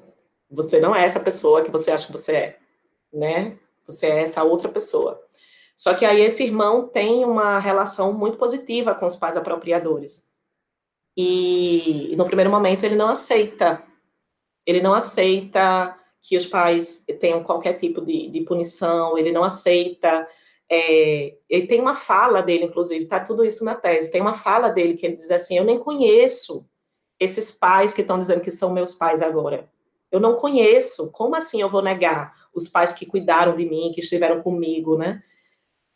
[0.49, 2.59] você não é essa pessoa que você acha que você é,
[3.13, 3.57] né?
[3.87, 5.23] Você é essa outra pessoa".
[5.75, 10.29] Só que aí esse irmão tem uma relação muito positiva com os pais apropriadores.
[11.15, 13.83] E, no primeiro momento ele não aceita,
[14.65, 20.27] ele não aceita que os pais tenham qualquer tipo de, de punição, ele não aceita.
[20.71, 24.11] É, ele tem uma fala dele, inclusive, tá tudo isso na tese.
[24.11, 26.65] Tem uma fala dele que ele diz assim: Eu nem conheço
[27.19, 29.69] esses pais que estão dizendo que são meus pais agora.
[30.11, 31.11] Eu não conheço.
[31.11, 35.21] Como assim eu vou negar os pais que cuidaram de mim, que estiveram comigo, né?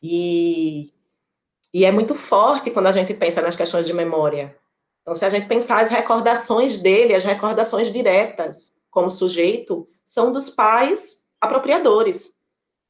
[0.02, 0.92] E,
[1.74, 4.58] e é muito forte quando a gente pensa nas questões de memória.
[5.02, 10.50] Então, se a gente pensar as recordações dele, as recordações diretas como sujeito, são dos
[10.50, 12.36] pais apropriadores.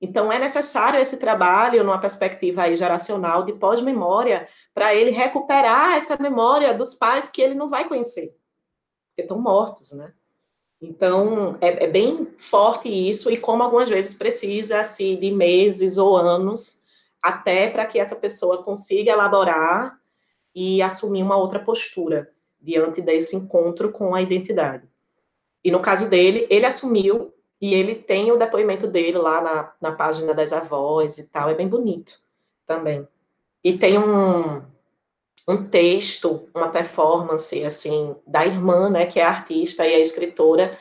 [0.03, 6.17] Então, é necessário esse trabalho, numa perspectiva aí geracional de pós-memória, para ele recuperar essa
[6.17, 8.35] memória dos pais que ele não vai conhecer,
[9.07, 10.11] porque estão mortos, né?
[10.81, 16.84] Então, é, é bem forte isso, e como algumas vezes precisa-se de meses ou anos
[17.21, 19.97] até para que essa pessoa consiga elaborar
[20.53, 24.85] e assumir uma outra postura diante desse encontro com a identidade.
[25.63, 27.34] E no caso dele, ele assumiu
[27.64, 31.56] e ele tem o depoimento dele lá na, na página das avós e tal, é
[31.56, 32.19] bem bonito
[32.68, 33.07] também.
[33.64, 34.61] E tem um,
[35.48, 40.77] um texto, uma performance, assim, da irmã, né, que é artista e escritora,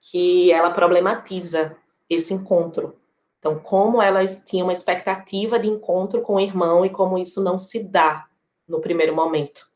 [0.00, 1.76] que ela problematiza
[2.10, 2.98] esse encontro.
[3.38, 7.56] Então, como ela tinha uma expectativa de encontro com o irmão e como isso não
[7.56, 8.26] se dá
[8.66, 9.68] no primeiro momento.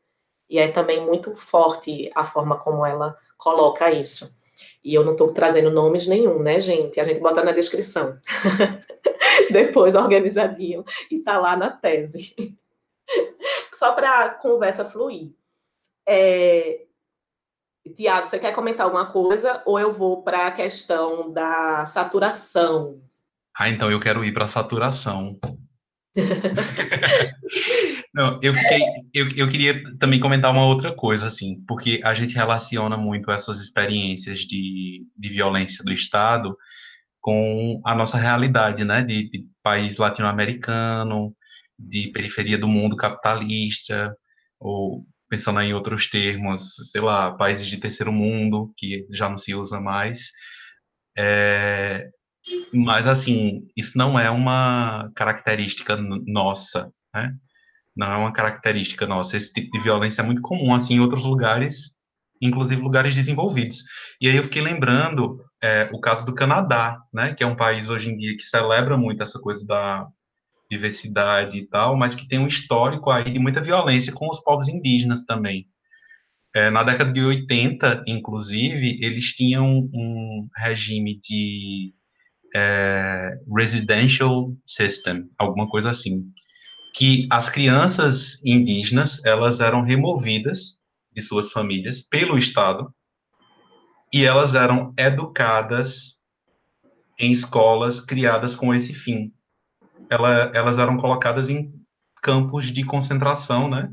[0.50, 4.36] E é também muito forte a forma como ela coloca isso.
[4.84, 7.00] E eu não estou trazendo nomes nenhum, né, gente?
[7.00, 8.18] A gente bota na descrição.
[9.50, 10.84] Depois, organizadinho.
[11.10, 12.34] E tá lá na tese.
[13.72, 15.32] Só para a conversa fluir.
[16.06, 16.84] É...
[17.96, 19.62] Tiago, você quer comentar alguma coisa?
[19.64, 23.00] Ou eu vou para a questão da saturação?
[23.58, 25.38] Ah, então eu quero ir para a saturação.
[28.14, 28.80] Não, eu fiquei,
[29.12, 33.60] eu, eu queria também comentar uma outra coisa, assim, porque a gente relaciona muito essas
[33.60, 36.56] experiências de, de violência do Estado
[37.20, 41.34] com a nossa realidade, né, de, de país latino-americano,
[41.78, 44.16] de periferia do mundo capitalista,
[44.58, 49.54] ou pensando em outros termos, sei lá, países de terceiro mundo, que já não se
[49.54, 50.30] usa mais.
[51.16, 52.08] É,
[52.72, 57.34] mas, assim, isso não é uma característica nossa, né?
[57.98, 59.36] Não é uma característica nossa.
[59.36, 61.96] Esse tipo de violência é muito comum, assim, em outros lugares,
[62.40, 63.82] inclusive lugares desenvolvidos.
[64.20, 67.34] E aí eu fiquei lembrando é, o caso do Canadá, né?
[67.34, 70.06] Que é um país, hoje em dia, que celebra muito essa coisa da
[70.70, 74.68] diversidade e tal, mas que tem um histórico aí de muita violência com os povos
[74.68, 75.66] indígenas também.
[76.54, 81.92] É, na década de 80, inclusive, eles tinham um regime de
[82.54, 86.24] é, residential system, alguma coisa assim,
[86.98, 90.80] que as crianças indígenas elas eram removidas
[91.12, 92.92] de suas famílias pelo Estado
[94.12, 96.20] e elas eram educadas
[97.16, 99.32] em escolas criadas com esse fim.
[100.10, 101.72] Ela, elas eram colocadas em
[102.20, 103.92] campos de concentração, né?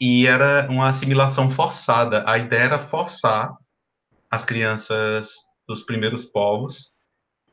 [0.00, 2.24] E era uma assimilação forçada.
[2.26, 3.54] A ideia era forçar
[4.30, 5.34] as crianças
[5.68, 6.96] dos primeiros povos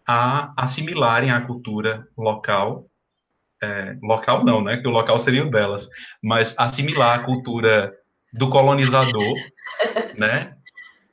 [0.08, 2.89] a assimilarem a cultura local
[3.62, 4.78] é, local não, né?
[4.78, 5.88] Que o local seria o delas,
[6.24, 7.94] mas assimilar a cultura
[8.34, 9.34] do colonizador,
[10.18, 10.54] né?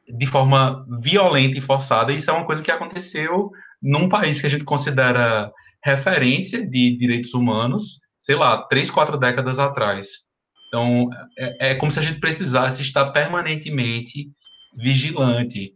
[0.09, 2.13] De forma violenta e forçada.
[2.13, 3.51] Isso é uma coisa que aconteceu
[3.83, 5.53] num país que a gente considera
[5.85, 10.27] referência de direitos humanos, sei lá, três, quatro décadas atrás.
[10.69, 11.09] Então,
[11.39, 14.29] é, é como se a gente precisasse estar permanentemente
[14.77, 15.75] vigilante,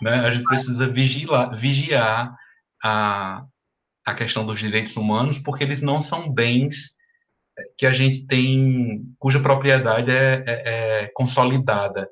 [0.00, 0.16] né?
[0.20, 2.34] A gente precisa vigilar, vigiar
[2.82, 3.44] a,
[4.04, 6.96] a questão dos direitos humanos, porque eles não são bens
[7.76, 12.08] que a gente tem, cuja propriedade é, é, é consolidada,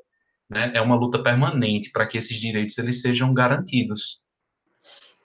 [0.49, 0.73] né?
[0.75, 4.23] É uma luta permanente para que esses direitos eles sejam garantidos.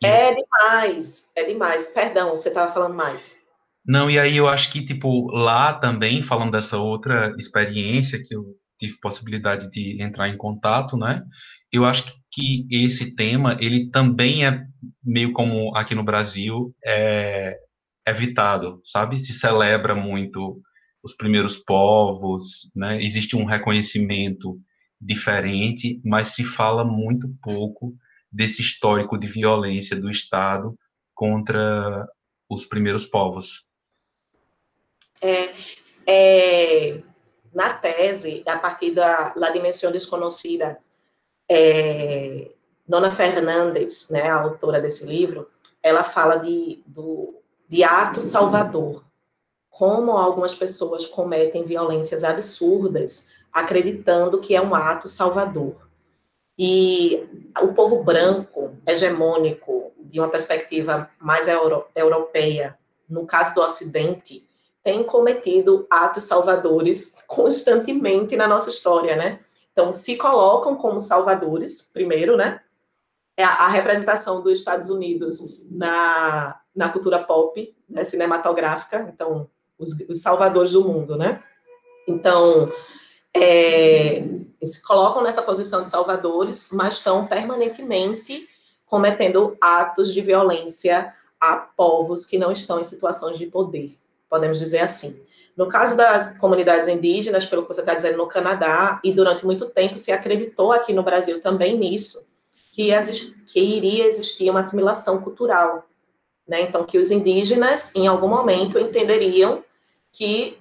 [0.04, 1.88] É demais, é demais.
[1.88, 3.40] Perdão, você estava falando mais.
[3.86, 8.44] Não, e aí eu acho que, tipo, lá também, falando dessa outra experiência que eu
[8.80, 11.24] tive possibilidade de entrar em contato, né?
[11.72, 14.66] Eu acho que esse tema, ele também é
[15.04, 17.58] meio como aqui no Brasil, é
[18.08, 19.20] evitado, sabe?
[19.20, 20.62] Se celebra muito
[21.04, 23.02] os primeiros povos, né?
[23.02, 24.60] Existe um reconhecimento
[25.00, 27.94] diferente, mas se fala muito pouco
[28.32, 30.78] desse histórico de violência do Estado
[31.14, 32.08] contra
[32.50, 33.68] os primeiros povos.
[35.22, 35.54] É,
[36.06, 37.02] é,
[37.54, 40.78] na tese, a partir da La Dimensão Desconhecida,
[41.50, 42.52] é,
[42.88, 45.50] Nona Fernandes, né, a autora desse livro,
[45.82, 47.36] ela fala de, do,
[47.68, 49.04] de ato salvador,
[49.70, 55.88] como algumas pessoas cometem violências absurdas, acreditando que é um ato salvador.
[56.58, 57.28] E
[57.62, 62.78] o povo branco, hegemônico, de uma perspectiva mais euro, europeia,
[63.10, 64.48] no caso do Ocidente,
[64.84, 69.40] tem cometido atos salvadores constantemente na nossa história, né?
[69.74, 72.62] Então, se colocam como salvadores, primeiro, né?
[73.38, 79.92] É a, a representação dos Estados Unidos na, na cultura pop, né, cinematográfica, então, os,
[80.08, 81.44] os salvadores do mundo, né?
[82.08, 82.72] Então,
[83.34, 84.24] é,
[84.64, 88.48] se colocam nessa posição de salvadores, mas estão permanentemente
[88.86, 93.98] cometendo atos de violência a povos que não estão em situações de poder
[94.30, 95.20] podemos dizer assim.
[95.56, 99.68] No caso das comunidades indígenas, pelo que você está dizendo no Canadá, e durante muito
[99.68, 102.28] tempo se acreditou aqui no Brasil também nisso,
[102.76, 102.90] que,
[103.46, 105.88] que iria existir uma assimilação cultural.
[106.46, 106.64] Né?
[106.64, 109.64] Então, que os indígenas, em algum momento, entenderiam
[110.12, 110.58] que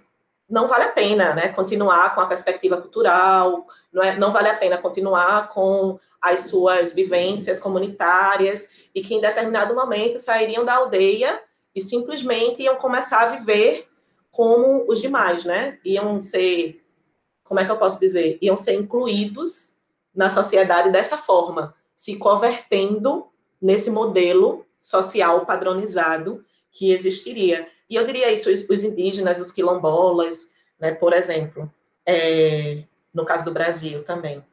[0.48, 4.56] não vale a pena né, continuar com a perspectiva cultural, não, é, não vale a
[4.56, 11.42] pena continuar com as suas vivências comunitárias, e que em determinado momento sairiam da aldeia
[11.74, 13.88] e simplesmente iam começar a viver
[14.30, 15.78] como os demais, né?
[15.84, 16.80] Iam ser,
[17.42, 18.38] como é que eu posso dizer?
[18.40, 19.76] Iam ser incluídos
[20.14, 23.26] na sociedade dessa forma, se convertendo
[23.60, 27.66] nesse modelo social padronizado que existiria.
[27.88, 31.72] E eu diria isso, os, indígenas, os quilombolas, né, por exemplo,
[32.04, 34.44] é, no caso do Brasil também.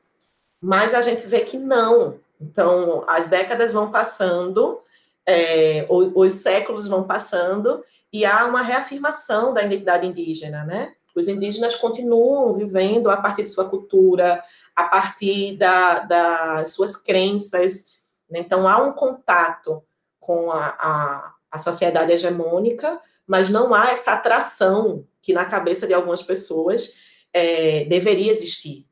[0.61, 2.19] Mas a gente vê que não.
[2.39, 4.81] Então, as décadas vão passando
[5.26, 10.93] é, os, os séculos vão passando e há uma reafirmação da identidade indígena, né?
[11.15, 14.41] Os indígenas continuam vivendo a partir de sua cultura,
[14.76, 17.98] a partir da, das suas crenças.
[18.30, 18.39] Né?
[18.39, 19.84] Então, há um contato
[20.19, 25.93] com a, a, a, sociedade hegemônica, mas não há essa atração que, na cabeça de
[25.93, 26.95] algumas pessoas,
[27.34, 28.88] é, deveria existir.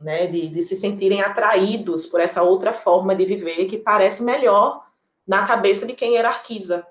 [0.00, 0.26] Né?
[0.26, 4.86] De, de se sentirem atraídos por essa outra forma de viver que parece melhor
[5.26, 6.86] na cabeça de quem hierarquiza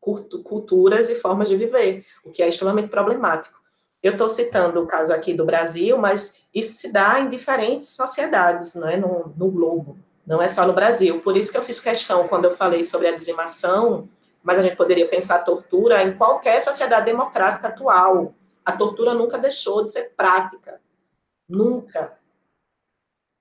[0.00, 3.61] culturas e formas de viver, o que é extremamente problemático.
[4.02, 8.74] Eu estou citando o caso aqui do Brasil, mas isso se dá em diferentes sociedades,
[8.74, 9.96] não é no, no globo,
[10.26, 11.20] não é só no Brasil.
[11.20, 14.08] Por isso que eu fiz questão quando eu falei sobre a dizimação,
[14.42, 18.34] mas a gente poderia pensar a tortura em qualquer sociedade democrática atual.
[18.64, 20.80] A tortura nunca deixou de ser prática,
[21.48, 22.18] nunca.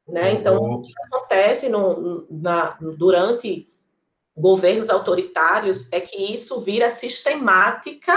[0.07, 0.33] Né?
[0.33, 3.67] Então, o que acontece no, na, durante
[4.35, 8.13] governos autoritários é que isso vira sistemática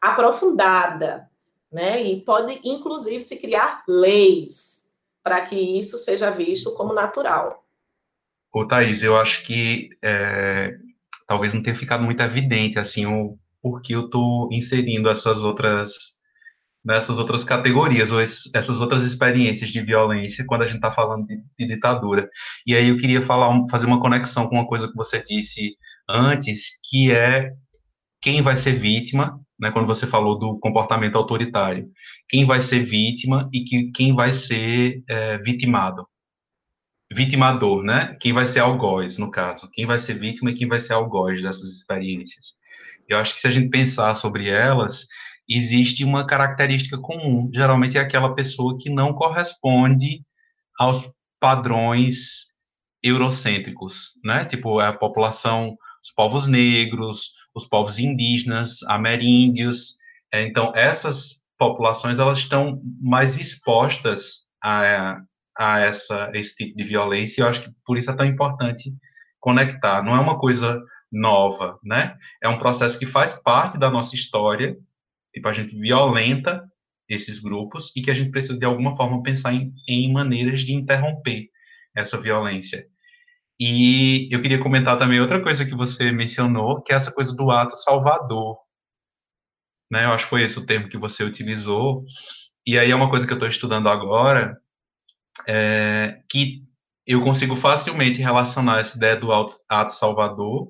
[0.00, 1.30] aprofundada,
[1.72, 2.02] né?
[2.02, 4.82] E pode, inclusive, se criar leis
[5.22, 7.64] para que isso seja visto como natural.
[8.52, 10.76] Ô, Thaís, eu acho que é,
[11.26, 16.12] talvez não tenha ficado muito evidente, assim, o porquê eu estou inserindo essas outras
[16.84, 21.40] nessas outras categorias, ou essas outras experiências de violência, quando a gente está falando de,
[21.56, 22.28] de, ditadura.
[22.66, 25.76] E aí eu queria falar, fazer uma conexão com uma coisa que você disse
[26.08, 27.52] antes, que é
[28.20, 31.88] quem vai ser vítima, né, quando você falou do comportamento autoritário,
[32.28, 36.04] quem vai ser vítima e que, quem vai ser é, vitimado.
[37.12, 38.16] Vitimador, né?
[38.20, 39.70] Quem vai ser algoz, no caso.
[39.70, 42.56] Quem vai ser vítima e quem vai ser algoz dessas experiências.
[43.08, 45.06] Eu acho que se a gente pensar sobre elas,
[45.48, 47.48] existe uma característica comum.
[47.54, 50.24] Geralmente é aquela pessoa que não corresponde
[50.76, 51.08] aos
[51.38, 52.48] padrões
[53.00, 54.44] eurocêntricos, né?
[54.44, 59.96] Tipo, é a população, os povos negros, os povos indígenas, ameríndios.
[60.32, 65.20] É, então, essas populações, elas estão mais expostas a,
[65.56, 68.92] a essa, esse tipo de violência, e eu acho que por isso é tão importante
[69.40, 70.02] conectar.
[70.02, 70.80] Não é uma coisa
[71.10, 72.16] nova, né?
[72.42, 74.76] É um processo que faz parte da nossa história,
[75.34, 76.64] tipo, a gente violenta
[77.08, 80.72] esses grupos e que a gente precisa, de alguma forma, pensar em, em maneiras de
[80.72, 81.48] interromper
[81.94, 82.86] essa violência.
[83.64, 87.48] E eu queria comentar também outra coisa que você mencionou, que é essa coisa do
[87.48, 88.58] ato salvador.
[89.88, 90.04] Né?
[90.04, 92.04] Eu acho que foi esse o termo que você utilizou.
[92.66, 94.58] E aí é uma coisa que eu estou estudando agora,
[95.46, 96.64] é, que
[97.06, 100.68] eu consigo facilmente relacionar essa ideia do ato salvador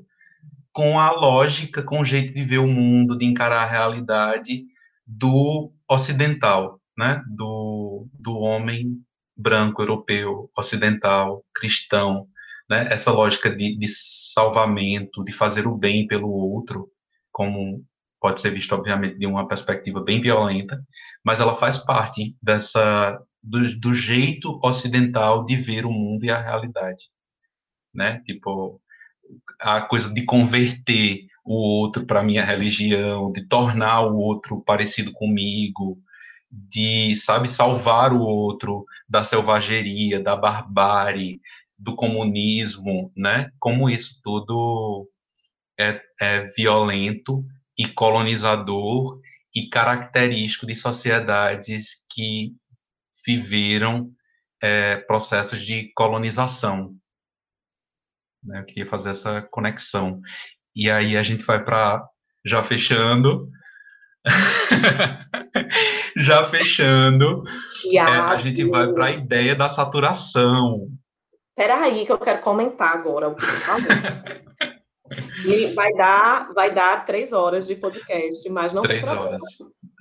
[0.71, 4.67] com a lógica, com o jeito de ver o mundo, de encarar a realidade
[5.07, 7.23] do ocidental, né?
[7.27, 9.03] do, do homem
[9.35, 12.29] branco, europeu, ocidental, cristão,
[12.69, 16.91] né, essa lógica de, de salvamento, de fazer o bem pelo outro,
[17.31, 17.85] como
[18.21, 20.81] pode ser visto, obviamente, de uma perspectiva bem violenta,
[21.25, 26.41] mas ela faz parte dessa do, do, jeito ocidental de ver o mundo e a
[26.41, 27.07] realidade,
[27.93, 28.23] né?
[28.25, 28.81] Tipo
[29.61, 35.99] a coisa de converter o outro para minha religião, de tornar o outro parecido comigo,
[36.51, 41.41] de sabe salvar o outro da selvageria, da barbárie,
[41.83, 43.51] do comunismo, né?
[43.59, 45.11] Como isso tudo
[45.79, 47.45] é, é violento
[47.77, 49.21] e colonizador
[49.55, 52.55] e característico de sociedades que
[53.27, 54.13] viveram
[54.63, 56.95] é, processos de colonização.
[58.45, 58.61] Né?
[58.61, 60.21] Eu queria fazer essa conexão.
[60.75, 62.07] E aí a gente vai para,
[62.45, 63.51] já fechando,
[66.17, 67.43] já fechando,
[67.93, 70.89] é, a gente vai para a ideia da saturação,
[71.63, 73.87] Peraí, que eu quero comentar agora o que falou.
[75.47, 79.41] E vai dar, vai dar três horas de podcast, mas não três horas.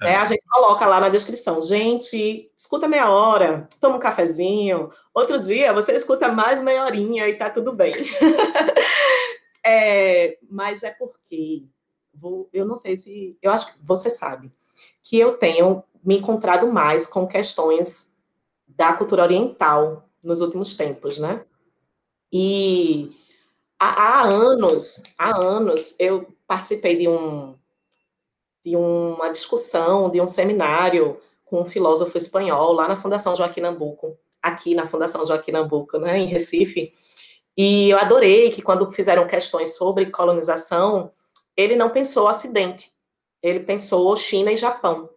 [0.02, 0.16] É.
[0.16, 4.90] A gente coloca lá na descrição, gente, escuta meia hora, toma um cafezinho.
[5.14, 7.94] Outro dia você escuta mais meia horinha e tá tudo bem.
[9.64, 11.68] é, mas é porque
[12.12, 14.52] vou, eu não sei se, eu acho que você sabe
[15.04, 18.12] que eu tenho me encontrado mais com questões
[18.68, 21.46] da cultura oriental nos últimos tempos, né?
[22.32, 23.12] E
[23.80, 27.56] há, há anos, há anos, eu participei de um
[28.64, 34.18] de uma discussão, de um seminário com um filósofo espanhol lá na Fundação Joaquim Nabuco,
[34.42, 36.94] aqui na Fundação Joaquim Nabuco, né, em Recife.
[37.58, 41.12] E eu adorei que quando fizeram questões sobre colonização,
[41.58, 42.92] ele não pensou Ocidente,
[43.42, 45.10] ele pensou China e Japão.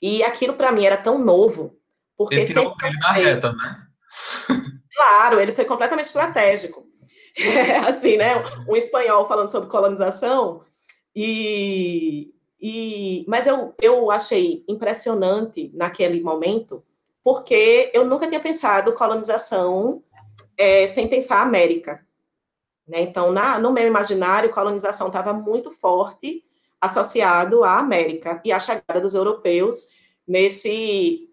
[0.00, 1.78] E aquilo para mim era tão novo,
[2.16, 3.85] porque ele tirou ele na reta, né?
[4.96, 6.86] Claro, ele foi completamente estratégico.
[7.38, 8.42] É, assim, né?
[8.68, 10.64] Um espanhol falando sobre colonização
[11.14, 16.82] e, e mas eu, eu achei impressionante naquele momento
[17.22, 20.02] porque eu nunca tinha pensado colonização
[20.56, 22.06] é, sem pensar América.
[22.86, 23.00] Né?
[23.00, 26.44] Então, na, no meu imaginário, colonização estava muito forte
[26.80, 29.88] associado à América e à chegada dos europeus
[30.26, 31.25] nesse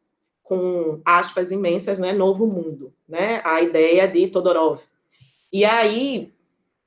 [0.43, 4.81] com aspas imensas, né, novo mundo, né, a ideia de Todorov.
[5.51, 6.33] E aí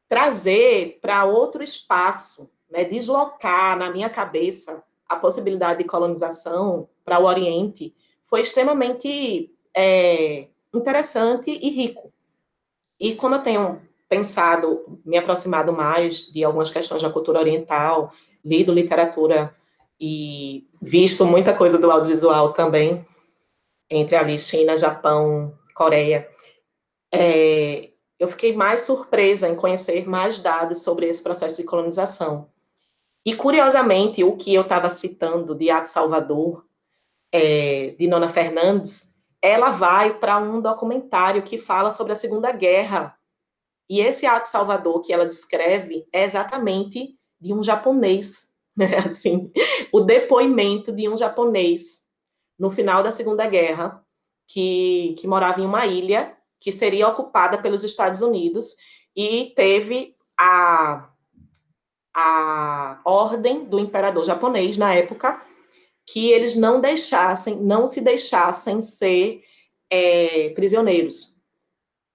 [0.09, 7.25] trazer para outro espaço, né, deslocar na minha cabeça a possibilidade de colonização para o
[7.25, 12.13] Oriente foi extremamente é, interessante e rico.
[12.99, 18.13] E como eu tenho pensado, me aproximado mais de algumas questões da cultura oriental,
[18.45, 19.55] lido literatura
[20.01, 23.05] e visto muita coisa do audiovisual também,
[23.91, 26.29] entre ali China, Japão, Coreia,
[27.13, 32.51] é, eu fiquei mais surpresa em conhecer mais dados sobre esse processo de colonização.
[33.25, 36.65] E, curiosamente, o que eu estava citando de Ato Salvador,
[37.33, 43.17] é, de Nona Fernandes, ela vai para um documentário que fala sobre a Segunda Guerra.
[43.89, 48.99] E esse Ato Salvador que ela descreve é exatamente de um japonês, né?
[48.99, 49.51] assim,
[49.93, 52.06] o depoimento de um japonês
[52.59, 54.05] no final da Segunda Guerra,
[54.47, 58.77] que, que morava em uma ilha que seria ocupada pelos Estados Unidos
[59.15, 61.11] e teve a,
[62.15, 65.41] a ordem do imperador japonês na época
[66.07, 69.43] que eles não deixassem, não se deixassem ser
[69.91, 71.37] é, prisioneiros.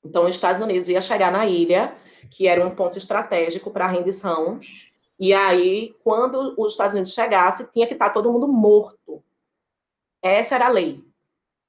[0.04, 1.96] Então, os Estados Unidos ia chegar na ilha,
[2.30, 4.60] que era um ponto estratégico para a rendição,
[5.20, 9.24] E aí, quando os Estados Unidos chegasse, tinha que estar todo mundo morto.
[10.22, 11.04] Essa era a lei.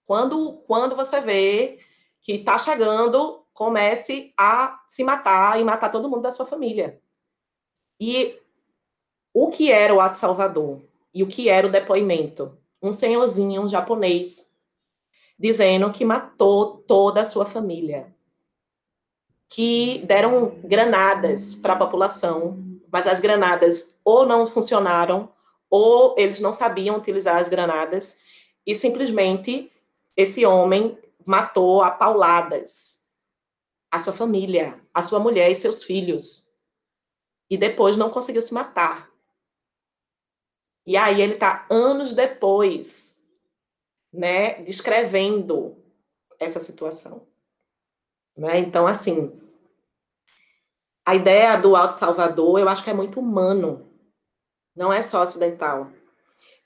[0.04, 1.78] Quando, quando você vê
[2.20, 7.00] que está chegando, comece a se matar e matar todo mundo da sua família.
[8.00, 8.38] E
[9.32, 10.82] o que era o ato salvador?
[11.14, 12.56] E o que era o depoimento?
[12.82, 14.52] Um senhorzinho um japonês
[15.38, 18.14] dizendo que matou toda a sua família.
[19.48, 25.32] Que deram granadas para a população, mas as granadas ou não funcionaram,
[25.68, 28.18] ou eles não sabiam utilizar as granadas,
[28.66, 29.70] e simplesmente
[30.16, 33.02] esse homem matou a pauladas
[33.92, 36.50] a sua família, a sua mulher e seus filhos.
[37.50, 39.12] E depois não conseguiu se matar.
[40.86, 43.22] E aí ele está anos depois,
[44.10, 45.76] né, descrevendo
[46.40, 47.28] essa situação.
[48.34, 48.60] Né?
[48.60, 49.38] Então, assim,
[51.04, 53.92] a ideia do Alto Salvador, eu acho que é muito humano,
[54.74, 55.92] não é só ocidental.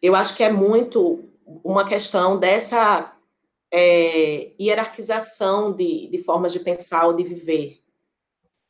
[0.01, 3.12] Eu acho que é muito uma questão dessa
[3.70, 7.81] é, hierarquização de, de formas de pensar ou de viver.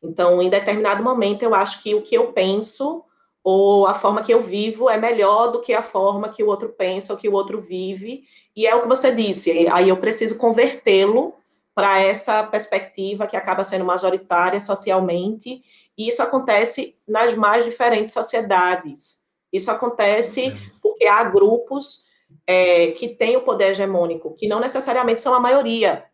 [0.02, 3.02] Então, em determinado momento, eu acho que o que eu penso
[3.42, 6.70] ou a forma que eu vivo é melhor do que a forma que o outro
[6.70, 8.24] pensa ou que o outro vive.
[8.54, 11.34] E é o que você disse, aí eu preciso convertê-lo
[11.74, 15.62] para essa perspectiva que acaba sendo majoritária socialmente,
[15.96, 19.22] e isso acontece nas mais diferentes sociedades.
[19.52, 22.06] Isso acontece porque há grupos
[22.46, 26.04] é, que têm o poder hegemônico, que não necessariamente são a maioria,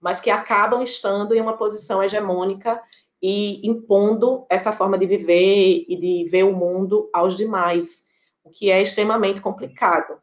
[0.00, 2.80] mas que acabam estando em uma posição hegemônica
[3.22, 8.08] e impondo essa forma de viver e de ver o mundo aos demais,
[8.42, 10.18] o que é extremamente complicado.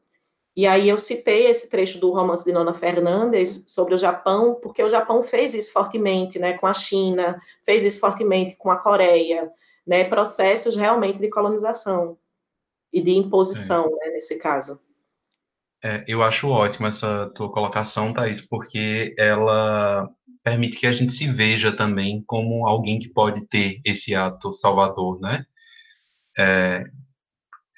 [0.55, 4.81] E aí eu citei esse trecho do romance de Nona Fernandes sobre o Japão, porque
[4.81, 9.51] o Japão fez isso fortemente, né, com a China, fez isso fortemente com a Coreia,
[9.85, 12.17] né, processos realmente de colonização
[12.91, 14.81] e de imposição, né, nesse caso.
[15.87, 20.05] É, eu acho ótima essa tua colocação, Thaís, porque ela
[20.43, 25.17] permite que a gente se veja também como alguém que pode ter esse ato salvador,
[25.21, 25.45] né?
[26.37, 26.83] É,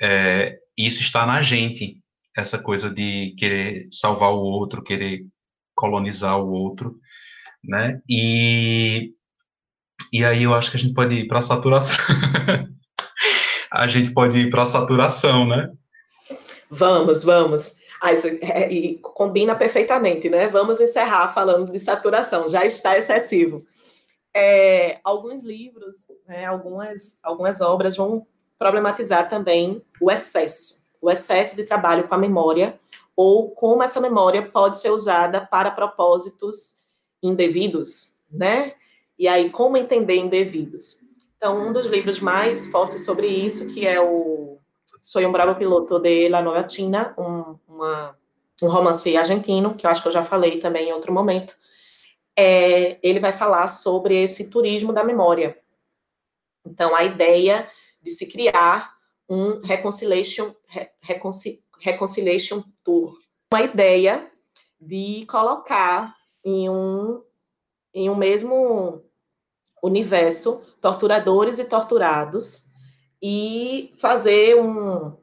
[0.01, 2.01] é, isso está na gente,
[2.35, 5.27] essa coisa de querer salvar o outro, querer
[5.75, 6.95] colonizar o outro,
[7.63, 8.01] né?
[8.09, 9.13] E,
[10.11, 12.03] e aí eu acho que a gente pode ir para a saturação.
[13.71, 15.69] a gente pode ir para a saturação, né?
[16.71, 17.78] Vamos, vamos.
[18.01, 20.47] Ah, isso é, e combina perfeitamente, né?
[20.47, 23.65] Vamos encerrar falando de saturação, já está excessivo.
[24.33, 25.97] É, alguns livros,
[26.27, 28.25] né, algumas, algumas obras vão
[28.57, 32.79] problematizar também o excesso, o excesso de trabalho com a memória,
[33.15, 36.79] ou como essa memória pode ser usada para propósitos
[37.21, 38.75] indevidos, né?
[39.17, 41.01] E aí, como entender indevidos?
[41.35, 44.57] Então, um dos livros mais fortes sobre isso, que é o
[45.01, 48.17] Soy um bravo piloto de La Nova China, um, uma,
[48.61, 51.55] um romance argentino, que eu acho que eu já falei também em outro momento.
[52.37, 55.57] É, ele vai falar sobre esse turismo da memória.
[56.65, 57.67] Então, a ideia
[58.01, 58.93] de se criar
[59.27, 60.53] um reconciliation,
[61.01, 63.17] reconcil, reconciliation tour.
[63.53, 64.29] Uma ideia
[64.79, 67.23] de colocar em um,
[67.93, 69.03] em um mesmo
[69.81, 72.65] universo torturadores e torturados
[73.21, 75.15] e fazer um,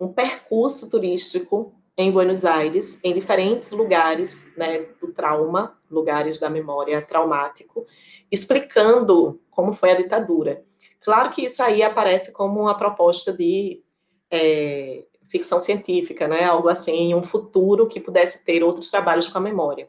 [0.00, 7.00] um percurso turístico em Buenos Aires, em diferentes lugares né, do trauma, lugares da memória
[7.00, 7.86] traumático,
[8.30, 10.64] explicando como foi a ditadura.
[11.00, 13.82] Claro que isso aí aparece como uma proposta de
[14.30, 19.40] é, ficção científica, né, algo assim, um futuro que pudesse ter outros trabalhos com a
[19.40, 19.88] memória.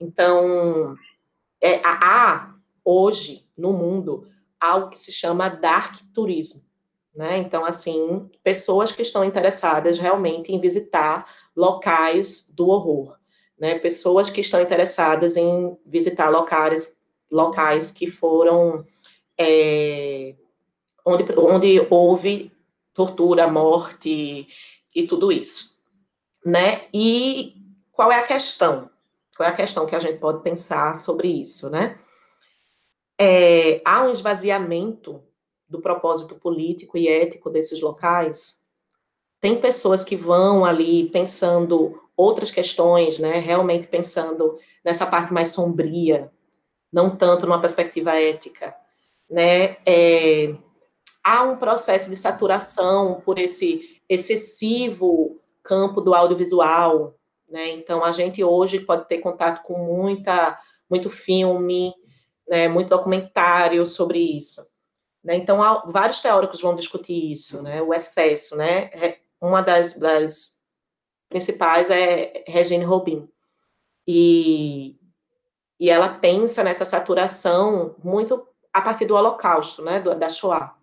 [0.00, 0.96] Então,
[1.60, 2.54] é, há
[2.84, 4.26] hoje no mundo
[4.58, 6.62] algo que se chama dark turismo,
[7.14, 7.38] né?
[7.38, 11.26] Então, assim, pessoas que estão interessadas realmente em visitar
[11.56, 13.16] locais do horror,
[13.58, 13.78] né?
[13.78, 16.96] Pessoas que estão interessadas em visitar locais,
[17.30, 18.84] locais que foram
[19.38, 20.34] é,
[21.04, 22.52] onde, onde houve
[22.94, 24.48] tortura, morte
[24.94, 25.76] e tudo isso,
[26.44, 26.86] né?
[26.92, 27.54] E
[27.92, 28.90] qual é a questão?
[29.36, 31.98] Qual é a questão que a gente pode pensar sobre isso, né?
[33.18, 35.22] É, há um esvaziamento
[35.70, 38.60] do propósito político e ético desses locais,
[39.40, 46.30] tem pessoas que vão ali pensando outras questões, né, realmente pensando nessa parte mais sombria,
[46.92, 48.74] não tanto numa perspectiva ética,
[49.30, 50.54] né, é,
[51.24, 57.14] há um processo de saturação por esse excessivo campo do audiovisual,
[57.48, 60.58] né, então a gente hoje pode ter contato com muita,
[60.90, 61.94] muito filme,
[62.46, 64.69] né, muito documentário sobre isso.
[65.22, 65.36] Né?
[65.36, 67.82] Então, há, vários teóricos vão discutir isso, né?
[67.82, 68.56] o excesso.
[68.56, 68.90] Né?
[69.40, 70.62] Uma das, das
[71.28, 73.28] principais é Regine Robin.
[74.06, 74.98] E,
[75.78, 80.00] e ela pensa nessa saturação muito a partir do Holocausto, né?
[80.00, 80.76] da Shoah.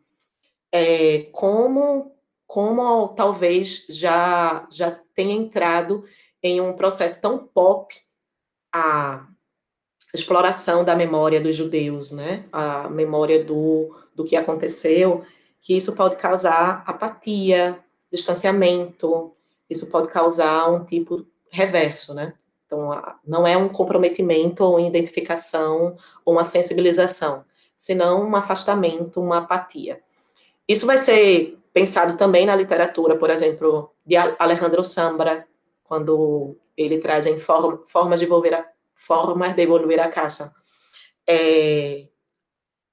[0.71, 2.15] É, como,
[2.45, 6.03] como talvez já, já tenha entrado
[6.43, 7.95] em um processo tão pop
[8.71, 9.27] a
[10.13, 12.45] exploração da memória dos judeus, né?
[12.51, 15.23] A memória do, do que aconteceu,
[15.61, 17.79] que isso pode causar apatia,
[18.11, 19.33] distanciamento,
[19.69, 22.33] isso pode causar um tipo reverso, né?
[22.65, 22.89] Então,
[23.25, 30.01] não é um comprometimento ou identificação ou uma sensibilização, senão um afastamento, uma apatia.
[30.67, 35.47] Isso vai ser pensado também na literatura, por exemplo, de Alejandro Sambra,
[35.83, 38.65] quando ele traz em form, formas de envolver a,
[38.97, 40.51] formas de evoluir a caixa.
[41.25, 42.07] É,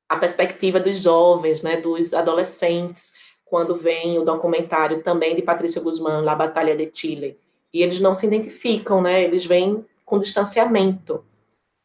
[0.08, 3.14] a perspectiva dos jovens, né, dos adolescentes,
[3.44, 7.40] quando vem o documentário também de Patrícia Guzmán, La Batalha de Chile,
[7.72, 11.24] e eles não se identificam, né, eles vêm com distanciamento.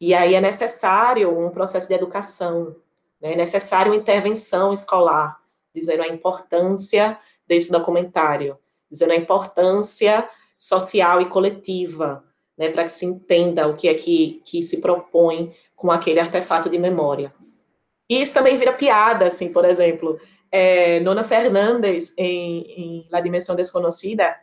[0.00, 2.76] E aí é necessário um processo de educação,
[3.20, 5.40] né, é necessário uma intervenção escolar,
[5.74, 8.58] dizendo a importância desse documentário,
[8.90, 10.28] dizendo a importância
[10.58, 12.22] social e coletiva,
[12.60, 16.68] né, para que se entenda o que é que, que se propõe com aquele artefato
[16.68, 17.32] de memória.
[18.06, 20.20] E isso também vira piada, assim, por exemplo,
[20.52, 24.36] é, Nona Fernandes, em, em La Dimensão Desconhecida,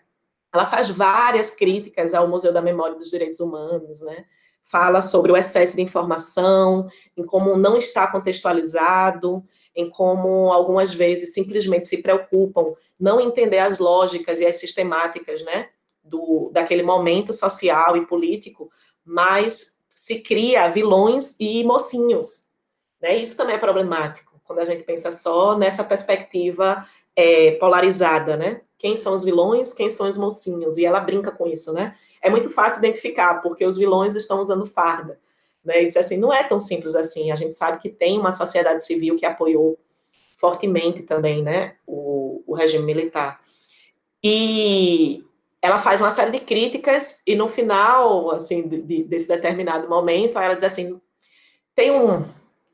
[0.52, 4.26] ela faz várias críticas ao Museu da Memória dos Direitos Humanos, né?
[4.64, 9.44] Fala sobre o excesso de informação, em como não está contextualizado,
[9.76, 15.70] em como algumas vezes simplesmente se preocupam não entender as lógicas e as sistemáticas, né?
[16.08, 18.72] Do, daquele momento social e político,
[19.04, 22.48] mas se cria vilões e mocinhos.
[23.02, 23.18] Né?
[23.18, 26.86] Isso também é problemático, quando a gente pensa só nessa perspectiva
[27.16, 28.62] é, polarizada, né?
[28.78, 30.78] Quem são os vilões, quem são os mocinhos?
[30.78, 31.96] E ela brinca com isso, né?
[32.22, 35.20] É muito fácil identificar, porque os vilões estão usando farda.
[35.64, 35.84] Né?
[35.84, 37.32] E diz assim, não é tão simples assim.
[37.32, 39.80] A gente sabe que tem uma sociedade civil que apoiou
[40.36, 43.42] fortemente também, né, o, o regime militar.
[44.24, 45.24] E,
[45.62, 50.54] ela faz uma série de críticas e no final, assim, de, desse determinado momento, ela
[50.54, 51.00] diz assim,
[51.76, 52.26] tem um,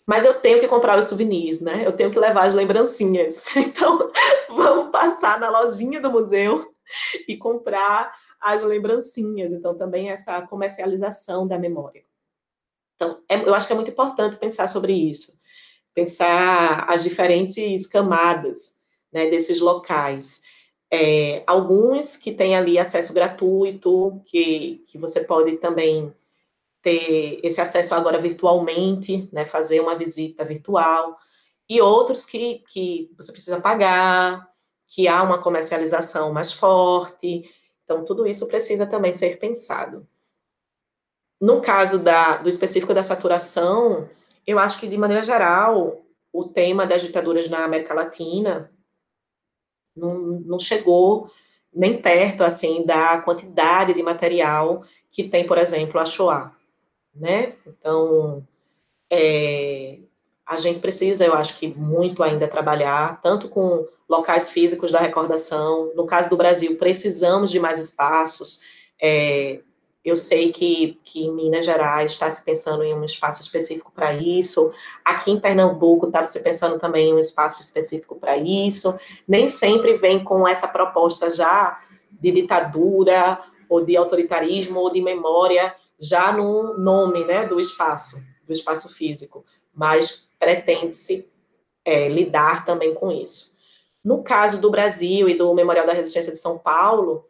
[0.05, 1.85] mas eu tenho que comprar os souvenirs, né?
[1.85, 3.43] Eu tenho que levar as lembrancinhas.
[3.55, 4.11] Então,
[4.49, 6.73] vamos passar na lojinha do museu
[7.27, 9.51] e comprar as lembrancinhas.
[9.53, 12.03] Então, também essa comercialização da memória.
[12.95, 15.33] Então, é, eu acho que é muito importante pensar sobre isso,
[15.93, 18.77] pensar as diferentes camadas
[19.11, 20.41] né, desses locais.
[20.95, 26.13] É, alguns que têm ali acesso gratuito, que, que você pode também
[26.83, 31.17] ter esse acesso agora virtualmente, né, fazer uma visita virtual,
[31.67, 34.47] e outros que, que você precisa pagar,
[34.85, 37.49] que há uma comercialização mais forte.
[37.83, 40.07] Então, tudo isso precisa também ser pensado.
[41.41, 44.07] No caso da, do específico da saturação,
[44.45, 48.69] eu acho que, de maneira geral, o tema das ditaduras na América Latina
[49.95, 51.29] não, não chegou
[51.73, 56.51] nem perto assim da quantidade de material que tem, por exemplo, a Shoah,
[57.15, 57.53] né?
[57.65, 58.45] Então,
[59.09, 59.99] é,
[60.45, 65.91] a gente precisa, eu acho que muito ainda trabalhar, tanto com locais físicos da recordação.
[65.95, 68.61] No caso do Brasil, precisamos de mais espaços.
[69.01, 69.61] É,
[70.03, 74.13] eu sei que, que em Minas Gerais está se pensando em um espaço específico para
[74.13, 74.71] isso.
[75.03, 78.97] Aqui em Pernambuco está se pensando também em um espaço específico para isso.
[79.25, 81.79] Nem sempre vem com essa proposta já
[82.11, 83.39] de ditadura
[83.69, 89.45] ou de autoritarismo ou de memória já no nome né, do espaço, do espaço físico,
[89.73, 91.29] mas pretende-se
[91.85, 93.53] é, lidar também com isso.
[94.03, 97.25] No caso do Brasil e do Memorial da Resistência de São Paulo,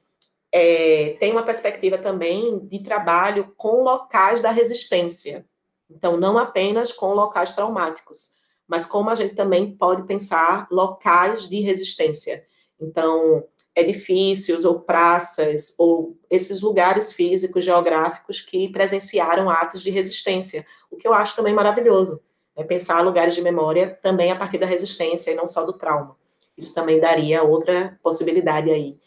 [0.56, 5.48] é, tem uma perspectiva também de trabalho com locais da resistência.
[5.90, 8.36] Então, não apenas com locais traumáticos,
[8.68, 12.46] mas como a gente também pode pensar locais de resistência.
[12.80, 13.44] Então,
[13.76, 21.08] edifícios ou praças ou esses lugares físicos, geográficos que presenciaram atos de resistência, o que
[21.08, 22.22] eu acho também maravilhoso.
[22.56, 26.16] É pensar lugares de memória também a partir da resistência e não só do trauma.
[26.56, 29.00] Isso também daria outra possibilidade aí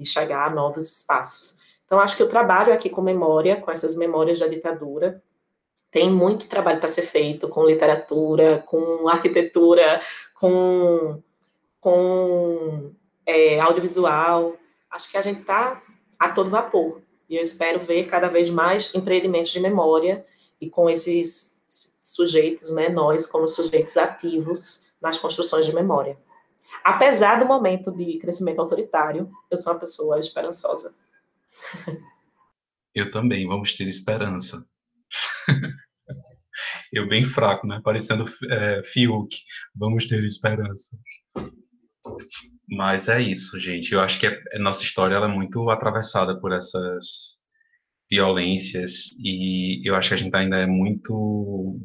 [0.00, 1.58] de chegar a novos espaços.
[1.84, 5.22] Então, acho que o trabalho aqui com memória, com essas memórias da ditadura,
[5.90, 10.00] tem muito trabalho para ser feito com literatura, com arquitetura,
[10.34, 11.20] com,
[11.80, 12.92] com
[13.26, 14.56] é, audiovisual.
[14.90, 15.82] Acho que a gente está
[16.18, 17.02] a todo vapor.
[17.28, 20.24] E eu espero ver cada vez mais empreendimentos de memória
[20.60, 21.60] e com esses
[22.02, 26.16] sujeitos, né, nós como sujeitos ativos nas construções de memória.
[26.84, 30.94] Apesar do momento de crescimento autoritário, eu sou uma pessoa esperançosa.
[32.94, 34.66] Eu também, vamos ter esperança.
[36.92, 37.80] eu bem fraco, né?
[37.84, 39.36] Parecendo é, Fiuk.
[39.74, 40.98] Vamos ter esperança.
[42.68, 43.92] Mas é isso, gente.
[43.92, 47.40] Eu acho que a é, nossa história é muito atravessada por essas
[48.10, 51.80] violências e eu acho que a gente ainda é muito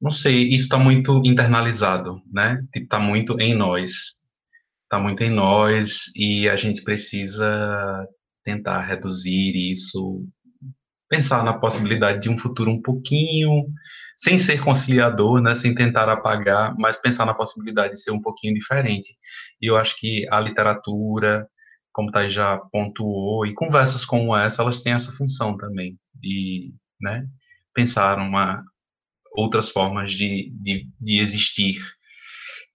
[0.00, 2.62] não sei, isso está muito internalizado, né?
[2.72, 4.20] Tipo, tá muito em nós.
[4.84, 8.06] Está muito em nós e a gente precisa
[8.44, 10.26] tentar reduzir isso,
[11.08, 13.66] pensar na possibilidade de um futuro um pouquinho,
[14.16, 18.54] sem ser conciliador, né, sem tentar apagar, mas pensar na possibilidade de ser um pouquinho
[18.54, 19.16] diferente.
[19.60, 21.46] E eu acho que a literatura,
[21.92, 27.26] como Thais já pontuou, e conversas como essa, elas têm essa função também, de né,
[27.74, 28.62] pensar uma,
[29.32, 31.78] outras formas de, de, de existir.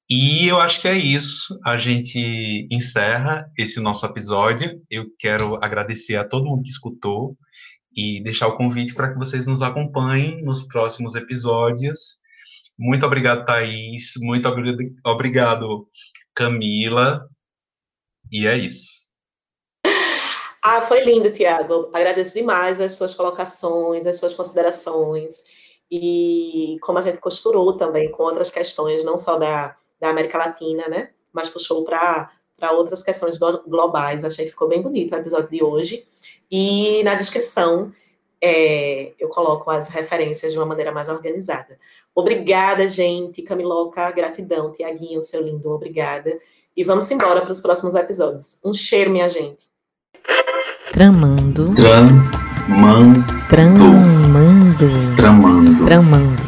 [0.10, 1.60] E eu acho que é isso.
[1.66, 4.80] A gente encerra esse nosso episódio.
[4.90, 7.36] Eu quero agradecer a todo mundo que escutou
[7.96, 12.22] e deixar o convite para que vocês nos acompanhem nos próximos episódios.
[12.78, 14.14] Muito obrigado, Thaís.
[14.18, 14.48] Muito
[15.04, 15.88] obrigado,
[16.36, 17.28] Camila.
[18.32, 19.06] E é isso.
[20.62, 21.90] Ah, foi lindo, Tiago.
[21.94, 25.44] Agradeço demais as suas colocações, as suas considerações.
[25.92, 30.88] E como a gente costurou também com outras questões, não só da, da América Latina,
[30.88, 31.10] né?
[31.32, 32.32] Mas puxou para
[32.72, 34.24] outras questões globais.
[34.24, 36.06] Achei que ficou bem bonito o episódio de hoje.
[36.50, 37.92] E na descrição
[38.42, 41.78] é, eu coloco as referências de uma maneira mais organizada.
[42.14, 43.42] Obrigada, gente.
[43.42, 44.72] Camiloca, gratidão.
[44.72, 46.38] Tiaguinho, seu lindo, obrigada.
[46.76, 48.60] E vamos embora para os próximos episódios.
[48.64, 49.70] Um cheiro, minha gente.
[50.92, 51.66] Tramando.
[52.76, 53.24] Tramando.
[53.48, 55.16] Tramando.
[55.16, 55.86] Tramando.
[55.86, 56.45] Tramando.